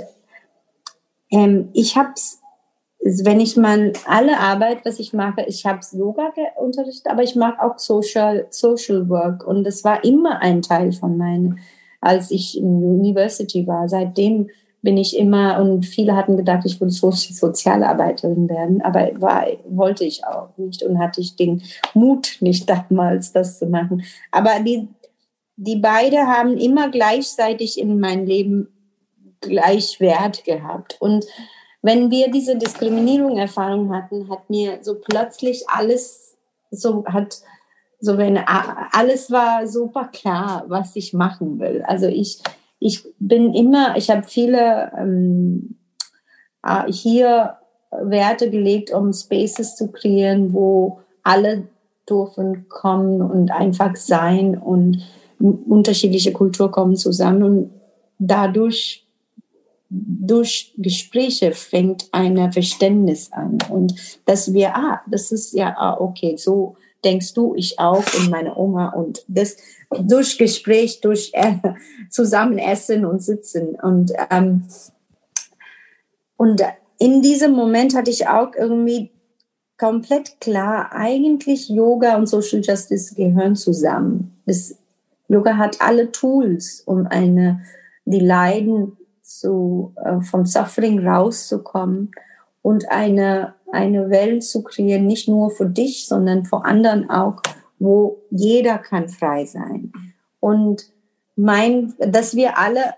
ähm, 1.31 1.71
ich 1.73 1.97
habe 1.97 2.11
es, 2.15 2.41
wenn 3.25 3.41
ich 3.41 3.57
mal 3.57 3.93
alle 4.07 4.39
Arbeit, 4.39 4.85
was 4.85 4.99
ich 4.99 5.13
mache, 5.13 5.45
ich 5.47 5.65
habe 5.65 5.81
Yoga 5.93 6.33
unterrichtet, 6.57 7.07
aber 7.11 7.23
ich 7.23 7.35
mag 7.35 7.61
auch 7.63 7.79
Social, 7.79 8.47
Social 8.51 9.09
Work 9.09 9.47
und 9.47 9.65
das 9.65 9.85
war 9.85 10.05
immer 10.05 10.41
ein 10.43 10.61
Teil 10.63 10.93
von 10.93 11.17
meinem, 11.17 11.59
als 12.01 12.31
ich 12.31 12.59
in 12.59 12.83
University 12.85 13.67
war. 13.67 13.89
Seitdem 13.89 14.51
bin 14.83 14.97
ich 14.97 15.17
immer, 15.17 15.61
und 15.61 15.85
viele 15.85 16.17
hatten 16.17 16.37
gedacht, 16.37 16.65
ich 16.65 16.81
würde 16.81 16.93
Sozialarbeiterin 16.93 18.49
werden, 18.49 18.81
aber 18.83 19.11
war, 19.21 19.47
wollte 19.69 20.05
ich 20.05 20.25
auch 20.25 20.57
nicht 20.57 20.83
und 20.83 20.99
hatte 20.99 21.21
ich 21.21 21.37
den 21.37 21.63
Mut 21.95 22.37
nicht 22.41 22.69
damals, 22.69 23.33
das 23.33 23.59
zu 23.59 23.67
machen. 23.67 24.03
Aber 24.31 24.61
die, 24.61 24.89
die 25.57 25.77
beide 25.77 26.27
haben 26.27 26.57
immer 26.57 26.91
gleichzeitig 26.91 27.79
in 27.79 28.01
mein 28.01 28.27
Leben 28.27 28.69
gleich 29.41 30.01
Wert 30.01 30.45
gehabt. 30.45 30.97
Und 31.01 31.27
wenn 31.83 32.11
wir 32.11 32.31
diese 32.31 32.57
Diskriminierung 32.57 33.39
Erfahrung 33.39 33.95
hatten, 33.95 34.29
hat 34.29 34.51
mir 34.51 34.79
so 34.83 34.97
plötzlich 34.97 35.65
alles 35.69 36.37
so 36.71 37.05
hat 37.07 37.41
so 38.03 38.17
wenn 38.17 38.39
alles 38.39 39.31
war 39.31 39.67
super 39.67 40.09
klar, 40.11 40.65
was 40.69 40.97
ich 40.97 41.13
machen 41.13 41.59
will. 41.59 41.83
Also 41.87 42.07
ich 42.07 42.41
ich 42.79 43.05
bin 43.19 43.55
immer, 43.55 43.97
ich 43.97 44.11
habe 44.11 44.23
viele 44.23 44.91
ähm, 44.97 45.77
hier 46.87 47.59
Werte 47.91 48.51
gelegt, 48.51 48.91
um 48.93 49.13
Spaces 49.13 49.77
zu 49.77 49.93
kreieren, 49.93 50.55
wo 50.55 51.01
alle 51.23 51.69
dürfen 52.09 52.69
kommen 52.69 53.21
und 53.21 53.51
einfach 53.51 53.97
sein 53.97 54.57
und 54.57 55.03
unterschiedliche 55.39 56.33
Kultur 56.33 56.71
kommen 56.71 56.97
zusammen 56.97 57.43
und 57.43 57.71
dadurch 58.19 59.07
durch 59.91 60.73
Gespräche 60.77 61.53
fängt 61.53 62.09
ein 62.13 62.53
Verständnis 62.53 63.33
an 63.33 63.59
und 63.69 63.95
dass 64.25 64.53
wir, 64.53 64.77
ah, 64.77 65.01
das 65.11 65.33
ist 65.33 65.53
ja, 65.53 65.75
ah, 65.77 65.97
okay, 65.99 66.37
so 66.37 66.77
denkst 67.05 67.35
du, 67.35 67.55
ich 67.57 67.79
auch 67.79 68.05
und 68.19 68.31
meine 68.31 68.57
Oma 68.57 68.91
und 68.91 69.25
das 69.27 69.57
durch 69.91 70.39
Gespräch, 70.39 71.01
durch 71.01 71.33
äh, 71.35 71.57
zusammen 72.09 72.59
essen 72.59 73.05
und 73.05 73.21
sitzen 73.23 73.75
und 73.75 74.13
ähm, 74.31 74.65
und 76.37 76.63
in 76.99 77.21
diesem 77.21 77.53
Moment 77.53 77.95
hatte 77.95 78.11
ich 78.11 78.29
auch 78.29 78.55
irgendwie 78.57 79.11
komplett 79.77 80.41
klar, 80.41 80.93
eigentlich 80.93 81.69
Yoga 81.69 82.17
und 82.17 82.29
Social 82.29 82.61
Justice 82.63 83.15
gehören 83.15 83.57
zusammen. 83.57 84.39
Das, 84.47 84.77
Yoga 85.29 85.57
hat 85.57 85.81
alle 85.81 86.13
Tools, 86.13 86.83
um 86.87 87.07
eine 87.07 87.63
die 88.05 88.21
Leiden 88.21 88.97
zu, 89.39 89.95
äh, 90.05 90.21
vom 90.21 90.45
Suffering 90.45 91.07
rauszukommen 91.07 92.11
und 92.63 92.91
eine, 92.91 93.55
eine 93.73 94.11
Welt 94.11 94.45
zu 94.45 94.63
kreieren, 94.63 95.07
nicht 95.07 95.29
nur 95.29 95.51
für 95.51 95.67
dich, 95.67 96.07
sondern 96.07 96.45
für 96.45 96.65
anderen 96.65 97.09
auch, 97.11 97.41
wo 97.79 98.19
jeder 98.31 98.79
kann 98.79 99.09
frei 99.09 99.47
sein. 99.47 99.93
Und 100.41 100.91
mein, 101.37 101.95
dass 101.99 102.35
wir 102.35 102.59
alle 102.59 102.95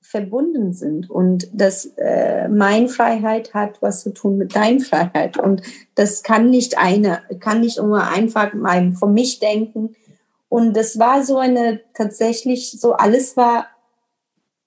verbunden 0.00 0.72
sind 0.72 1.10
und 1.10 1.48
dass 1.52 1.86
äh, 1.96 2.48
mein 2.48 2.88
Freiheit 2.88 3.54
hat 3.54 3.82
was 3.82 4.02
zu 4.02 4.10
tun 4.10 4.38
mit 4.38 4.54
dein 4.54 4.78
Freiheit 4.78 5.36
und 5.36 5.62
das 5.96 6.22
kann 6.22 6.48
nicht 6.48 6.78
eine 6.78 7.22
kann 7.40 7.60
nicht 7.60 7.78
nur 7.78 8.04
einfach 8.04 8.54
mal 8.54 8.92
von 8.92 9.12
mich 9.12 9.40
denken 9.40 9.96
Und 10.48 10.76
das 10.76 10.98
war 10.98 11.24
so 11.24 11.38
eine 11.38 11.80
tatsächlich 11.92 12.80
so, 12.80 12.92
alles 12.92 13.36
war 13.36 13.66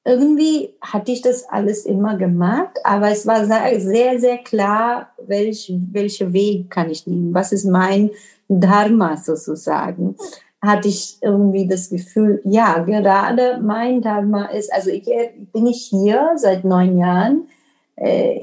irgendwie 0.06 0.74
hatte 0.82 1.12
ich 1.12 1.22
das 1.22 1.48
alles 1.50 1.86
immer 1.86 2.18
gemacht, 2.18 2.78
aber 2.84 3.10
es 3.10 3.28
war 3.28 3.46
sehr, 3.46 4.20
sehr 4.20 4.38
klar, 4.38 5.10
welch, 5.26 5.72
welche 5.92 6.34
Weg 6.34 6.70
kann 6.70 6.90
ich 6.90 7.06
nehmen, 7.06 7.34
was 7.34 7.52
ist 7.52 7.66
mein 7.66 8.12
Dharma 8.48 9.18
sozusagen. 9.18 10.16
Hatte 10.62 10.88
ich 10.88 11.18
irgendwie 11.22 11.68
das 11.68 11.90
Gefühl, 11.90 12.42
ja, 12.44 12.80
gerade 12.80 13.60
mein 13.62 14.02
Dharma 14.02 14.46
ist, 14.46 14.74
also 14.74 14.90
ich 14.90 15.06
bin 15.54 15.68
ich 15.68 15.88
hier 15.90 16.32
seit 16.36 16.66
neun 16.66 16.98
Jahren, 16.98 17.48
äh, 17.96 18.40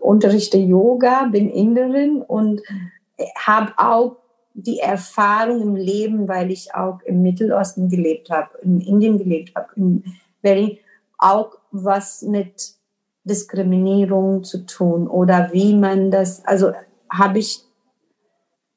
unterrichte 0.00 0.58
Yoga, 0.58 1.26
bin 1.26 1.50
Inderin 1.50 2.22
und 2.22 2.62
habe 3.36 3.72
auch 3.76 4.16
die 4.54 4.80
Erfahrung 4.80 5.62
im 5.62 5.76
Leben, 5.76 6.28
weil 6.28 6.50
ich 6.50 6.74
auch 6.74 7.00
im 7.04 7.22
Mittelosten 7.22 7.88
gelebt 7.88 8.30
habe, 8.30 8.50
in 8.62 8.80
Indien 8.80 9.18
gelebt 9.18 9.54
habe, 9.54 9.68
in 9.76 10.04
Berlin, 10.42 10.78
auch 11.18 11.58
was 11.70 12.22
mit 12.22 12.74
Diskriminierung 13.24 14.44
zu 14.44 14.66
tun 14.66 15.08
oder 15.08 15.50
wie 15.52 15.74
man 15.74 16.10
das, 16.10 16.44
also 16.44 16.72
habe 17.08 17.38
ich 17.38 17.64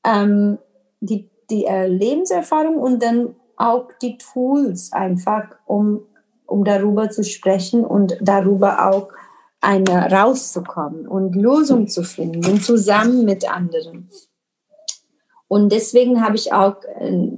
ähm, 0.05 0.59
die, 0.99 1.29
die 1.49 1.65
äh, 1.65 1.87
Lebenserfahrung 1.87 2.77
und 2.77 3.01
dann 3.01 3.35
auch 3.57 3.89
die 4.01 4.17
Tools 4.17 4.91
einfach, 4.91 5.47
um, 5.65 6.01
um 6.45 6.63
darüber 6.63 7.09
zu 7.09 7.23
sprechen 7.23 7.83
und 7.83 8.17
darüber 8.21 8.91
auch 8.91 9.09
eine 9.61 10.11
rauszukommen 10.11 11.07
und 11.07 11.35
Lösungen 11.35 11.87
zu 11.87 12.03
finden, 12.03 12.61
zusammen 12.61 13.25
mit 13.25 13.49
anderen. 13.49 14.09
Und 15.47 15.71
deswegen 15.71 16.23
habe 16.23 16.35
ich 16.35 16.53
auch 16.53 16.83
äh, 16.99 17.29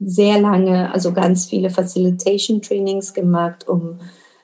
sehr 0.00 0.40
lange, 0.40 0.92
also 0.92 1.12
ganz 1.12 1.46
viele 1.46 1.70
Facilitation 1.70 2.62
Trainings 2.62 3.12
gemacht, 3.12 3.68
um 3.68 3.98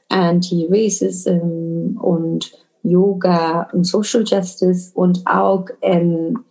Anti-Racism 0.08 1.98
und 1.98 2.52
Yoga 2.82 3.68
und 3.72 3.84
Social 3.84 4.22
Justice 4.24 4.92
und 4.94 5.22
auch 5.26 5.66
ähm, 5.82 6.44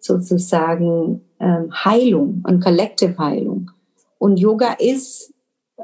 sozusagen 0.00 1.22
ähm, 1.38 1.72
Heilung 1.72 2.44
und 2.46 2.60
Collective 2.62 3.16
Heilung. 3.16 3.70
Und 4.18 4.38
Yoga 4.38 4.74
ist 4.78 5.32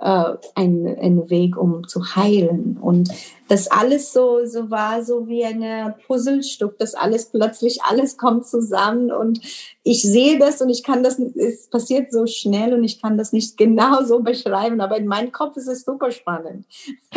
äh, 0.00 0.34
ein, 0.54 0.96
ein 1.00 1.30
Weg, 1.30 1.56
um 1.56 1.86
zu 1.88 2.16
heilen. 2.16 2.76
Und 2.80 3.08
das 3.48 3.68
alles 3.70 4.12
so, 4.12 4.44
so 4.44 4.70
war 4.70 5.04
so 5.04 5.28
wie 5.28 5.44
ein 5.44 5.94
Puzzlestück, 6.06 6.78
das 6.78 6.94
alles 6.94 7.26
plötzlich, 7.26 7.82
alles 7.82 8.16
kommt 8.16 8.46
zusammen 8.46 9.12
und 9.12 9.40
ich 9.82 10.02
sehe 10.02 10.38
das 10.38 10.60
und 10.60 10.68
ich 10.68 10.82
kann 10.82 11.04
das, 11.04 11.18
es 11.18 11.68
passiert 11.68 12.10
so 12.10 12.26
schnell 12.26 12.74
und 12.74 12.82
ich 12.82 13.00
kann 13.00 13.16
das 13.16 13.32
nicht 13.32 13.56
genau 13.56 14.02
so 14.02 14.20
beschreiben, 14.20 14.80
aber 14.80 14.96
in 14.96 15.06
meinem 15.06 15.30
Kopf 15.30 15.56
ist 15.56 15.68
es 15.68 15.84
super 15.84 16.10
spannend. 16.10 16.66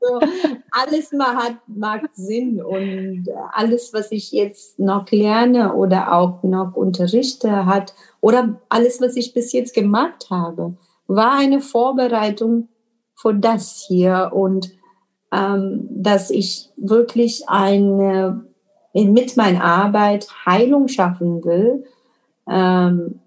so, 0.00 0.20
alles 0.70 1.12
mal 1.12 1.36
hat, 1.36 1.56
macht 1.66 2.14
Sinn 2.14 2.62
und 2.62 3.24
alles, 3.52 3.92
was 3.92 4.12
ich 4.12 4.30
jetzt 4.30 4.78
noch 4.78 5.10
lerne 5.10 5.74
oder 5.74 6.12
auch 6.12 6.42
noch 6.44 6.76
unterrichte, 6.76 7.66
hat, 7.66 7.94
oder 8.20 8.60
alles, 8.68 9.00
was 9.00 9.16
ich 9.16 9.34
bis 9.34 9.52
jetzt 9.52 9.74
gemacht 9.74 10.28
habe, 10.30 10.76
war 11.08 11.32
eine 11.32 11.60
Vorbereitung 11.60 12.68
für 13.22 13.34
das 13.34 13.84
hier 13.86 14.30
und 14.34 14.72
ähm, 15.32 15.88
dass 15.90 16.30
ich 16.30 16.68
wirklich 16.76 17.48
eine 17.48 18.44
mit 18.92 19.36
meiner 19.36 19.64
Arbeit 19.64 20.28
Heilung 20.44 20.88
schaffen 20.88 21.42
will. 21.44 21.84
Ähm, 22.50 23.20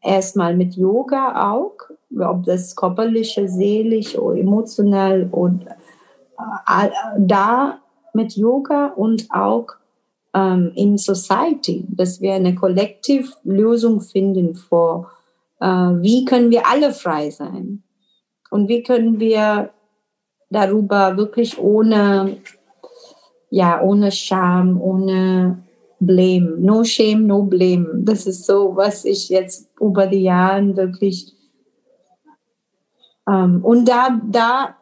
erstmal 0.00 0.54
mit 0.54 0.76
Yoga 0.76 1.52
auch, 1.52 1.72
ob 2.16 2.44
das 2.44 2.76
körperliche, 2.76 3.48
seelisch 3.48 4.16
oder 4.16 4.38
emotional 4.38 5.28
und 5.32 5.66
äh, 5.66 6.90
da 7.18 7.78
mit 8.12 8.36
Yoga 8.36 8.88
und 8.88 9.26
auch 9.30 9.66
ähm, 10.34 10.70
in 10.76 10.98
Society, 10.98 11.84
dass 11.88 12.20
wir 12.20 12.34
eine 12.34 12.54
Kollektivlösung 12.54 14.02
finden 14.02 14.54
vor, 14.54 15.10
äh, 15.60 15.66
wie 15.66 16.24
können 16.24 16.50
wir 16.50 16.68
alle 16.68 16.92
frei 16.92 17.30
sein 17.30 17.82
und 18.50 18.68
wie 18.68 18.82
können 18.82 19.18
wir 19.20 19.70
darüber 20.50 21.16
wirklich 21.16 21.58
ohne, 21.58 22.38
ja, 23.50 23.80
ohne 23.82 24.12
Scham, 24.12 24.80
ohne 24.80 25.62
Blame, 25.98 26.56
no 26.58 26.84
shame, 26.84 27.26
no 27.26 27.42
blame. 27.42 28.02
Das 28.04 28.26
ist 28.26 28.44
so, 28.44 28.76
was 28.76 29.04
ich 29.04 29.30
jetzt 29.30 29.70
über 29.80 30.06
die 30.06 30.22
Jahre 30.22 30.76
wirklich 30.76 31.36
ähm, 33.28 33.64
und 33.64 33.88
da, 33.88 34.20
da 34.30 34.76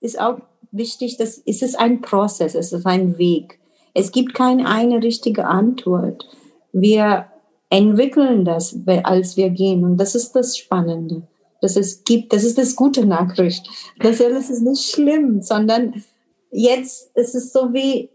ist 0.00 0.20
auch 0.20 0.38
wichtig, 0.70 1.16
dass 1.16 1.38
es 1.46 1.62
ist 1.62 1.78
ein 1.78 2.00
Prozess, 2.00 2.54
es 2.54 2.72
ist 2.72 2.86
ein 2.86 3.18
Weg. 3.18 3.58
Es 3.94 4.12
gibt 4.12 4.34
keine 4.34 4.68
eine 4.68 5.02
richtige 5.02 5.46
Antwort. 5.46 6.28
Wir 6.72 7.26
entwickeln 7.70 8.44
das, 8.44 8.78
als 9.04 9.36
wir 9.36 9.50
gehen. 9.50 9.84
Und 9.84 9.96
das 9.96 10.14
ist 10.14 10.32
das 10.32 10.56
Spannende 10.56 11.26
dass 11.66 11.76
es 11.76 12.04
gibt. 12.04 12.32
Das 12.32 12.44
ist 12.44 12.56
das 12.58 12.76
gute 12.76 13.04
Nachricht. 13.04 13.68
Das 13.98 14.20
alles 14.20 14.50
ist 14.50 14.62
nicht 14.62 14.88
schlimm, 14.88 15.42
sondern 15.42 16.04
jetzt 16.52 17.10
ist 17.16 17.34
es 17.34 17.52
so 17.52 17.72
wie, 17.72 18.10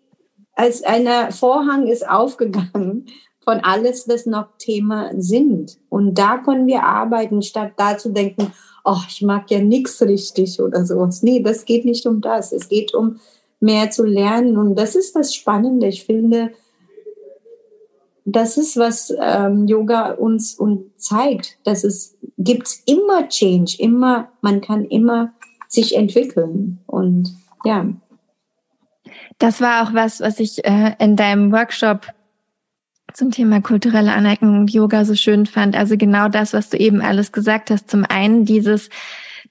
als 0.54 0.84
ein 0.84 1.32
Vorhang 1.34 1.88
ist 1.88 2.08
aufgegangen 2.08 3.08
von 3.44 3.60
alles, 3.60 4.06
das 4.06 4.26
noch 4.26 4.48
Thema 4.58 5.12
sind. 5.18 5.78
Und 5.90 6.16
da 6.16 6.38
können 6.38 6.68
wir 6.68 6.84
arbeiten, 6.84 7.42
statt 7.42 7.74
da 7.76 7.98
zu 7.98 8.12
denken, 8.12 8.54
oh, 8.86 9.02
ich 9.10 9.22
mag 9.22 9.52
ja 9.52 9.60
nichts 9.60 10.02
richtig 10.02 10.62
oder 10.62 10.86
sowas. 10.86 11.24
Nee, 11.24 11.42
das 11.42 11.66
geht 11.66 11.84
nicht 11.84 12.06
um 12.06 12.22
das. 12.22 12.54
Es 12.54 12.70
geht 12.70 12.94
um 12.94 13.20
mehr 13.60 13.90
zu 13.92 14.06
lernen. 14.06 14.58
Und 14.58 14.76
das 14.76 14.96
ist 14.96 15.16
das 15.16 15.36
Spannende. 15.36 15.88
Ich 15.88 16.06
finde, 16.06 16.52
das 18.36 18.58
ist, 18.58 18.78
was 18.78 19.14
ähm, 19.22 19.68
Yoga 19.68 20.12
uns, 20.12 20.56
uns 20.56 20.82
zeigt, 20.98 21.58
dass 21.64 21.84
es 21.84 22.18
gibt 22.38 22.70
immer 22.86 23.28
Change, 23.30 23.76
immer, 23.80 24.30
man 24.42 24.62
kann 24.62 24.86
immer 24.86 25.34
sich 25.68 25.96
entwickeln 25.96 26.80
und 26.86 27.34
ja. 27.64 27.86
Das 29.40 29.62
war 29.62 29.84
auch 29.84 29.94
was, 29.94 30.20
was 30.20 30.40
ich 30.40 30.66
äh, 30.66 30.96
in 31.00 31.16
deinem 31.16 31.52
Workshop 31.52 32.08
zum 33.14 33.32
Thema 33.32 33.62
kulturelle 33.62 34.14
Aneignung 34.14 34.60
und 34.60 34.74
Yoga 34.74 35.06
so 35.06 35.16
schön 35.16 35.46
fand. 35.46 35.76
Also 35.76 35.98
genau 35.98 36.30
das, 36.30 36.54
was 36.54 36.70
du 36.70 36.78
eben 36.78 37.02
alles 37.02 37.32
gesagt 37.32 37.72
hast. 37.72 37.90
Zum 37.90 38.06
einen 38.06 38.46
dieses, 38.46 38.90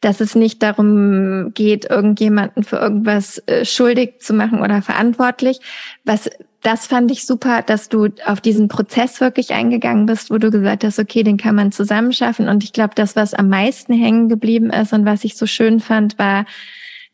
dass 0.00 0.20
es 0.20 0.34
nicht 0.34 0.62
darum 0.62 1.52
geht, 1.54 1.90
irgendjemanden 1.90 2.62
für 2.62 2.76
irgendwas 2.76 3.38
äh, 3.46 3.64
schuldig 3.64 4.20
zu 4.20 4.32
machen 4.32 4.60
oder 4.60 4.82
verantwortlich. 4.82 5.60
Was 6.04 6.30
das 6.62 6.86
fand 6.86 7.10
ich 7.10 7.24
super, 7.24 7.62
dass 7.62 7.88
du 7.88 8.08
auf 8.26 8.40
diesen 8.40 8.68
Prozess 8.68 9.20
wirklich 9.20 9.52
eingegangen 9.52 10.06
bist, 10.06 10.30
wo 10.30 10.38
du 10.38 10.50
gesagt 10.50 10.84
hast, 10.84 10.98
okay, 10.98 11.22
den 11.22 11.38
kann 11.38 11.54
man 11.54 11.72
zusammenschaffen. 11.72 12.48
Und 12.48 12.64
ich 12.64 12.72
glaube, 12.72 12.94
das, 12.94 13.16
was 13.16 13.32
am 13.32 13.48
meisten 13.48 13.94
hängen 13.94 14.28
geblieben 14.28 14.70
ist 14.70 14.92
und 14.92 15.06
was 15.06 15.24
ich 15.24 15.36
so 15.36 15.46
schön 15.46 15.80
fand, 15.80 16.18
war, 16.18 16.44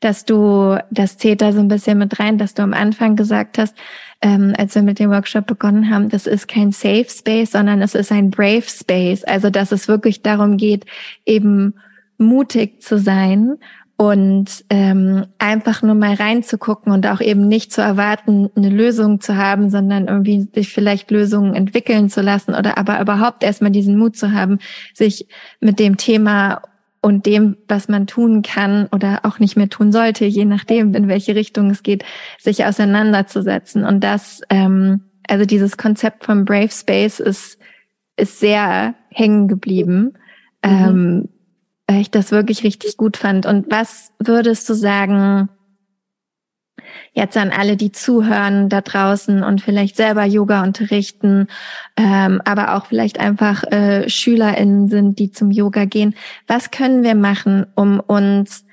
dass 0.01 0.25
du, 0.25 0.79
das 0.91 1.17
zählt 1.17 1.41
da 1.41 1.53
so 1.53 1.61
ein 1.61 1.69
bisschen 1.69 1.99
mit 1.99 2.19
rein, 2.19 2.39
dass 2.39 2.55
du 2.55 2.63
am 2.63 2.75
Anfang 2.75 3.17
gesagt 3.17 3.59
hast, 3.59 3.77
ähm, 4.21 4.55
als 4.59 4.75
wir 4.75 4.83
mit 4.83 4.99
dem 4.99 5.11
Workshop 5.11 5.47
begonnen 5.47 5.91
haben, 5.91 6.09
das 6.09 6.27
ist 6.27 6.49
kein 6.49 6.73
Safe 6.73 7.07
Space, 7.09 7.53
sondern 7.53 7.83
es 7.83 7.95
ist 7.95 8.11
ein 8.11 8.31
Brave 8.31 8.65
Space. 8.67 9.25
Also, 9.25 9.51
dass 9.51 9.73
es 9.73 9.89
wirklich 9.89 10.23
darum 10.23 10.57
geht, 10.57 10.87
eben 11.25 11.75
mutig 12.19 12.83
zu 12.83 12.99
sein 12.99 13.59
und 13.97 14.65
ähm, 14.69 15.27
einfach 15.39 15.83
nur 15.83 15.95
mal 15.95 16.15
reinzugucken 16.15 16.93
und 16.93 17.07
auch 17.07 17.21
eben 17.21 17.49
nicht 17.49 17.73
zu 17.73 17.81
erwarten, 17.81 18.51
eine 18.55 18.69
Lösung 18.69 19.21
zu 19.21 19.37
haben, 19.37 19.71
sondern 19.71 20.09
irgendwie 20.09 20.49
sich 20.55 20.69
vielleicht 20.69 21.11
Lösungen 21.11 21.55
entwickeln 21.55 22.11
zu 22.11 22.21
lassen 22.21 22.55
oder 22.55 22.77
aber 22.77 23.01
überhaupt 23.01 23.43
erstmal 23.43 23.71
diesen 23.71 23.97
Mut 23.97 24.17
zu 24.17 24.33
haben, 24.33 24.59
sich 24.93 25.27
mit 25.61 25.79
dem 25.79 25.97
Thema 25.97 26.61
und 27.01 27.25
dem, 27.25 27.57
was 27.69 27.89
man 27.89 28.07
tun 28.07 28.43
kann 28.43 28.89
oder 28.93 29.21
auch 29.23 29.39
nicht 29.39 29.57
mehr 29.57 29.71
tun 29.71 29.93
sollte, 29.93 30.27
je 30.27 30.45
nachdem, 30.45 30.93
in 30.95 31.09
welche 31.09 31.35
Richtung 31.35 31.71
es 31.71 31.83
geht, 31.83 32.05
sich 32.39 32.67
auseinanderzusetzen. 32.67 33.85
Und 33.85 34.05
das, 34.05 34.43
ähm, 34.51 35.03
also 35.27 35.47
dieses 35.47 35.79
Konzept 35.79 36.25
von 36.25 36.45
Brave 36.45 36.71
Space 36.71 37.21
ist, 37.21 37.59
ist 38.17 38.41
sehr 38.41 38.95
hängen 39.11 39.49
geblieben. 39.49 40.15
Mhm. 40.65 40.71
Ähm, 40.71 41.29
weil 41.87 42.01
ich 42.01 42.11
das 42.11 42.33
wirklich 42.33 42.65
richtig 42.65 42.97
gut 42.97 43.17
fand. 43.17 43.47
Und 43.47 43.71
was 43.71 44.13
würdest 44.19 44.69
du 44.69 44.75
sagen, 44.75 45.49
jetzt 47.13 47.37
an 47.37 47.51
alle, 47.51 47.77
die 47.77 47.93
zuhören 47.93 48.69
da 48.69 48.81
draußen 48.81 49.43
und 49.43 49.61
vielleicht 49.61 49.97
selber 49.97 50.25
Yoga 50.25 50.63
unterrichten, 50.63 51.49
ähm, 51.97 52.41
aber 52.45 52.75
auch 52.75 52.87
vielleicht 52.87 53.19
einfach 53.21 53.65
äh, 53.65 54.09
SchülerInnen 54.09 54.89
sind, 54.89 55.19
die 55.19 55.31
zum 55.33 55.51
Yoga 55.51 55.85
gehen. 55.85 56.15
Was 56.47 56.71
können 56.71 57.03
wir 57.03 57.15
machen, 57.15 57.67
um 57.75 58.01
uns 58.01 58.65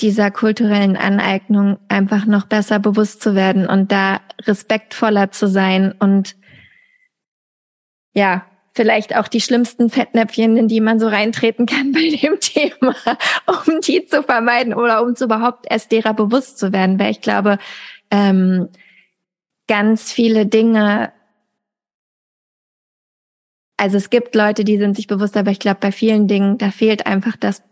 dieser 0.00 0.30
kulturellen 0.30 0.96
Aneignung 0.96 1.78
einfach 1.88 2.26
noch 2.26 2.46
besser 2.46 2.78
bewusst 2.78 3.22
zu 3.22 3.34
werden 3.34 3.66
und 3.66 3.92
da 3.92 4.20
respektvoller 4.42 5.30
zu 5.30 5.46
sein 5.46 5.92
und 5.92 6.36
ja, 8.14 8.44
vielleicht 8.72 9.16
auch 9.16 9.28
die 9.28 9.40
schlimmsten 9.40 9.90
Fettnäpfchen, 9.90 10.56
in 10.56 10.68
die 10.68 10.80
man 10.80 10.98
so 10.98 11.08
reintreten 11.08 11.66
kann 11.66 11.92
bei 11.92 12.08
dem 12.08 12.40
Thema, 12.40 12.94
um 13.46 13.80
die 13.80 14.06
zu 14.06 14.22
vermeiden 14.22 14.74
oder 14.74 15.02
um 15.02 15.14
zu 15.14 15.24
überhaupt 15.24 15.66
erst 15.68 15.92
derer 15.92 16.14
bewusst 16.14 16.58
zu 16.58 16.72
werden. 16.72 16.98
Weil 16.98 17.10
ich 17.10 17.20
glaube, 17.20 17.58
ähm, 18.10 18.68
ganz 19.68 20.12
viele 20.12 20.46
Dinge, 20.46 21.12
also 23.76 23.96
es 23.96 24.10
gibt 24.10 24.34
Leute, 24.34 24.64
die 24.64 24.78
sind 24.78 24.96
sich 24.96 25.06
bewusst, 25.06 25.36
aber 25.36 25.50
ich 25.50 25.58
glaube, 25.58 25.78
bei 25.80 25.92
vielen 25.92 26.28
Dingen, 26.28 26.58
da 26.58 26.70
fehlt 26.70 27.06
einfach 27.06 27.36
das 27.36 27.62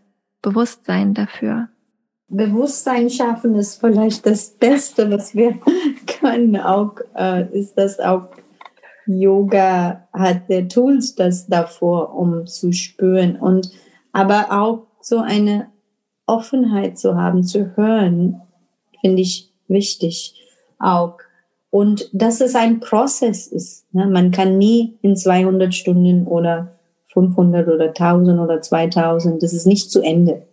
Bewusstsein 0.41 1.13
dafür. 1.13 1.69
Bewusstsein 2.27 3.09
schaffen 3.09 3.55
ist 3.55 3.79
vielleicht 3.79 4.25
das 4.25 4.51
Beste, 4.51 5.11
was 5.11 5.35
wir 5.35 5.59
können. 6.19 6.57
Auch 6.57 6.95
äh, 7.15 7.47
ist 7.57 7.75
das 7.75 7.99
auch 7.99 8.29
Yoga 9.19 10.07
hat 10.13 10.49
der 10.49 10.67
Tools 10.67 11.15
das 11.15 11.47
davor, 11.47 12.15
um 12.15 12.45
zu 12.47 12.71
spüren 12.71 13.35
und 13.35 13.71
aber 14.11 14.47
auch 14.51 14.87
so 15.01 15.19
eine 15.19 15.67
Offenheit 16.25 16.97
zu 16.97 17.15
haben, 17.15 17.43
zu 17.43 17.75
hören, 17.75 18.41
finde 18.99 19.21
ich 19.21 19.51
wichtig 19.67 20.35
auch. 20.79 21.17
Und 21.69 22.09
dass 22.13 22.41
es 22.41 22.55
ein 22.55 22.79
Prozess 22.79 23.47
ist. 23.47 23.85
Ne? 23.93 24.07
Man 24.07 24.31
kann 24.31 24.57
nie 24.57 24.97
in 25.01 25.15
200 25.15 25.73
Stunden 25.73 26.27
oder 26.27 26.77
500 27.13 27.67
oder 27.67 27.87
1000 27.87 28.39
oder 28.39 28.61
2000, 28.61 29.41
das 29.41 29.53
ist 29.53 29.67
nicht 29.67 29.91
zu 29.91 30.01
Ende 30.01 30.43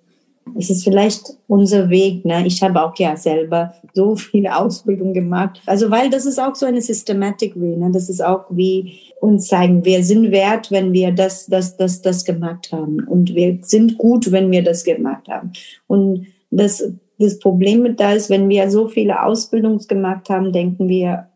es 0.56 0.70
ist 0.70 0.84
vielleicht 0.84 1.36
unser 1.46 1.90
Weg. 1.90 2.24
Ne? 2.24 2.46
Ich 2.46 2.62
habe 2.62 2.82
auch 2.82 2.96
ja 2.98 3.16
selber 3.16 3.74
so 3.92 4.16
viele 4.16 4.56
Ausbildung 4.56 5.12
gemacht. 5.12 5.60
Also 5.66 5.90
weil 5.90 6.10
das 6.10 6.26
ist 6.26 6.38
auch 6.38 6.54
so 6.54 6.66
eine 6.66 6.80
Systematic 6.80 7.54
Way. 7.56 7.76
Ne? 7.76 7.90
Das 7.92 8.08
ist 8.08 8.24
auch 8.24 8.44
wie 8.50 8.98
uns 9.20 9.48
zeigen, 9.48 9.84
wir 9.84 10.04
sind 10.04 10.30
wert, 10.30 10.70
wenn 10.70 10.92
wir 10.92 11.12
das, 11.12 11.46
das, 11.46 11.76
das, 11.76 12.02
das 12.02 12.24
gemacht 12.24 12.70
haben. 12.72 13.00
Und 13.08 13.34
wir 13.34 13.58
sind 13.62 13.98
gut, 13.98 14.30
wenn 14.30 14.50
wir 14.50 14.62
das 14.62 14.84
gemacht 14.84 15.28
haben. 15.28 15.52
Und 15.86 16.26
das, 16.50 16.92
das 17.18 17.38
Problem 17.38 17.82
mit 17.82 17.98
da 17.98 18.12
ist, 18.12 18.30
wenn 18.30 18.48
wir 18.48 18.70
so 18.70 18.88
viele 18.88 19.22
Ausbildungen 19.22 19.80
gemacht 19.88 20.30
haben, 20.30 20.52
denken 20.52 20.88
wir, 20.88 21.28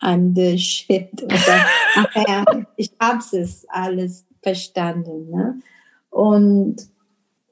I'm 0.00 0.34
the 0.34 0.58
shit. 0.58 1.10
Oder, 1.22 2.26
ja, 2.28 2.44
ich 2.76 2.90
hab's 2.98 3.32
es 3.32 3.66
alles 3.68 4.24
verstanden. 4.42 5.30
Ne? 5.30 5.60
Und 6.10 6.89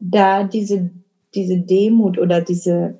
da 0.00 0.44
diese, 0.44 0.90
diese 1.34 1.58
Demut 1.58 2.18
oder 2.18 2.40
diese, 2.40 2.98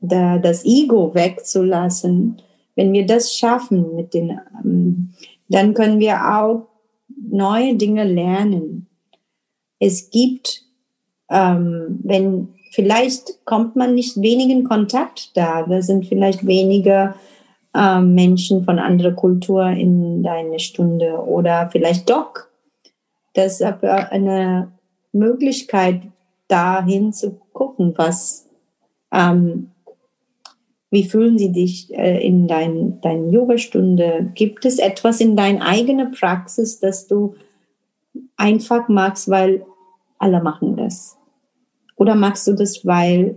da 0.00 0.38
das 0.38 0.64
Ego 0.64 1.14
wegzulassen, 1.14 2.40
wenn 2.76 2.92
wir 2.92 3.06
das 3.06 3.34
schaffen 3.34 3.94
mit 3.94 4.14
den, 4.14 4.40
ähm, 4.64 5.10
dann 5.48 5.74
können 5.74 5.98
wir 6.00 6.16
auch 6.36 6.68
neue 7.30 7.76
Dinge 7.76 8.04
lernen. 8.04 8.86
Es 9.78 10.10
gibt, 10.10 10.62
ähm, 11.28 12.00
wenn 12.02 12.48
vielleicht 12.70 13.44
kommt 13.44 13.76
man 13.76 13.94
nicht 13.94 14.20
wenigen 14.20 14.64
Kontakt 14.64 15.36
da, 15.36 15.64
da 15.64 15.82
sind 15.82 16.06
vielleicht 16.06 16.46
weniger 16.46 17.16
ähm, 17.74 18.14
Menschen 18.14 18.64
von 18.64 18.78
anderer 18.78 19.12
Kultur 19.12 19.66
in 19.66 20.22
deine 20.22 20.58
Stunde 20.58 21.14
oder 21.24 21.68
vielleicht 21.70 22.08
doch. 22.10 22.32
Das 23.34 23.54
ist 23.54 23.62
aber 23.62 24.10
eine 24.10 24.72
Möglichkeit, 25.12 26.02
dahin 26.50 27.12
zu 27.12 27.40
gucken, 27.52 27.94
was, 27.96 28.48
ähm, 29.12 29.70
wie 30.90 31.04
fühlen 31.04 31.38
Sie 31.38 31.52
dich 31.52 31.92
äh, 31.94 32.24
in 32.26 32.48
dein, 32.48 33.00
deiner 33.00 33.28
Yogastunde? 33.28 34.32
Gibt 34.34 34.64
es 34.64 34.78
etwas 34.78 35.20
in 35.20 35.36
deiner 35.36 35.64
eigenen 35.64 36.10
Praxis, 36.10 36.80
das 36.80 37.06
du 37.06 37.34
einfach 38.36 38.88
magst, 38.88 39.30
weil 39.30 39.64
alle 40.18 40.42
machen 40.42 40.76
das? 40.76 41.16
Oder 41.96 42.14
magst 42.14 42.46
du 42.46 42.54
das, 42.54 42.84
weil 42.84 43.36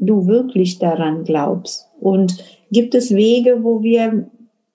du 0.00 0.26
wirklich 0.26 0.78
daran 0.78 1.24
glaubst? 1.24 1.88
Und 2.00 2.42
gibt 2.70 2.94
es 2.94 3.14
Wege, 3.14 3.62
wo 3.62 3.82
wir 3.82 4.30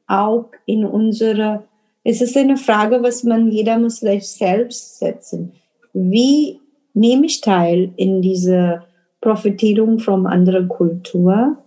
auch 0.08 0.50
in 0.66 0.86
unserer, 0.86 1.64
es 2.04 2.22
ist 2.22 2.38
eine 2.38 2.58
Frage, 2.58 3.02
was 3.02 3.24
man, 3.24 3.50
jeder 3.52 3.80
muss 3.80 4.00
selbst 4.00 5.00
setzen. 5.00 5.54
Wie 5.94 6.61
nehme 6.94 7.26
ich 7.26 7.42
teil 7.42 7.94
in 7.96 8.22
diese 8.22 8.84
Profitierung 9.22 10.00
von 10.00 10.26
anderer 10.28 10.64
Kultur 10.64 11.58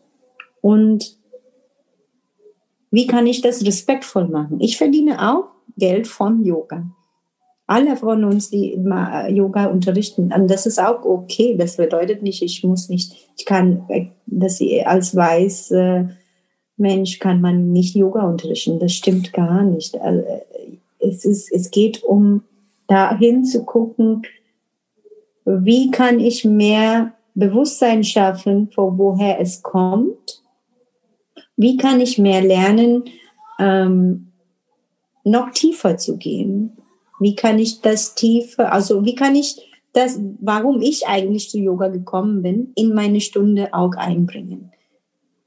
und 0.61 1.17
wie 2.91 3.07
kann 3.07 3.27
ich 3.27 3.41
das 3.41 3.65
respektvoll 3.67 4.29
machen? 4.29 4.61
Ich 4.61 4.77
verdiene 4.77 5.33
auch 5.33 5.47
Geld 5.77 6.07
von 6.07 6.45
Yoga. 6.45 6.87
Alle 7.67 7.97
von 7.97 8.25
uns, 8.25 8.51
die 8.51 8.73
immer 8.73 9.29
Yoga 9.29 9.67
unterrichten, 9.67 10.33
und 10.33 10.49
das 10.49 10.67
ist 10.67 10.79
auch 10.79 11.05
okay. 11.05 11.57
Das 11.57 11.77
bedeutet 11.77 12.23
nicht, 12.23 12.43
ich 12.43 12.63
muss 12.63 12.89
nicht, 12.89 13.31
ich 13.37 13.47
kann, 13.47 13.89
dass 14.27 14.61
ich 14.61 14.87
als 14.87 15.17
weiß 15.17 15.75
Mensch 16.77 17.19
kann 17.19 17.41
man 17.41 17.73
nicht 17.73 17.95
Yoga 17.95 18.29
unterrichten. 18.29 18.79
Das 18.79 18.93
stimmt 18.93 19.33
gar 19.33 19.63
nicht. 19.63 20.01
Also, 20.01 20.25
es 20.99 21.25
ist, 21.25 21.53
es 21.53 21.71
geht 21.71 22.03
um 22.03 22.43
dahin 22.87 23.45
zu 23.45 23.65
gucken, 23.65 24.23
wie 25.45 25.91
kann 25.91 26.21
ich 26.21 26.45
mehr 26.45 27.13
Bewusstsein 27.35 28.05
schaffen, 28.05 28.71
vor 28.71 28.97
woher 28.97 29.41
es 29.41 29.63
kommt? 29.63 30.43
Wie 31.57 31.77
kann 31.77 32.01
ich 32.01 32.19
mehr 32.19 32.43
lernen, 32.43 33.05
ähm, 33.59 34.33
noch 35.25 35.51
tiefer 35.51 35.97
zu 35.97 36.17
gehen? 36.17 36.77
Wie 37.21 37.35
kann 37.35 37.59
ich 37.59 37.81
das 37.81 38.15
tiefer, 38.15 38.73
also 38.73 39.05
wie 39.05 39.15
kann 39.15 39.35
ich 39.35 39.57
das, 39.93 40.19
warum 40.41 40.83
ich 40.83 41.07
eigentlich 41.07 41.51
zu 41.51 41.59
Yoga 41.59 41.89
gekommen 41.89 42.43
bin, 42.43 42.73
in 42.75 42.95
meine 42.95 43.21
Stunde 43.21 43.73
auch 43.73 43.95
einbringen? 43.97 44.73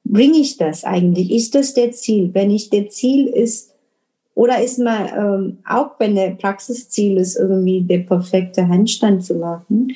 Bringe 0.06 0.38
ich 0.38 0.58
das 0.58 0.86
eigentlich? 0.86 1.32
Ist 1.32 1.54
das 1.56 1.74
der 1.74 1.91
Ziel? 1.91 2.34
Wenn 2.34 2.50
ich 2.50 2.70
der 2.70 2.89
Ziel 2.89 3.28
ist, 3.28 3.74
oder 4.38 4.62
ist 4.62 4.78
man, 4.78 5.08
ähm, 5.18 5.58
auch 5.68 5.94
wenn 5.98 6.14
der 6.14 6.30
Praxisziel 6.36 7.18
ist, 7.18 7.38
irgendwie 7.38 7.82
der 7.82 8.02
perfekte 8.02 8.68
Handstand 8.68 9.26
zu 9.26 9.34
machen, 9.34 9.96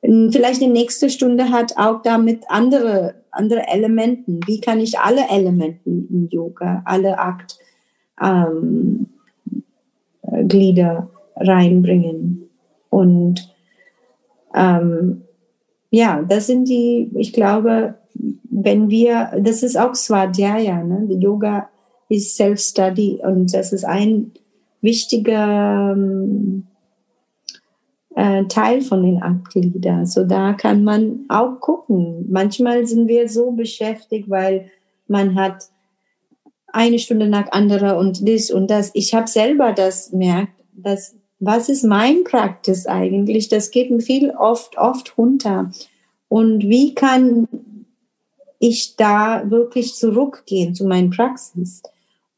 vielleicht 0.00 0.62
die 0.62 0.68
nächste 0.68 1.10
Stunde 1.10 1.50
hat 1.50 1.76
auch 1.76 2.00
damit 2.00 2.44
andere, 2.48 3.16
andere 3.30 3.68
Elementen. 3.68 4.40
Wie 4.46 4.58
kann 4.58 4.80
ich 4.80 4.98
alle 4.98 5.28
Elementen 5.28 6.08
im 6.10 6.28
Yoga, 6.30 6.80
alle 6.86 7.18
Akt, 7.18 7.58
ähm, 8.18 9.04
Glieder 10.48 11.10
reinbringen? 11.36 12.48
Und 12.88 13.54
ähm, 14.54 15.24
ja, 15.90 16.22
das 16.26 16.46
sind 16.46 16.70
die, 16.70 17.10
ich 17.16 17.34
glaube, 17.34 17.96
wenn 18.44 18.88
wir, 18.88 19.32
das 19.42 19.62
ist 19.62 19.76
auch 19.78 19.94
Swadhyaya, 19.94 20.82
ne? 20.82 21.06
Yoga 21.18 21.68
ist 22.08 22.36
Self-Study 22.36 23.20
und 23.22 23.52
das 23.54 23.72
ist 23.72 23.84
ein 23.84 24.32
wichtiger 24.80 25.92
ähm, 25.92 26.66
äh, 28.14 28.44
Teil 28.44 28.82
von 28.82 29.02
den 29.02 29.22
Achtgliedern. 29.22 30.06
So 30.06 30.24
da 30.24 30.52
kann 30.52 30.84
man 30.84 31.24
auch 31.28 31.60
gucken. 31.60 32.26
Manchmal 32.30 32.86
sind 32.86 33.08
wir 33.08 33.28
so 33.28 33.52
beschäftigt, 33.52 34.30
weil 34.30 34.70
man 35.08 35.34
hat 35.34 35.68
eine 36.72 36.98
Stunde 36.98 37.28
nach 37.28 37.50
anderer 37.52 37.98
und 37.98 38.28
das 38.28 38.50
und 38.50 38.68
das. 38.68 38.90
Ich 38.94 39.14
habe 39.14 39.28
selber 39.28 39.72
das 39.72 40.12
merkt, 40.12 40.52
dass 40.72 41.14
was 41.40 41.68
ist 41.68 41.84
mein 41.84 42.24
Praxis 42.24 42.86
eigentlich? 42.86 43.48
Das 43.48 43.70
geht 43.70 43.90
mir 43.90 44.00
viel 44.00 44.30
oft 44.30 44.78
oft 44.78 45.16
runter. 45.18 45.70
Und 46.28 46.64
wie 46.64 46.94
kann 46.94 47.48
ich 48.58 48.96
da 48.96 49.50
wirklich 49.50 49.94
zurückgehen 49.94 50.74
zu 50.74 50.86
meinen 50.86 51.10
Praxis? 51.10 51.82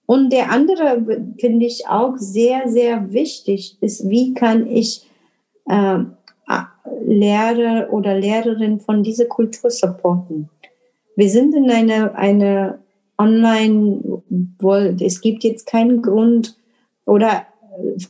Und 0.06 0.32
der 0.32 0.50
andere, 0.50 1.04
finde 1.38 1.66
ich 1.66 1.88
auch 1.88 2.16
sehr, 2.16 2.68
sehr 2.68 3.12
wichtig, 3.12 3.76
ist, 3.80 4.08
wie 4.08 4.34
kann 4.34 4.66
ich 4.68 5.06
äh, 5.68 5.98
Lehrer 7.04 7.92
oder 7.92 8.18
Lehrerin 8.18 8.80
von 8.80 9.02
dieser 9.02 9.26
Kultur 9.26 9.70
supporten? 9.70 10.48
Wir 11.16 11.28
sind 11.28 11.54
in 11.54 11.70
einer 11.70 12.14
eine 12.14 12.78
Online-Welt. 13.18 15.00
Es 15.02 15.20
gibt 15.20 15.42
jetzt 15.44 15.66
keinen 15.66 16.02
Grund 16.02 16.56
oder 17.06 17.46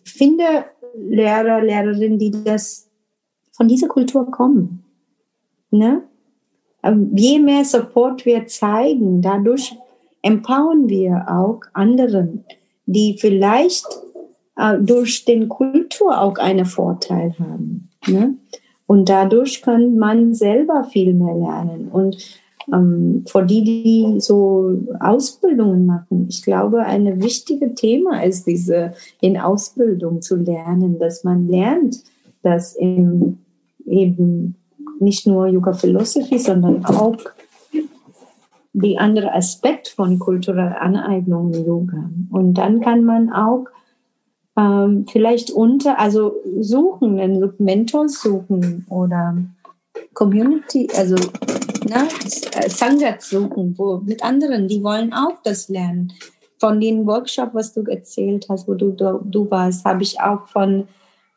finde 0.05 0.65
Lehrer, 0.99 1.63
Lehrerinnen, 1.63 2.19
die 2.19 2.33
das 2.45 2.89
von 3.53 3.69
dieser 3.69 3.89
Kultur 3.89 4.31
kommen. 4.31 4.85
Ne? 5.71 6.03
Ähm, 6.83 7.13
je 7.15 7.39
mehr 7.39 7.65
Support 7.65 8.27
wir 8.27 8.47
zeigen, 8.47 9.23
dadurch 9.23 9.77
empowern 10.27 10.89
wir 10.89 11.27
auch 11.29 11.61
anderen, 11.73 12.45
die 12.87 13.17
vielleicht 13.19 13.87
äh, 14.57 14.79
durch 14.81 15.25
den 15.25 15.49
Kultur 15.49 16.21
auch 16.21 16.37
einen 16.39 16.67
Vorteil 16.67 17.35
haben. 17.39 17.89
Ne? 18.07 18.35
Und 18.87 19.09
dadurch 19.09 19.63
kann 19.63 19.97
man 19.97 20.35
selber 20.35 20.85
viel 20.85 21.15
mehr 21.15 21.35
lernen. 21.35 21.89
Und 21.89 22.17
ähm, 22.73 23.25
für 23.27 23.45
die, 23.45 23.63
die 23.63 24.21
so 24.21 24.77
Ausbildungen 24.99 25.87
machen. 25.87 26.27
Ich 26.29 26.43
glaube, 26.43 26.81
ein 26.81 27.23
wichtiges 27.23 27.75
Thema 27.75 28.25
ist 28.25 28.47
diese 28.47 28.93
in 29.21 29.39
Ausbildung 29.39 30.23
zu 30.23 30.37
lernen, 30.37 30.99
dass 30.99 31.23
man 31.23 31.49
lernt, 31.49 32.03
dass 32.43 32.75
im, 32.75 33.39
eben 33.87 34.57
nicht 34.99 35.27
nur 35.27 35.47
Yoga 35.47 35.73
Philosophie, 35.73 36.39
sondern 36.39 36.85
auch 36.85 37.17
die 38.83 38.99
andere 38.99 39.33
Aspekt 39.33 39.89
von 39.89 40.19
kultureller 40.19 40.81
Aneignung 40.81 41.53
im 41.53 41.67
Yoga. 41.67 42.11
Und 42.31 42.55
dann 42.55 42.81
kann 42.81 43.05
man 43.05 43.33
auch 43.33 43.65
ähm, 44.57 45.07
vielleicht 45.11 45.51
unter, 45.51 45.99
also 45.99 46.35
suchen, 46.61 47.19
einen 47.19 47.55
Mentor 47.59 48.09
suchen 48.09 48.87
oder 48.91 49.37
Community, 50.13 50.89
also 50.95 51.15
ne, 51.15 52.07
Sangat 52.69 53.23
suchen, 53.23 53.75
wo 53.79 53.99
mit 54.05 54.23
anderen, 54.23 54.69
die 54.69 54.83
wollen 54.83 55.13
auch 55.15 55.39
das 55.43 55.69
lernen. 55.71 56.13
Von 56.59 56.79
den 56.79 57.07
Workshop, 57.07 57.55
was 57.55 57.73
du 57.73 57.83
erzählt 57.83 58.47
hast, 58.51 58.69
wo 58.69 58.75
du, 58.75 58.91
du, 58.91 59.21
du 59.25 59.51
warst, 59.51 59.87
habe 59.87 60.03
ich 60.03 60.21
auch 60.21 60.47
von 60.49 60.87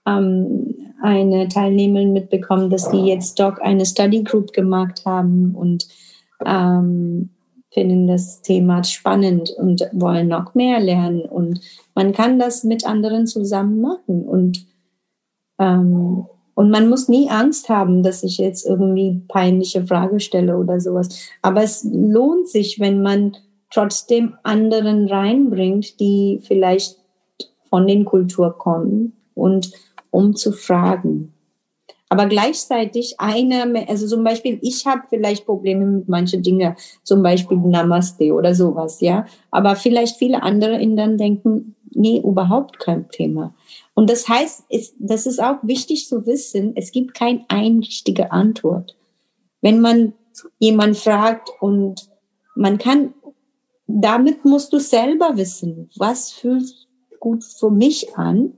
ähm, 0.06 0.76
einer 1.02 1.48
Teilnehmerin 1.48 2.12
mitbekommen, 2.12 2.70
dass 2.70 2.90
die 2.90 3.06
jetzt 3.06 3.40
doch 3.40 3.60
eine 3.60 3.86
Study 3.86 4.24
Group 4.24 4.52
gemacht 4.52 5.04
haben 5.06 5.56
und 5.56 5.88
ähm, 6.46 7.30
finden 7.72 8.08
das 8.08 8.42
Thema 8.42 8.84
spannend 8.84 9.52
und 9.52 9.88
wollen 9.92 10.28
noch 10.28 10.56
mehr 10.56 10.80
lernen. 10.80 11.22
Und 11.22 11.62
man 11.96 12.14
kann 12.14 12.40
das 12.40 12.64
mit 12.64 12.86
anderen 12.86 13.28
zusammen 13.28 13.82
machen. 13.82 14.24
Und 14.24 14.66
ähm, 15.60 16.26
und 16.60 16.72
man 16.72 16.90
muss 16.90 17.08
nie 17.08 17.30
Angst 17.30 17.70
haben, 17.70 18.04
dass 18.04 18.22
ich 18.22 18.38
jetzt 18.38 18.66
irgendwie 18.66 19.22
peinliche 19.30 19.88
Frage 19.88 20.20
stelle 20.20 20.58
oder 20.58 20.82
sowas. 20.82 21.30
Aber 21.42 21.64
es 21.64 21.88
lohnt 21.90 22.50
sich, 22.50 22.82
wenn 22.82 23.02
man 23.02 23.38
trotzdem 23.72 24.34
anderen 24.44 25.08
reinbringt, 25.08 26.02
die 26.02 26.42
vielleicht 26.44 26.98
von 27.70 27.88
den 27.88 28.04
Kultur 28.04 28.58
kommen 28.58 29.14
und 29.36 29.72
um 30.12 30.36
zu 30.36 30.52
fragen. 30.52 31.32
Aber 32.12 32.26
gleichzeitig 32.26 33.16
eine, 33.20 33.88
also 33.88 34.07
zum 34.07 34.24
Beispiel, 34.24 34.57
ich 34.64 34.88
habe 34.88 35.03
vielleicht 35.10 35.45
Probleme 35.45 35.86
mit 35.86 36.10
manchen 36.10 36.41
Dingen, 36.41 36.76
zum 37.03 37.22
Beispiel 37.22 37.57
Namaste 37.57 38.34
oder 38.34 38.55
sowas, 38.55 38.99
ja. 38.99 39.28
Aber 39.51 39.76
vielleicht 39.76 40.18
viele 40.18 40.41
andere 40.41 40.82
in 40.82 40.97
dann 40.97 41.18
denken, 41.18 41.76
nee, 41.91 42.20
überhaupt 42.20 42.80
kein 42.80 43.07
Thema. 43.10 43.53
Und 43.93 44.10
das 44.10 44.28
heißt, 44.28 44.64
es, 44.70 44.95
das 44.97 45.28
ist 45.28 45.41
auch 45.41 45.57
wichtig 45.62 46.07
zu 46.07 46.26
wissen, 46.26 46.74
es 46.76 46.91
gibt 46.91 47.14
keine 47.14 47.45
einrichtige 47.47 48.32
Antwort. 48.32 48.95
Wenn 49.62 49.80
man 49.80 50.14
jemand 50.57 50.97
fragt 50.97 51.49
und 51.60 52.10
man 52.55 52.80
kann, 52.80 53.14
damit 53.86 54.45
musst 54.45 54.74
du 54.74 54.80
selber 54.80 55.38
wissen, 55.38 55.89
was 55.95 56.32
fühlt 56.32 56.88
gut 57.20 57.43
für 57.43 57.70
mich 57.70 58.16
an. 58.16 58.53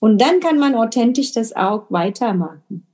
Und 0.00 0.20
dann 0.20 0.40
kann 0.40 0.58
man 0.58 0.74
authentisch 0.74 1.32
das 1.32 1.54
auch 1.54 1.86
weitermachen. 1.90 2.87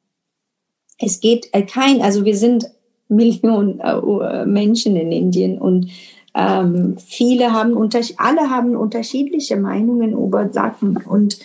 Es 0.99 1.21
geht 1.21 1.49
äh, 1.53 1.63
kein, 1.63 2.03
also 2.03 2.25
wir 2.25 2.37
sind 2.37 2.71
Millionen 3.09 3.81
äh, 3.81 4.47
Menschen 4.47 4.97
in 4.97 5.13
Indien 5.13 5.59
und 5.59 5.91
ähm, 6.35 6.97
viele 6.99 7.53
haben, 7.53 7.77
alle 8.17 8.51
haben 8.51 8.77
unterschiedliche 8.77 9.57
Meinungen 9.57 10.13
über 10.13 10.51
Sachen 10.53 10.97
und 10.97 11.39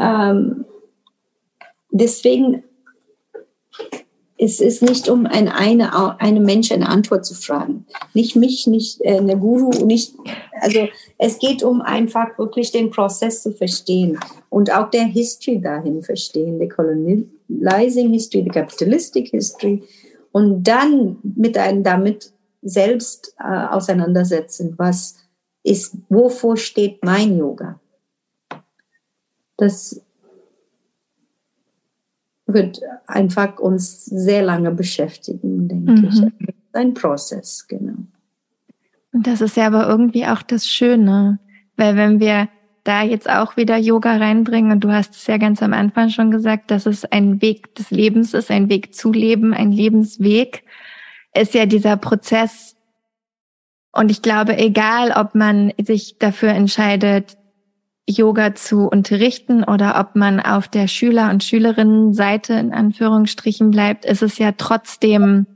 ähm, 0.00 0.64
deswegen 1.90 2.64
ist 4.36 4.60
es 4.60 4.82
nicht 4.82 5.08
um 5.08 5.26
ein, 5.26 5.48
eine, 5.48 6.20
eine 6.20 6.40
Mensch 6.40 6.72
eine 6.72 6.88
Antwort 6.88 7.24
zu 7.24 7.34
fragen. 7.34 7.86
Nicht 8.14 8.34
mich, 8.36 8.66
nicht 8.66 9.00
äh, 9.02 9.18
eine 9.18 9.38
Guru, 9.38 9.84
nicht, 9.84 10.14
also 10.60 10.88
es 11.18 11.38
geht 11.38 11.62
um 11.62 11.80
einfach 11.80 12.36
wirklich 12.38 12.72
den 12.72 12.90
Prozess 12.90 13.42
zu 13.42 13.52
verstehen 13.52 14.18
und 14.50 14.72
auch 14.72 14.90
der 14.90 15.04
History 15.04 15.60
dahin 15.60 16.02
verstehen, 16.02 16.58
die 16.58 16.68
Colonizing 16.68 18.12
History, 18.12 18.42
die 18.42 18.50
Capitalistic 18.50 19.28
History 19.28 19.82
und 20.32 20.64
dann 20.64 21.18
mit 21.22 21.56
einem 21.56 21.84
damit 21.84 22.32
selbst 22.62 23.34
äh, 23.38 23.66
auseinandersetzen, 23.66 24.74
was 24.78 25.16
ist, 25.62 25.96
wovor 26.08 26.56
steht 26.56 27.04
mein 27.04 27.38
Yoga? 27.38 27.78
das 29.56 30.00
wird 32.46 32.80
einfach 33.06 33.58
uns 33.58 34.04
sehr 34.04 34.42
lange 34.42 34.70
beschäftigen, 34.70 35.68
denke 35.68 35.92
mhm. 35.92 36.04
ich. 36.38 36.48
Ein 36.72 36.94
Prozess, 36.94 37.66
genau. 37.68 37.94
Und 39.12 39.26
das 39.26 39.40
ist 39.40 39.56
ja 39.56 39.66
aber 39.66 39.86
irgendwie 39.86 40.26
auch 40.26 40.42
das 40.42 40.66
Schöne, 40.66 41.38
weil 41.76 41.96
wenn 41.96 42.20
wir 42.20 42.48
da 42.82 43.02
jetzt 43.02 43.30
auch 43.30 43.56
wieder 43.56 43.78
Yoga 43.78 44.16
reinbringen, 44.16 44.72
und 44.72 44.84
du 44.84 44.92
hast 44.92 45.14
es 45.14 45.26
ja 45.26 45.38
ganz 45.38 45.62
am 45.62 45.72
Anfang 45.72 46.10
schon 46.10 46.30
gesagt, 46.30 46.70
dass 46.70 46.84
es 46.84 47.04
ein 47.06 47.40
Weg 47.40 47.74
des 47.76 47.90
Lebens 47.90 48.34
ist, 48.34 48.50
ein 48.50 48.68
Weg 48.68 48.94
zu 48.94 49.10
leben, 49.10 49.54
ein 49.54 49.72
Lebensweg, 49.72 50.64
ist 51.34 51.54
ja 51.54 51.64
dieser 51.64 51.96
Prozess. 51.96 52.76
Und 53.90 54.10
ich 54.10 54.20
glaube, 54.20 54.58
egal, 54.58 55.12
ob 55.12 55.34
man 55.34 55.72
sich 55.80 56.18
dafür 56.18 56.50
entscheidet, 56.50 57.38
Yoga 58.08 58.54
zu 58.54 58.86
unterrichten 58.86 59.64
oder 59.64 59.98
ob 59.98 60.14
man 60.14 60.40
auf 60.40 60.68
der 60.68 60.88
Schüler- 60.88 61.30
und 61.30 61.42
Schülerinnenseite 61.42 62.54
in 62.54 62.72
Anführungsstrichen 62.72 63.70
bleibt, 63.70 64.04
ist 64.04 64.22
es 64.22 64.38
ja 64.38 64.52
trotzdem 64.52 65.46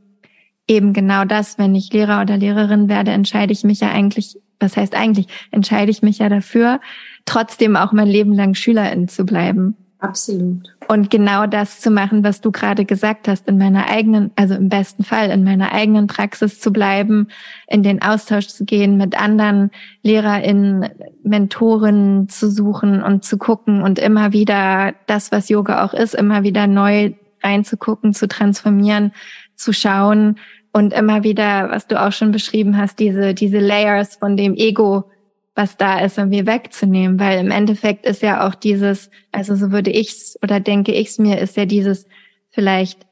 eben 0.67 0.93
genau 0.93 1.25
das, 1.25 1.59
wenn 1.59 1.75
ich 1.75 1.93
Lehrer 1.93 2.23
oder 2.23 2.37
Lehrerin 2.37 2.89
werde, 2.89 3.11
entscheide 3.11 3.53
ich 3.53 3.65
mich 3.65 3.81
ja 3.81 3.91
eigentlich, 3.91 4.39
was 4.61 4.77
heißt 4.77 4.95
eigentlich, 4.95 5.27
entscheide 5.51 5.91
ich 5.91 6.03
mich 6.03 6.19
ja 6.19 6.29
dafür, 6.29 6.81
trotzdem 7.27 7.77
auch 7.77 7.93
mein 7.93 8.09
Leben 8.09 8.33
lang 8.33 8.55
Schülerin 8.55 9.09
zu 9.09 9.25
bleiben. 9.25 9.77
Absolut. 10.01 10.69
Und 10.87 11.11
genau 11.11 11.47
das 11.47 11.81
zu 11.81 11.91
machen, 11.91 12.23
was 12.23 12.41
du 12.41 12.53
gerade 12.53 12.85
gesagt 12.85 13.27
hast, 13.27 13.49
in 13.49 13.59
meiner 13.59 13.91
eigenen, 13.91 14.31
also 14.37 14.55
im 14.55 14.69
besten 14.69 15.03
Fall 15.03 15.31
in 15.31 15.43
meiner 15.43 15.73
eigenen 15.73 16.07
Praxis 16.07 16.61
zu 16.61 16.73
bleiben, 16.73 17.29
in 17.67 17.83
den 17.83 18.01
Austausch 18.01 18.47
zu 18.47 18.65
gehen, 18.65 18.97
mit 18.97 19.21
anderen 19.21 19.71
LehrerInnen, 20.05 20.89
Mentoren 21.25 22.29
zu 22.29 22.49
suchen 22.49 23.03
und 23.03 23.25
zu 23.25 23.39
gucken 23.39 23.83
und 23.83 23.99
immer 23.99 24.33
wieder 24.33 24.95
das, 25.07 25.33
was 25.33 25.49
Yoga 25.49 25.85
auch 25.85 25.95
ist, 25.95 26.15
immer 26.15 26.45
wieder 26.45 26.69
neu 26.69 27.13
reinzugucken, 27.43 28.15
zu 28.15 28.29
transformieren, 28.29 29.13
zu 29.57 29.73
schauen 29.73 30.39
und 30.73 30.93
immer 30.93 31.25
wieder, 31.25 31.71
was 31.71 31.89
du 31.89 32.01
auch 32.01 32.13
schon 32.13 32.31
beschrieben 32.31 32.77
hast, 32.77 33.01
diese, 33.01 33.35
diese 33.35 33.59
Layers 33.59 34.15
von 34.15 34.37
dem 34.37 34.55
Ego 34.55 35.11
was 35.59 35.77
da 35.77 35.99
ist, 35.99 36.17
irgendwie 36.17 36.47
wegzunehmen, 36.47 37.19
weil 37.19 37.41
im 37.41 37.51
Endeffekt 37.51 38.07
ist 38.07 38.23
ja 38.23 38.47
auch 38.47 38.55
dieses, 38.55 39.11
also 39.33 39.57
so 39.57 39.73
würde 39.73 39.91
ich's 39.91 40.39
oder 40.43 40.61
denke 40.61 40.95
ich's 40.95 41.19
mir, 41.19 41.39
ist 41.39 41.57
ja 41.57 41.67
dieses 41.67 42.07
vielleicht 42.51 43.09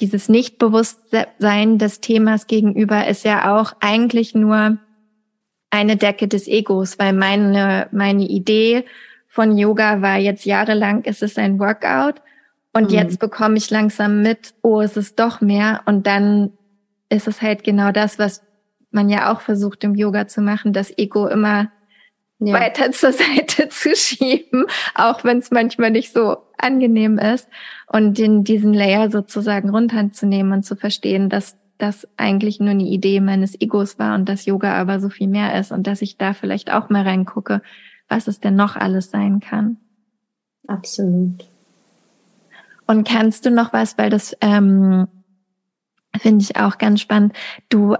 dieses 0.00 0.28
Nichtbewusstsein 0.28 1.78
des 1.78 2.00
Themas 2.00 2.46
gegenüber 2.46 3.08
ist 3.08 3.24
ja 3.24 3.58
auch 3.58 3.72
eigentlich 3.80 4.34
nur 4.34 4.78
eine 5.70 5.96
Decke 5.96 6.28
des 6.28 6.46
Egos, 6.46 6.98
weil 6.98 7.12
meine, 7.12 7.88
meine 7.90 8.24
Idee 8.24 8.84
von 9.26 9.58
Yoga 9.58 10.00
war 10.00 10.18
jetzt 10.18 10.44
jahrelang, 10.44 11.02
es 11.04 11.22
ist 11.22 11.38
ein 11.38 11.58
Workout 11.58 12.22
und 12.72 12.90
mhm. 12.90 12.96
jetzt 12.96 13.18
bekomme 13.18 13.56
ich 13.56 13.70
langsam 13.70 14.22
mit, 14.22 14.54
oh, 14.62 14.80
es 14.80 14.96
ist 14.96 15.18
doch 15.18 15.40
mehr 15.40 15.82
und 15.86 16.06
dann 16.06 16.52
ist 17.08 17.26
es 17.26 17.42
halt 17.42 17.64
genau 17.64 17.90
das, 17.90 18.18
was 18.18 18.42
man 18.90 19.08
ja 19.08 19.32
auch 19.32 19.40
versucht 19.40 19.84
im 19.84 19.94
Yoga 19.94 20.28
zu 20.28 20.42
machen, 20.42 20.72
das 20.72 20.96
Ego 20.96 21.26
immer 21.26 21.70
ja. 22.38 22.54
weiter 22.54 22.92
zur 22.92 23.12
Seite 23.12 23.68
zu 23.70 23.94
schieben, 23.94 24.64
auch 24.94 25.24
wenn 25.24 25.38
es 25.38 25.50
manchmal 25.50 25.90
nicht 25.90 26.12
so 26.12 26.38
angenehm 26.56 27.18
ist 27.18 27.48
und 27.86 28.18
den, 28.18 28.44
diesen 28.44 28.74
Layer 28.74 29.10
sozusagen 29.10 29.70
runterzunehmen 29.70 30.52
und 30.52 30.62
zu 30.64 30.76
verstehen, 30.76 31.28
dass 31.28 31.56
das 31.78 32.08
eigentlich 32.16 32.58
nur 32.58 32.70
eine 32.70 32.84
Idee 32.84 33.20
meines 33.20 33.60
Egos 33.60 33.98
war 33.98 34.16
und 34.16 34.28
dass 34.28 34.46
Yoga 34.46 34.74
aber 34.74 34.98
so 34.98 35.08
viel 35.08 35.28
mehr 35.28 35.58
ist 35.58 35.70
und 35.70 35.86
dass 35.86 36.02
ich 36.02 36.16
da 36.16 36.34
vielleicht 36.34 36.72
auch 36.72 36.90
mal 36.90 37.02
reingucke, 37.02 37.62
was 38.08 38.26
es 38.26 38.40
denn 38.40 38.56
noch 38.56 38.74
alles 38.74 39.10
sein 39.10 39.38
kann. 39.40 39.76
Absolut. 40.66 41.48
Und 42.86 43.06
kannst 43.06 43.46
du 43.46 43.50
noch 43.50 43.72
was, 43.72 43.96
weil 43.96 44.10
das 44.10 44.36
ähm, 44.40 45.06
finde 46.18 46.42
ich 46.42 46.56
auch 46.56 46.78
ganz 46.78 47.00
spannend. 47.00 47.34
Du 47.68 47.96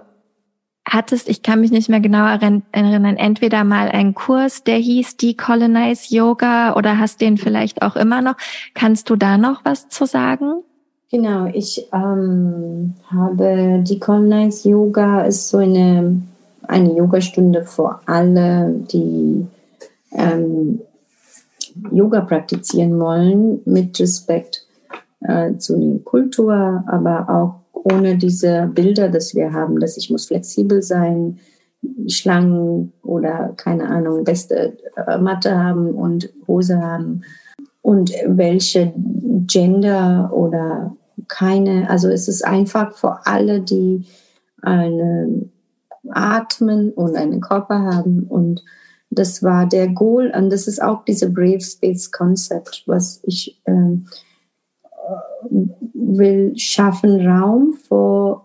hattest, 0.89 1.28
ich 1.28 1.43
kann 1.43 1.61
mich 1.61 1.70
nicht 1.70 1.89
mehr 1.89 2.01
genau 2.01 2.26
erinnern, 2.26 3.16
entweder 3.16 3.64
mal 3.64 3.89
einen 3.89 4.14
Kurs, 4.14 4.64
der 4.64 4.76
hieß 4.76 5.16
Decolonize 5.16 6.14
Yoga 6.14 6.74
oder 6.74 6.99
hast 6.99 7.20
den 7.20 7.36
vielleicht 7.36 7.82
auch 7.82 7.97
immer 7.97 8.22
noch. 8.22 8.36
Kannst 8.74 9.11
du 9.11 9.16
da 9.16 9.39
noch 9.39 9.64
was 9.64 9.89
zu 9.89 10.07
sagen? 10.07 10.62
Genau, 11.11 11.47
ich 11.47 11.86
ähm, 11.93 12.95
habe 13.11 13.82
Decolonize 13.82 14.68
Yoga 14.68 15.22
ist 15.22 15.49
so 15.49 15.59
eine, 15.59 16.20
eine 16.66 16.95
Yogastunde 16.95 17.64
für 17.64 18.01
alle, 18.07 18.74
die 18.93 19.47
ähm, 20.12 20.80
Yoga 21.93 22.20
praktizieren 22.20 22.99
wollen, 22.99 23.61
mit 23.64 23.99
Respekt 24.01 24.66
äh, 25.20 25.57
zu 25.57 25.78
der 25.78 25.99
Kultur, 26.01 26.84
aber 26.86 27.28
auch 27.28 27.58
ohne 27.85 28.16
diese 28.16 28.70
Bilder, 28.72 29.09
dass 29.09 29.35
wir 29.35 29.53
haben, 29.53 29.81
dass 29.81 29.97
ich 29.97 30.11
muss 30.11 30.26
flexibel 30.26 30.83
sein, 30.83 31.39
Schlangen 32.09 32.93
oder 33.03 33.55
keine 33.57 33.89
Ahnung, 33.89 34.24
beste 34.24 34.76
äh, 34.97 35.18
Matte 35.18 35.57
haben 35.57 35.91
und 35.91 36.31
Hose 36.47 36.81
haben. 36.81 37.22
Und 37.83 38.12
welche 38.26 38.93
Gender 39.47 40.31
oder 40.33 40.97
keine, 41.29 41.89
also 41.89 42.09
es 42.09 42.29
ist 42.29 42.45
einfach 42.45 42.93
für 42.97 43.26
alle, 43.26 43.61
die 43.61 44.05
einen 44.62 45.53
Atmen 46.11 46.91
und 46.91 47.16
einen 47.16 47.41
Körper 47.41 47.81
haben. 47.81 48.24
Und 48.24 48.64
das 49.11 49.43
war 49.43 49.66
der 49.66 49.89
Goal. 49.89 50.33
Und 50.37 50.51
das 50.51 50.66
ist 50.66 50.83
auch 50.83 51.05
diese 51.05 51.31
Brave 51.31 51.61
Space 51.61 52.11
Concept, 52.11 52.83
was 52.87 53.20
ich 53.22 53.61
ähm, 53.66 54.07
will 55.95 56.57
schaffen 56.57 57.27
Raum 57.27 57.75
für 57.75 58.43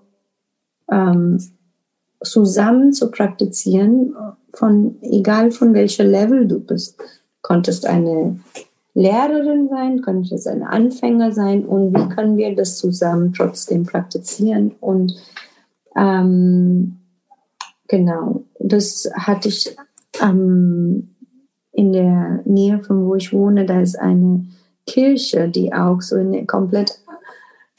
ähm, 0.92 1.40
zusammen 2.22 2.94
zu 2.94 3.12
praktizieren, 3.12 4.16
von 4.54 4.96
egal 5.02 5.52
von 5.52 5.74
welcher 5.74 6.04
Level 6.04 6.48
du 6.48 6.60
bist. 6.60 7.00
Konntest 7.42 7.86
eine 7.86 8.40
Lehrerin 8.94 9.70
sein, 9.70 10.02
könntest 10.02 10.48
eine 10.48 10.70
Anfänger 10.70 11.32
sein 11.32 11.66
und 11.66 11.96
wie 11.96 12.10
können 12.10 12.38
wir 12.38 12.56
das 12.56 12.78
zusammen 12.78 13.34
trotzdem 13.34 13.84
praktizieren 13.84 14.76
und 14.80 15.14
ähm, 15.96 17.00
genau, 17.88 18.44
das 18.60 19.10
hatte 19.16 19.50
ich 19.50 19.76
ähm, 20.22 21.10
in 21.72 21.92
der 21.92 22.42
Nähe 22.46 22.84
von 22.84 23.06
wo 23.08 23.16
ich 23.16 23.34
wohne, 23.34 23.66
da 23.66 23.82
ist 23.82 24.00
eine 24.00 24.46
Kirche, 24.86 25.50
die 25.50 25.74
auch 25.74 26.02
so 26.02 26.16
eine 26.16 26.46
komplett 26.46 27.00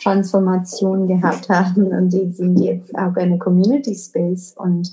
Transformation 0.03 1.07
gehabt 1.07 1.49
haben 1.49 1.87
und 1.87 2.11
die 2.13 2.31
sind 2.31 2.59
jetzt 2.59 2.95
auch 2.97 3.17
eine 3.17 3.39
Community 3.39 3.95
Space 3.95 4.55
und 4.57 4.93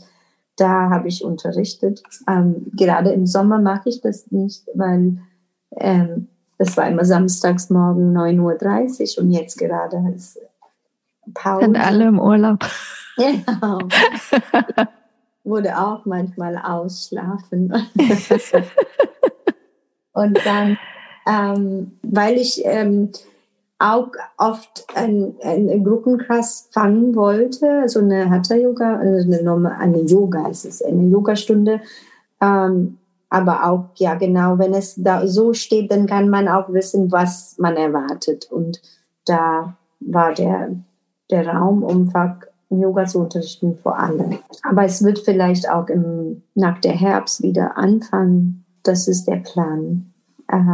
da 0.57 0.89
habe 0.89 1.07
ich 1.07 1.24
unterrichtet. 1.24 2.03
Ähm, 2.28 2.68
gerade 2.74 3.12
im 3.12 3.26
Sommer 3.26 3.59
mache 3.59 3.89
ich 3.89 4.01
das 4.01 4.30
nicht, 4.32 4.68
weil 4.74 5.18
ähm, 5.78 6.28
das 6.57 6.78
war 6.78 6.88
immer 6.88 7.03
samstags 7.03 7.70
morgen 7.70 8.16
9.30 8.16 9.18
Uhr 9.18 9.24
und 9.24 9.32
jetzt 9.32 9.57
gerade 9.57 9.97
ist 10.16 10.39
Pause. 11.34 11.66
Sind 11.66 11.78
alle 11.78 12.05
im 12.05 12.20
Urlaub. 12.20 12.64
Genau. 13.18 13.80
Wurde 15.43 15.78
auch 15.78 16.05
manchmal 16.05 16.57
ausschlafen. 16.57 17.74
und 20.14 20.39
dann, 20.45 20.78
ähm, 21.28 21.91
weil 22.03 22.38
ich 22.38 22.61
ähm, 22.65 23.09
auch 23.82 24.11
oft 24.38 24.86
einen, 24.95 25.36
einen 25.41 25.84
Gruppenkreis 25.84 26.69
fangen 26.72 27.15
wollte, 27.15 27.82
also 27.82 27.99
eine 27.99 28.30
Hatha-Yoga, 28.30 28.97
also 28.97 29.32
eine, 29.32 29.78
eine 29.78 30.01
Yoga 30.01 30.47
ist 30.47 30.86
eine 30.86 31.07
Yogastunde. 31.07 31.82
Ähm, 32.39 32.97
aber 33.30 33.65
auch, 33.65 33.86
ja 33.95 34.15
genau, 34.15 34.59
wenn 34.59 34.74
es 34.74 34.95
da 34.97 35.26
so 35.26 35.53
steht, 35.53 35.89
dann 35.89 36.05
kann 36.05 36.30
man 36.30 36.47
auch 36.47 36.72
wissen, 36.74 37.11
was 37.11 37.55
man 37.57 37.78
erwartet. 37.78 38.51
Und 38.51 38.82
da 39.26 39.76
war 40.01 40.34
der, 40.34 40.76
der 41.30 41.47
Raum, 41.47 41.82
um 41.82 42.11
Yoga 42.69 43.05
zu 43.05 43.19
unterrichten 43.19 43.78
vor 43.82 43.97
allem. 43.97 44.39
Aber 44.63 44.84
es 44.84 45.03
wird 45.03 45.19
vielleicht 45.19 45.69
auch 45.69 45.88
im, 45.88 46.43
nach 46.55 46.80
der 46.80 46.93
Herbst 46.93 47.41
wieder 47.41 47.78
anfangen. 47.78 48.65
Das 48.84 49.07
ist 49.07 49.28
der 49.28 49.38
Plan 49.38 50.11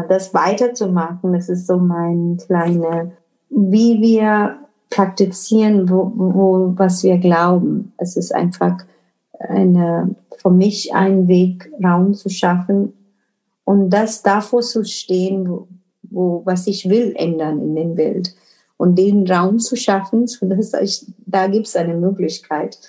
das 0.08 0.34
weiterzumachen. 0.34 1.34
Das 1.34 1.50
ist 1.50 1.68
so 1.68 1.78
mein 1.78 2.38
kleine, 2.38 3.12
wie 3.50 4.02
wir 4.02 4.58
praktizieren, 4.90 5.90
wo, 5.90 6.12
wo, 6.16 6.74
was 6.76 7.04
wir 7.04 7.18
glauben. 7.18 7.94
Es 7.98 8.18
ist 8.18 8.34
einfach 8.34 8.78
eine, 9.40 10.16
für 10.38 10.50
mich 10.50 10.94
ein 10.94 11.28
Weg, 11.28 11.72
Raum 11.84 12.14
zu 12.14 12.30
schaffen 12.30 12.94
und 13.66 13.90
das 13.90 14.24
davor 14.24 14.62
zu 14.62 14.84
stehen, 14.86 15.50
wo, 15.50 15.68
wo 16.04 16.42
was 16.46 16.68
ich 16.68 16.90
will 16.90 17.14
ändern 17.16 17.62
in 17.62 17.76
den 17.76 17.98
Welt 17.98 18.34
und 18.78 18.98
den 18.98 19.30
Raum 19.30 19.60
zu 19.60 19.76
schaffen, 19.76 20.28
sodass 20.28 20.74
ich, 20.74 21.06
da 21.26 21.48
gibt 21.48 21.68
es 21.68 21.76
eine 21.76 21.96
Möglichkeit. 21.96 22.80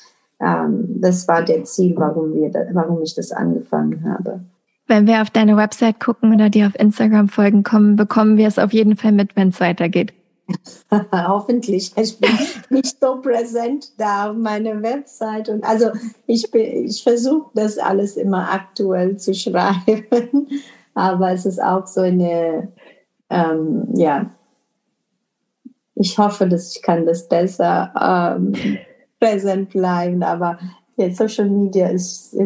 Ähm, 0.40 1.00
das 1.00 1.26
war 1.26 1.42
der 1.42 1.64
Ziel, 1.64 1.94
warum 1.96 2.34
wir, 2.34 2.52
warum 2.72 3.02
ich 3.02 3.14
das 3.14 3.32
angefangen 3.32 4.04
habe. 4.04 4.40
Wenn 4.88 5.06
wir 5.06 5.20
auf 5.20 5.30
deine 5.30 5.56
Website 5.56 6.00
gucken 6.00 6.34
oder 6.34 6.48
dir 6.48 6.66
auf 6.66 6.74
Instagram 6.74 7.28
folgen 7.28 7.62
kommen, 7.62 7.96
bekommen 7.96 8.38
wir 8.38 8.48
es 8.48 8.58
auf 8.58 8.72
jeden 8.72 8.96
Fall 8.96 9.12
mit, 9.12 9.36
wenn 9.36 9.50
es 9.50 9.60
weitergeht. 9.60 10.14
Hoffentlich. 11.12 11.92
Ich 11.96 12.18
bin 12.18 12.30
nicht 12.70 12.98
so 12.98 13.20
präsent 13.20 13.92
da 13.98 14.30
auf 14.30 14.36
meiner 14.36 14.82
Website. 14.82 15.50
Und 15.50 15.62
also 15.62 15.90
ich, 16.26 16.52
ich 16.54 17.02
versuche 17.02 17.50
das 17.54 17.76
alles 17.78 18.16
immer 18.16 18.50
aktuell 18.50 19.18
zu 19.18 19.34
schreiben. 19.34 20.46
Aber 20.94 21.32
es 21.32 21.44
ist 21.44 21.62
auch 21.62 21.86
so 21.86 22.00
eine, 22.00 22.72
ähm, 23.28 23.88
ja, 23.94 24.30
ich 25.94 26.16
hoffe, 26.16 26.48
dass 26.48 26.74
ich 26.74 26.82
kann 26.82 27.04
das 27.04 27.28
besser 27.28 27.92
ähm, 28.00 28.54
präsent 29.20 29.70
bleiben. 29.70 30.22
Aber 30.22 30.58
ja, 30.98 31.10
Social 31.12 31.48
Media 31.48 31.88
ist 31.88 32.36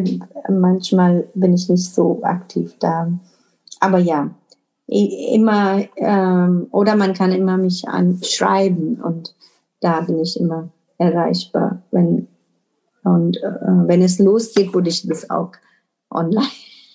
manchmal 0.47 1.27
bin 1.33 1.53
ich 1.53 1.69
nicht 1.69 1.93
so 1.93 2.21
aktiv 2.23 2.75
da. 2.79 3.11
Aber 3.79 3.97
ja, 3.97 4.29
immer 4.87 5.83
ähm, 5.97 6.67
oder 6.71 6.95
man 6.95 7.13
kann 7.13 7.31
immer 7.31 7.57
mich 7.57 7.87
anschreiben 7.87 9.01
und 9.01 9.35
da 9.81 10.01
bin 10.01 10.19
ich 10.19 10.39
immer 10.39 10.69
erreichbar. 10.97 11.81
Wenn 11.91 12.27
und 13.03 13.37
äh, 13.37 13.87
wenn 13.87 14.01
es 14.01 14.19
losgeht, 14.19 14.73
würde 14.73 14.89
ich 14.89 15.05
das 15.07 15.29
auch 15.29 15.51
online. 16.09 16.47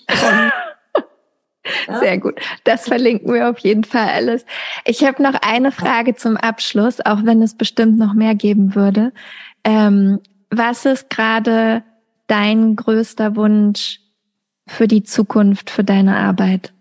Sehr 2.00 2.18
gut. 2.18 2.40
Das 2.64 2.86
verlinken 2.88 3.32
wir 3.32 3.50
auf 3.50 3.59
jeden 3.59 3.84
Fall 3.84 4.09
alles. 4.09 4.46
Ich 4.86 5.04
habe 5.04 5.22
noch 5.22 5.34
eine 5.42 5.70
Frage 5.72 6.14
zum 6.14 6.36
Abschluss, 6.36 7.04
auch 7.04 7.24
wenn 7.24 7.42
es 7.42 7.56
bestimmt 7.56 7.98
noch 7.98 8.14
mehr 8.14 8.34
geben 8.34 8.74
würde. 8.74 9.12
Ähm, 9.64 10.20
was 10.51 10.84
ist 10.84 11.11
gerade 11.11 11.82
dein 12.26 12.76
größter 12.76 13.36
Wunsch 13.36 14.01
für 14.66 14.86
die 14.86 15.03
Zukunft, 15.03 15.70
für 15.70 15.84
deine 15.84 16.16
Arbeit? 16.16 16.72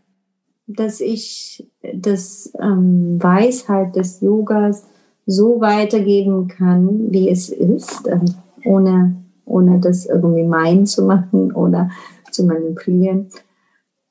Dass 0.67 0.99
ich 0.99 1.65
das 1.93 2.51
ähm, 2.59 3.21
Weisheit 3.21 3.95
des 3.95 4.21
Yogas 4.21 4.85
so 5.25 5.61
weitergeben 5.61 6.47
kann, 6.47 7.11
wie 7.11 7.29
es 7.29 7.49
ist, 7.49 8.07
äh, 8.07 8.19
ohne, 8.65 9.15
ohne 9.45 9.79
das 9.79 10.05
irgendwie 10.05 10.43
mein 10.43 10.85
zu 10.85 11.05
machen 11.05 11.53
oder 11.53 11.89
zu 12.31 12.45
manipulieren. 12.45 13.29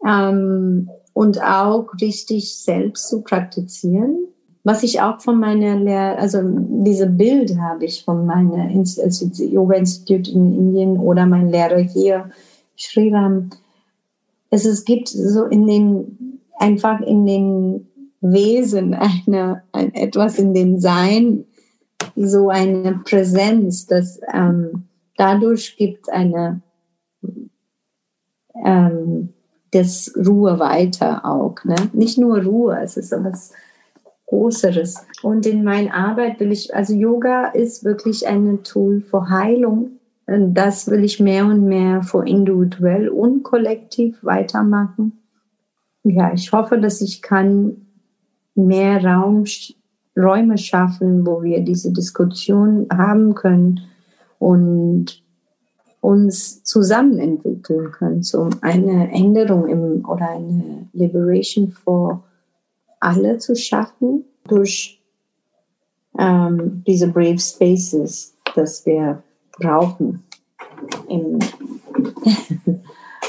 Ähm, 0.07 0.88
und 1.12 1.42
auch 1.42 1.88
richtig 2.00 2.54
selbst 2.54 3.09
zu 3.09 3.22
praktizieren 3.22 4.28
was 4.66 4.82
ich 4.82 5.00
auch 5.00 5.20
von 5.20 5.38
meiner 5.38 5.76
Lehr 5.76 6.18
also 6.18 6.40
diese 6.42 7.06
Bild 7.06 7.56
habe 7.56 7.84
ich 7.84 8.04
von 8.04 8.26
meiner 8.26 8.68
also 8.68 9.44
Yoga 9.44 9.76
Institute 9.76 10.28
in 10.28 10.58
Indien 10.58 10.98
oder 10.98 11.24
mein 11.24 11.50
Lehrer 11.50 11.78
hier, 11.78 12.30
Sriram. 12.76 13.50
Es, 14.50 14.64
es 14.64 14.84
gibt 14.84 15.06
so 15.06 15.44
in 15.44 15.68
den, 15.68 16.40
einfach 16.58 17.00
in 17.00 17.26
den 17.26 17.86
Wesen 18.20 18.94
eine, 18.94 19.62
ein, 19.70 19.94
etwas 19.94 20.36
in 20.40 20.52
den 20.52 20.80
Sein, 20.80 21.44
so 22.16 22.48
eine 22.48 23.02
Präsenz, 23.04 23.86
dass 23.86 24.18
ähm, 24.34 24.88
dadurch 25.16 25.76
gibt 25.76 26.10
eine 26.10 26.60
ähm, 28.64 29.28
das 29.70 30.12
Ruhe 30.16 30.58
weiter 30.58 31.24
auch. 31.24 31.54
Ne? 31.62 31.76
Nicht 31.92 32.18
nur 32.18 32.42
Ruhe, 32.42 32.80
es 32.82 32.96
ist 32.96 33.12
was 33.12 33.52
Größeres. 34.26 35.06
Und 35.22 35.46
in 35.46 35.62
meiner 35.64 35.94
Arbeit 35.94 36.40
will 36.40 36.52
ich, 36.52 36.74
also 36.74 36.94
Yoga 36.94 37.46
ist 37.46 37.84
wirklich 37.84 38.26
ein 38.26 38.62
Tool 38.64 39.00
für 39.00 39.30
Heilung. 39.30 39.92
Das 40.26 40.90
will 40.90 41.04
ich 41.04 41.20
mehr 41.20 41.46
und 41.46 41.64
mehr 41.64 42.02
für 42.02 42.26
individuell 42.26 43.08
und 43.08 43.44
kollektiv 43.44 44.18
weitermachen. 44.22 45.12
Ja, 46.02 46.32
ich 46.32 46.50
hoffe, 46.52 46.78
dass 46.78 47.00
ich 47.00 47.22
kann 47.22 47.86
mehr 48.54 49.04
Raum, 49.04 49.44
Räume 50.16 50.56
schaffen, 50.58 51.26
wo 51.26 51.42
wir 51.42 51.60
diese 51.60 51.92
Diskussion 51.92 52.86
haben 52.90 53.34
können 53.34 53.80
und 54.38 55.22
uns 56.00 56.62
zusammen 56.62 57.18
entwickeln 57.18 57.90
können, 57.90 58.22
so 58.22 58.48
eine 58.60 59.12
Änderung 59.12 59.68
im, 59.68 60.04
oder 60.08 60.30
eine 60.30 60.88
Liberation 60.92 61.70
for 61.70 62.22
alle 63.07 63.38
zu 63.38 63.54
schaffen 63.54 64.24
durch 64.48 65.00
ähm, 66.18 66.82
diese 66.86 67.07
Brave 67.09 67.38
Spaces, 67.38 68.36
das 68.54 68.84
wir 68.84 69.22
brauchen. 69.52 70.24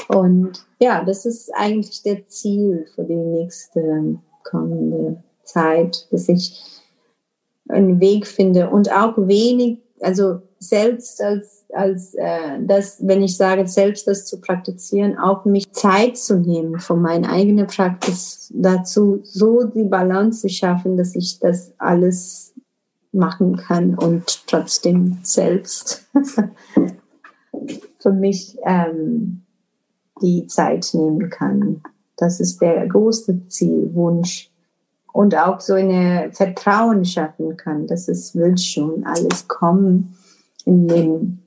Und 0.08 0.66
ja, 0.80 1.04
das 1.04 1.24
ist 1.26 1.54
eigentlich 1.54 2.02
der 2.02 2.26
Ziel 2.26 2.86
für 2.94 3.04
die 3.04 3.14
nächste 3.14 4.18
kommende 4.42 5.22
Zeit, 5.44 6.08
dass 6.10 6.28
ich 6.28 6.60
einen 7.68 8.00
Weg 8.00 8.26
finde 8.26 8.70
und 8.70 8.90
auch 8.90 9.14
wenig, 9.16 9.78
also 10.00 10.40
selbst 10.60 11.22
als, 11.22 11.64
als 11.72 12.14
äh, 12.14 12.58
das, 12.60 12.98
wenn 13.06 13.22
ich 13.22 13.36
sage, 13.36 13.66
selbst 13.66 14.06
das 14.06 14.26
zu 14.26 14.40
praktizieren, 14.40 15.18
auch 15.18 15.44
mich 15.44 15.70
Zeit 15.72 16.16
zu 16.16 16.38
nehmen 16.38 16.80
von 16.80 17.00
meiner 17.00 17.30
eigenen 17.30 17.66
Praxis 17.66 18.52
dazu, 18.54 19.20
so 19.22 19.64
die 19.64 19.84
Balance 19.84 20.42
zu 20.42 20.48
schaffen, 20.48 20.96
dass 20.96 21.14
ich 21.14 21.38
das 21.38 21.72
alles 21.78 22.54
machen 23.12 23.56
kann 23.56 23.94
und 23.94 24.46
trotzdem 24.46 25.18
selbst 25.22 26.06
für 28.00 28.12
mich 28.12 28.56
ähm, 28.64 29.42
die 30.20 30.46
Zeit 30.46 30.90
nehmen 30.92 31.30
kann. 31.30 31.82
Das 32.16 32.40
ist 32.40 32.60
der 32.60 32.86
große 32.86 33.46
Zielwunsch. 33.48 34.50
Und 35.12 35.34
auch 35.36 35.60
so 35.60 35.74
eine 35.74 36.30
Vertrauen 36.32 37.04
schaffen 37.04 37.56
kann, 37.56 37.86
dass 37.86 38.08
es 38.08 38.36
will 38.36 38.56
schon 38.58 39.04
alles 39.04 39.48
kommen 39.48 40.14
in 40.68 40.86
dem, 40.86 41.38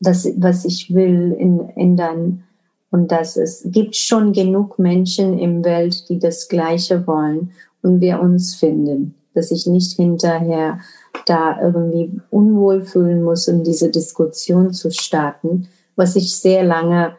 das, 0.00 0.26
was 0.38 0.64
ich 0.64 0.94
will, 0.94 1.36
in, 1.38 1.60
ändern. 1.76 2.44
Und 2.90 3.12
dass 3.12 3.36
es 3.36 3.62
gibt 3.66 3.94
schon 3.94 4.32
genug 4.32 4.78
Menschen 4.78 5.38
im 5.38 5.62
Welt, 5.62 6.08
die 6.08 6.18
das 6.18 6.48
Gleiche 6.48 7.06
wollen 7.06 7.50
und 7.82 8.00
wir 8.00 8.20
uns 8.20 8.54
finden. 8.54 9.14
Dass 9.34 9.50
ich 9.50 9.66
nicht 9.66 9.92
hinterher 9.96 10.78
da 11.26 11.60
irgendwie 11.60 12.10
unwohl 12.30 12.82
fühlen 12.82 13.22
muss, 13.22 13.46
um 13.48 13.62
diese 13.62 13.90
Diskussion 13.90 14.72
zu 14.72 14.90
starten, 14.90 15.68
was 15.96 16.16
ich 16.16 16.34
sehr 16.34 16.64
lange 16.64 17.12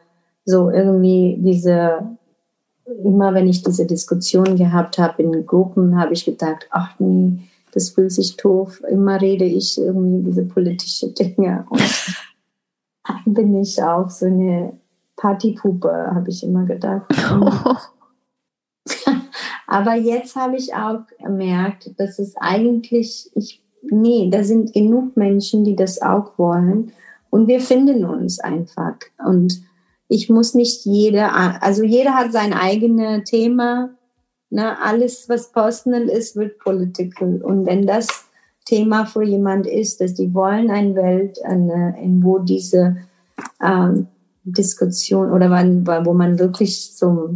so 0.45 0.71
irgendwie 0.71 1.37
diese, 1.39 1.99
immer 3.03 3.35
wenn 3.35 3.47
ich 3.47 3.61
diese 3.61 3.85
Diskussion 3.85 4.55
gehabt 4.55 4.97
habe 4.97 5.21
in 5.21 5.45
Gruppen, 5.45 5.99
habe 5.99 6.13
ich 6.13 6.25
gedacht, 6.25 6.67
ach 6.71 6.95
nee, 6.97 7.39
das 7.71 7.89
fühlt 7.89 8.11
sich 8.11 8.37
doof. 8.37 8.81
Immer 8.89 9.21
rede 9.21 9.45
ich 9.45 9.77
irgendwie 9.77 10.23
diese 10.29 10.45
politische 10.45 11.09
Dinge. 11.09 11.65
Und 11.69 11.81
bin 13.25 13.59
ich 13.59 13.81
auch 13.83 14.09
so 14.09 14.25
eine 14.25 14.73
Partypuppe, 15.15 15.89
habe 16.13 16.29
ich 16.29 16.43
immer 16.43 16.65
gedacht. 16.65 17.05
Aber 19.67 19.93
jetzt 19.93 20.35
habe 20.35 20.55
ich 20.55 20.73
auch 20.73 21.01
gemerkt, 21.21 21.91
dass 21.97 22.17
es 22.17 22.35
eigentlich, 22.37 23.29
ich, 23.35 23.61
nee, 23.83 24.29
da 24.31 24.43
sind 24.43 24.73
genug 24.73 25.15
Menschen, 25.15 25.63
die 25.63 25.75
das 25.75 26.01
auch 26.01 26.37
wollen. 26.37 26.91
Und 27.29 27.47
wir 27.47 27.59
finden 27.59 28.05
uns 28.05 28.39
einfach. 28.39 28.95
Und 29.23 29.61
ich 30.07 30.29
muss 30.29 30.55
nicht 30.55 30.85
jeder, 30.85 31.61
also 31.61 31.83
jeder 31.83 32.15
hat 32.15 32.31
sein 32.31 32.53
eigenes 32.53 33.29
Thema 33.29 33.91
na, 34.49 34.77
alles, 34.81 35.29
was 35.29 35.51
personal 35.51 36.09
ist, 36.09 36.35
wird 36.35 36.59
political. 36.59 37.41
Und 37.43 37.65
wenn 37.65 37.85
das 37.85 38.07
Thema 38.65 39.05
für 39.05 39.23
jemand 39.23 39.67
ist, 39.67 40.01
dass 40.01 40.15
die 40.15 40.33
wollen 40.33 40.71
eine 40.71 40.95
Welt, 40.95 41.39
eine, 41.43 41.95
in 42.01 42.23
wo 42.23 42.39
diese 42.39 42.97
ähm, 43.63 44.07
Diskussion 44.43 45.31
oder 45.31 45.49
wann, 45.49 45.85
wo 46.05 46.13
man 46.13 46.39
wirklich 46.39 46.95
so 46.95 47.35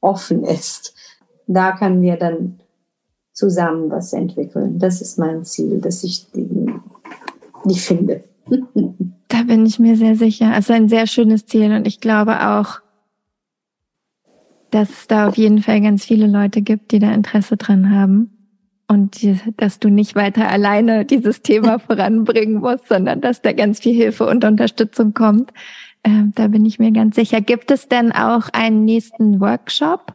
offen 0.00 0.44
ist, 0.44 0.94
da 1.46 1.76
können 1.76 2.02
wir 2.02 2.16
dann 2.16 2.60
zusammen 3.32 3.90
was 3.90 4.12
entwickeln. 4.12 4.78
Das 4.78 5.00
ist 5.00 5.18
mein 5.18 5.44
Ziel, 5.44 5.80
dass 5.80 6.02
ich 6.02 6.30
die, 6.32 6.66
die 7.64 7.78
finde. 7.78 8.24
Da 9.28 9.42
bin 9.42 9.66
ich 9.66 9.80
mir 9.80 9.96
sehr 9.96 10.14
sicher. 10.14 10.52
Es 10.52 10.66
ist 10.66 10.70
ein 10.70 10.88
sehr 10.88 11.08
schönes 11.08 11.46
Ziel 11.46 11.72
und 11.72 11.86
ich 11.86 12.00
glaube 12.00 12.48
auch, 12.48 12.80
dass 14.70 14.90
es 14.90 15.06
da 15.06 15.28
auf 15.28 15.36
jeden 15.36 15.62
Fall 15.62 15.80
ganz 15.80 16.04
viele 16.04 16.26
Leute 16.26 16.62
gibt, 16.62 16.92
die 16.92 16.98
da 16.98 17.12
Interesse 17.12 17.56
dran 17.56 17.90
haben. 17.90 18.30
Und 18.88 19.20
die, 19.20 19.36
dass 19.56 19.80
du 19.80 19.88
nicht 19.88 20.14
weiter 20.14 20.48
alleine 20.48 21.04
dieses 21.04 21.42
Thema 21.42 21.78
voranbringen 21.86 22.60
musst, 22.60 22.88
sondern 22.88 23.20
dass 23.20 23.42
da 23.42 23.52
ganz 23.52 23.80
viel 23.80 23.94
Hilfe 23.94 24.26
und 24.26 24.44
Unterstützung 24.44 25.12
kommt. 25.12 25.52
Ähm, 26.04 26.32
da 26.36 26.46
bin 26.48 26.64
ich 26.64 26.78
mir 26.78 26.92
ganz 26.92 27.16
sicher. 27.16 27.40
Gibt 27.40 27.70
es 27.72 27.88
denn 27.88 28.12
auch 28.12 28.48
einen 28.52 28.84
nächsten 28.84 29.40
Workshop? 29.40 30.14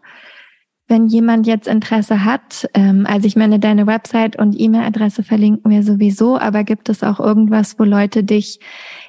Wenn 0.91 1.07
jemand 1.07 1.47
jetzt 1.47 1.69
Interesse 1.69 2.25
hat, 2.25 2.67
ähm, 2.73 3.05
also 3.07 3.25
ich 3.25 3.37
meine, 3.37 3.59
deine 3.59 3.87
Website 3.87 4.37
und 4.37 4.59
E-Mail-Adresse 4.59 5.23
verlinken 5.23 5.71
wir 5.71 5.83
sowieso, 5.83 6.37
aber 6.37 6.65
gibt 6.65 6.89
es 6.89 7.01
auch 7.01 7.17
irgendwas, 7.17 7.79
wo 7.79 7.85
Leute 7.85 8.25
dich, 8.25 8.59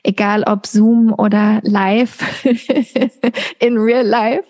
egal 0.05 0.45
ob 0.45 0.69
Zoom 0.69 1.13
oder 1.13 1.59
live, 1.65 2.21
in 3.59 3.79
real 3.79 4.07
life, 4.07 4.45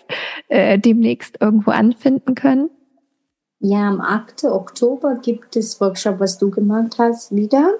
äh, 0.47 0.77
demnächst 0.77 1.41
irgendwo 1.41 1.71
anfinden 1.71 2.35
können? 2.35 2.69
Ja, 3.59 3.89
am 3.89 3.99
8. 3.99 4.43
Oktober 4.43 5.15
gibt 5.15 5.55
es 5.55 5.81
Workshop, 5.81 6.19
was 6.19 6.37
du 6.37 6.51
gemacht 6.51 6.97
hast, 6.99 7.35
wieder. 7.35 7.71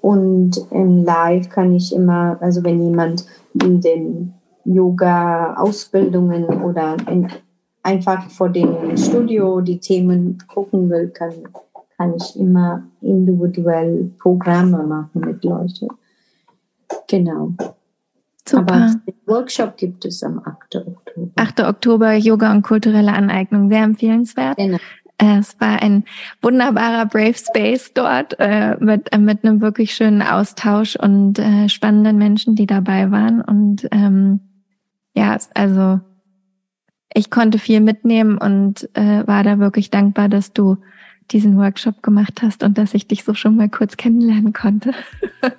Und 0.00 0.60
im 0.72 1.04
Live 1.04 1.50
kann 1.50 1.72
ich 1.72 1.94
immer, 1.94 2.36
also 2.40 2.64
wenn 2.64 2.82
jemand 2.82 3.26
in 3.62 3.80
den 3.80 4.34
Yoga-Ausbildungen 4.64 6.64
oder 6.64 6.96
in 7.08 7.28
einfach 7.82 8.30
vor 8.30 8.48
dem 8.48 8.96
Studio 8.96 9.60
die 9.60 9.78
Themen 9.78 10.38
gucken 10.46 10.88
will, 10.90 11.08
kann, 11.08 11.32
kann 11.96 12.14
ich 12.16 12.38
immer 12.38 12.82
individuell 13.00 14.10
Programme 14.18 14.82
machen 14.82 15.20
mit 15.20 15.44
Leuten. 15.44 15.88
Genau. 17.08 17.52
Super. 18.46 18.74
Aber 18.74 18.94
den 19.06 19.14
Workshop 19.26 19.76
gibt 19.76 20.04
es 20.04 20.22
am 20.22 20.40
8. 20.44 20.76
Oktober. 20.76 21.30
8. 21.36 21.60
Oktober 21.60 22.14
Yoga 22.14 22.50
und 22.50 22.62
kulturelle 22.62 23.12
Aneignung, 23.12 23.68
sehr 23.68 23.84
empfehlenswert. 23.84 24.56
Genau. 24.56 24.78
Es 25.18 25.60
war 25.60 25.80
ein 25.80 26.04
wunderbarer 26.40 27.06
Brave 27.06 27.34
Space 27.34 27.92
dort 27.94 28.34
äh, 28.40 28.76
mit, 28.80 29.12
äh, 29.12 29.18
mit 29.18 29.44
einem 29.44 29.60
wirklich 29.60 29.94
schönen 29.94 30.20
Austausch 30.20 30.96
und 30.96 31.38
äh, 31.38 31.68
spannenden 31.68 32.18
Menschen, 32.18 32.56
die 32.56 32.66
dabei 32.66 33.12
waren. 33.12 33.40
Und 33.40 33.86
ähm, 33.92 34.40
ja, 35.14 35.36
also 35.54 36.00
ich 37.14 37.30
konnte 37.30 37.58
viel 37.58 37.80
mitnehmen 37.80 38.38
und 38.38 38.88
äh, 38.94 39.26
war 39.26 39.42
da 39.44 39.58
wirklich 39.58 39.90
dankbar, 39.90 40.28
dass 40.28 40.52
du 40.52 40.78
diesen 41.30 41.56
Workshop 41.56 42.02
gemacht 42.02 42.42
hast 42.42 42.62
und 42.62 42.78
dass 42.78 42.94
ich 42.94 43.06
dich 43.06 43.24
so 43.24 43.34
schon 43.34 43.56
mal 43.56 43.68
kurz 43.68 43.96
kennenlernen 43.96 44.52
konnte. 44.52 44.92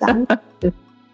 Danke. 0.00 0.38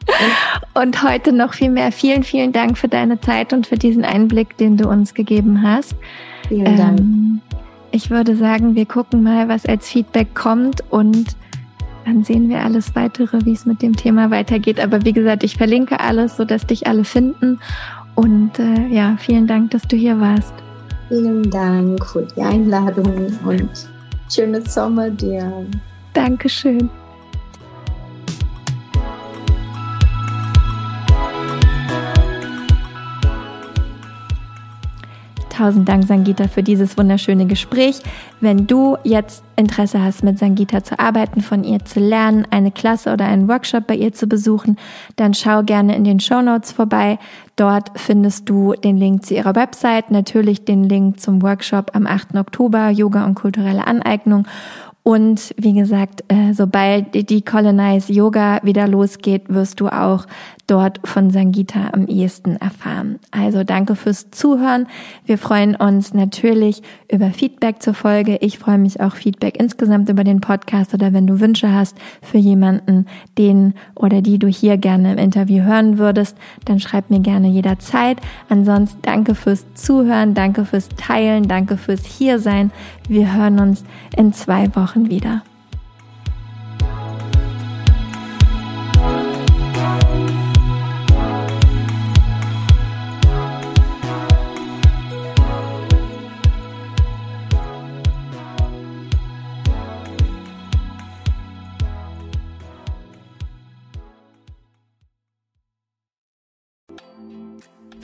und 0.74 1.02
heute 1.02 1.32
noch 1.32 1.54
viel 1.54 1.70
mehr. 1.70 1.92
Vielen, 1.92 2.22
vielen 2.22 2.52
Dank 2.52 2.78
für 2.78 2.88
deine 2.88 3.20
Zeit 3.20 3.52
und 3.52 3.66
für 3.66 3.76
diesen 3.76 4.04
Einblick, 4.04 4.56
den 4.56 4.76
du 4.76 4.88
uns 4.88 5.14
gegeben 5.14 5.62
hast. 5.62 5.94
Vielen 6.48 6.76
Dank. 6.76 7.00
Ähm, 7.00 7.40
ich 7.92 8.10
würde 8.10 8.36
sagen, 8.36 8.74
wir 8.74 8.86
gucken 8.86 9.22
mal, 9.22 9.48
was 9.48 9.66
als 9.66 9.88
Feedback 9.88 10.34
kommt 10.34 10.82
und 10.90 11.36
dann 12.04 12.24
sehen 12.24 12.48
wir 12.48 12.60
alles 12.60 12.94
weitere, 12.94 13.44
wie 13.44 13.52
es 13.52 13.66
mit 13.66 13.82
dem 13.82 13.94
Thema 13.94 14.30
weitergeht. 14.30 14.80
Aber 14.80 15.04
wie 15.04 15.12
gesagt, 15.12 15.44
ich 15.44 15.56
verlinke 15.56 16.00
alles, 16.00 16.36
sodass 16.36 16.66
dich 16.66 16.86
alle 16.86 17.04
finden. 17.04 17.60
Und 18.14 18.58
äh, 18.58 18.86
ja, 18.88 19.16
vielen 19.18 19.46
Dank, 19.46 19.70
dass 19.70 19.82
du 19.82 19.96
hier 19.96 20.18
warst. 20.20 20.54
Vielen 21.08 21.50
Dank 21.50 22.04
für 22.06 22.22
die 22.22 22.42
Einladung 22.42 23.36
und 23.44 23.70
schönen 24.28 24.64
Sommer 24.64 25.10
dir. 25.10 25.66
Dankeschön. 26.12 26.90
Tausend 35.60 35.86
Dank, 35.90 36.04
Sangita, 36.04 36.48
für 36.48 36.62
dieses 36.62 36.96
wunderschöne 36.96 37.44
Gespräch. 37.44 38.00
Wenn 38.40 38.66
du 38.66 38.96
jetzt 39.04 39.44
Interesse 39.56 40.02
hast, 40.02 40.24
mit 40.24 40.38
Sangita 40.38 40.82
zu 40.82 40.98
arbeiten, 40.98 41.42
von 41.42 41.64
ihr 41.64 41.84
zu 41.84 42.00
lernen, 42.00 42.46
eine 42.48 42.70
Klasse 42.70 43.12
oder 43.12 43.26
einen 43.26 43.46
Workshop 43.46 43.86
bei 43.86 43.94
ihr 43.94 44.14
zu 44.14 44.26
besuchen, 44.26 44.78
dann 45.16 45.34
schau 45.34 45.62
gerne 45.62 45.96
in 45.96 46.04
den 46.04 46.18
Show 46.18 46.40
Notes 46.40 46.72
vorbei. 46.72 47.18
Dort 47.56 47.90
findest 47.96 48.48
du 48.48 48.72
den 48.72 48.96
Link 48.96 49.26
zu 49.26 49.34
ihrer 49.34 49.54
Website, 49.54 50.10
natürlich 50.10 50.64
den 50.64 50.84
Link 50.84 51.20
zum 51.20 51.42
Workshop 51.42 51.90
am 51.94 52.06
8. 52.06 52.36
Oktober, 52.36 52.88
Yoga 52.88 53.26
und 53.26 53.34
kulturelle 53.34 53.86
Aneignung 53.86 54.46
und 55.02 55.54
wie 55.56 55.72
gesagt, 55.72 56.24
äh, 56.28 56.52
sobald 56.52 57.30
die 57.30 57.42
Colonize 57.42 58.12
Yoga 58.12 58.60
wieder 58.62 58.86
losgeht, 58.86 59.48
wirst 59.48 59.80
du 59.80 59.88
auch 59.88 60.26
dort 60.70 61.00
von 61.04 61.30
Sangita 61.30 61.90
am 61.92 62.06
ehesten 62.06 62.56
erfahren. 62.56 63.18
Also 63.32 63.64
danke 63.64 63.96
fürs 63.96 64.30
Zuhören. 64.30 64.86
Wir 65.26 65.36
freuen 65.36 65.74
uns 65.74 66.14
natürlich 66.14 66.82
über 67.10 67.30
Feedback 67.30 67.82
zur 67.82 67.94
Folge. 67.94 68.38
Ich 68.40 68.58
freue 68.58 68.78
mich 68.78 69.00
auch 69.00 69.16
Feedback 69.16 69.58
insgesamt 69.58 70.08
über 70.08 70.22
den 70.22 70.40
Podcast 70.40 70.94
oder 70.94 71.12
wenn 71.12 71.26
du 71.26 71.40
Wünsche 71.40 71.74
hast 71.74 71.96
für 72.22 72.38
jemanden, 72.38 73.06
den 73.36 73.74
oder 73.96 74.22
die 74.22 74.38
du 74.38 74.46
hier 74.46 74.76
gerne 74.76 75.12
im 75.12 75.18
Interview 75.18 75.64
hören 75.64 75.98
würdest, 75.98 76.36
dann 76.64 76.78
schreib 76.78 77.10
mir 77.10 77.20
gerne 77.20 77.48
jederzeit. 77.48 78.18
Ansonsten 78.48 79.00
danke 79.02 79.34
fürs 79.34 79.66
Zuhören, 79.74 80.34
danke 80.34 80.64
fürs 80.64 80.88
Teilen, 80.90 81.48
danke 81.48 81.76
fürs 81.76 82.04
Hiersein. 82.04 82.70
Wir 83.08 83.34
hören 83.34 83.58
uns 83.58 83.84
in 84.16 84.32
zwei 84.32 84.74
Wochen 84.76 85.10
wieder. 85.10 85.42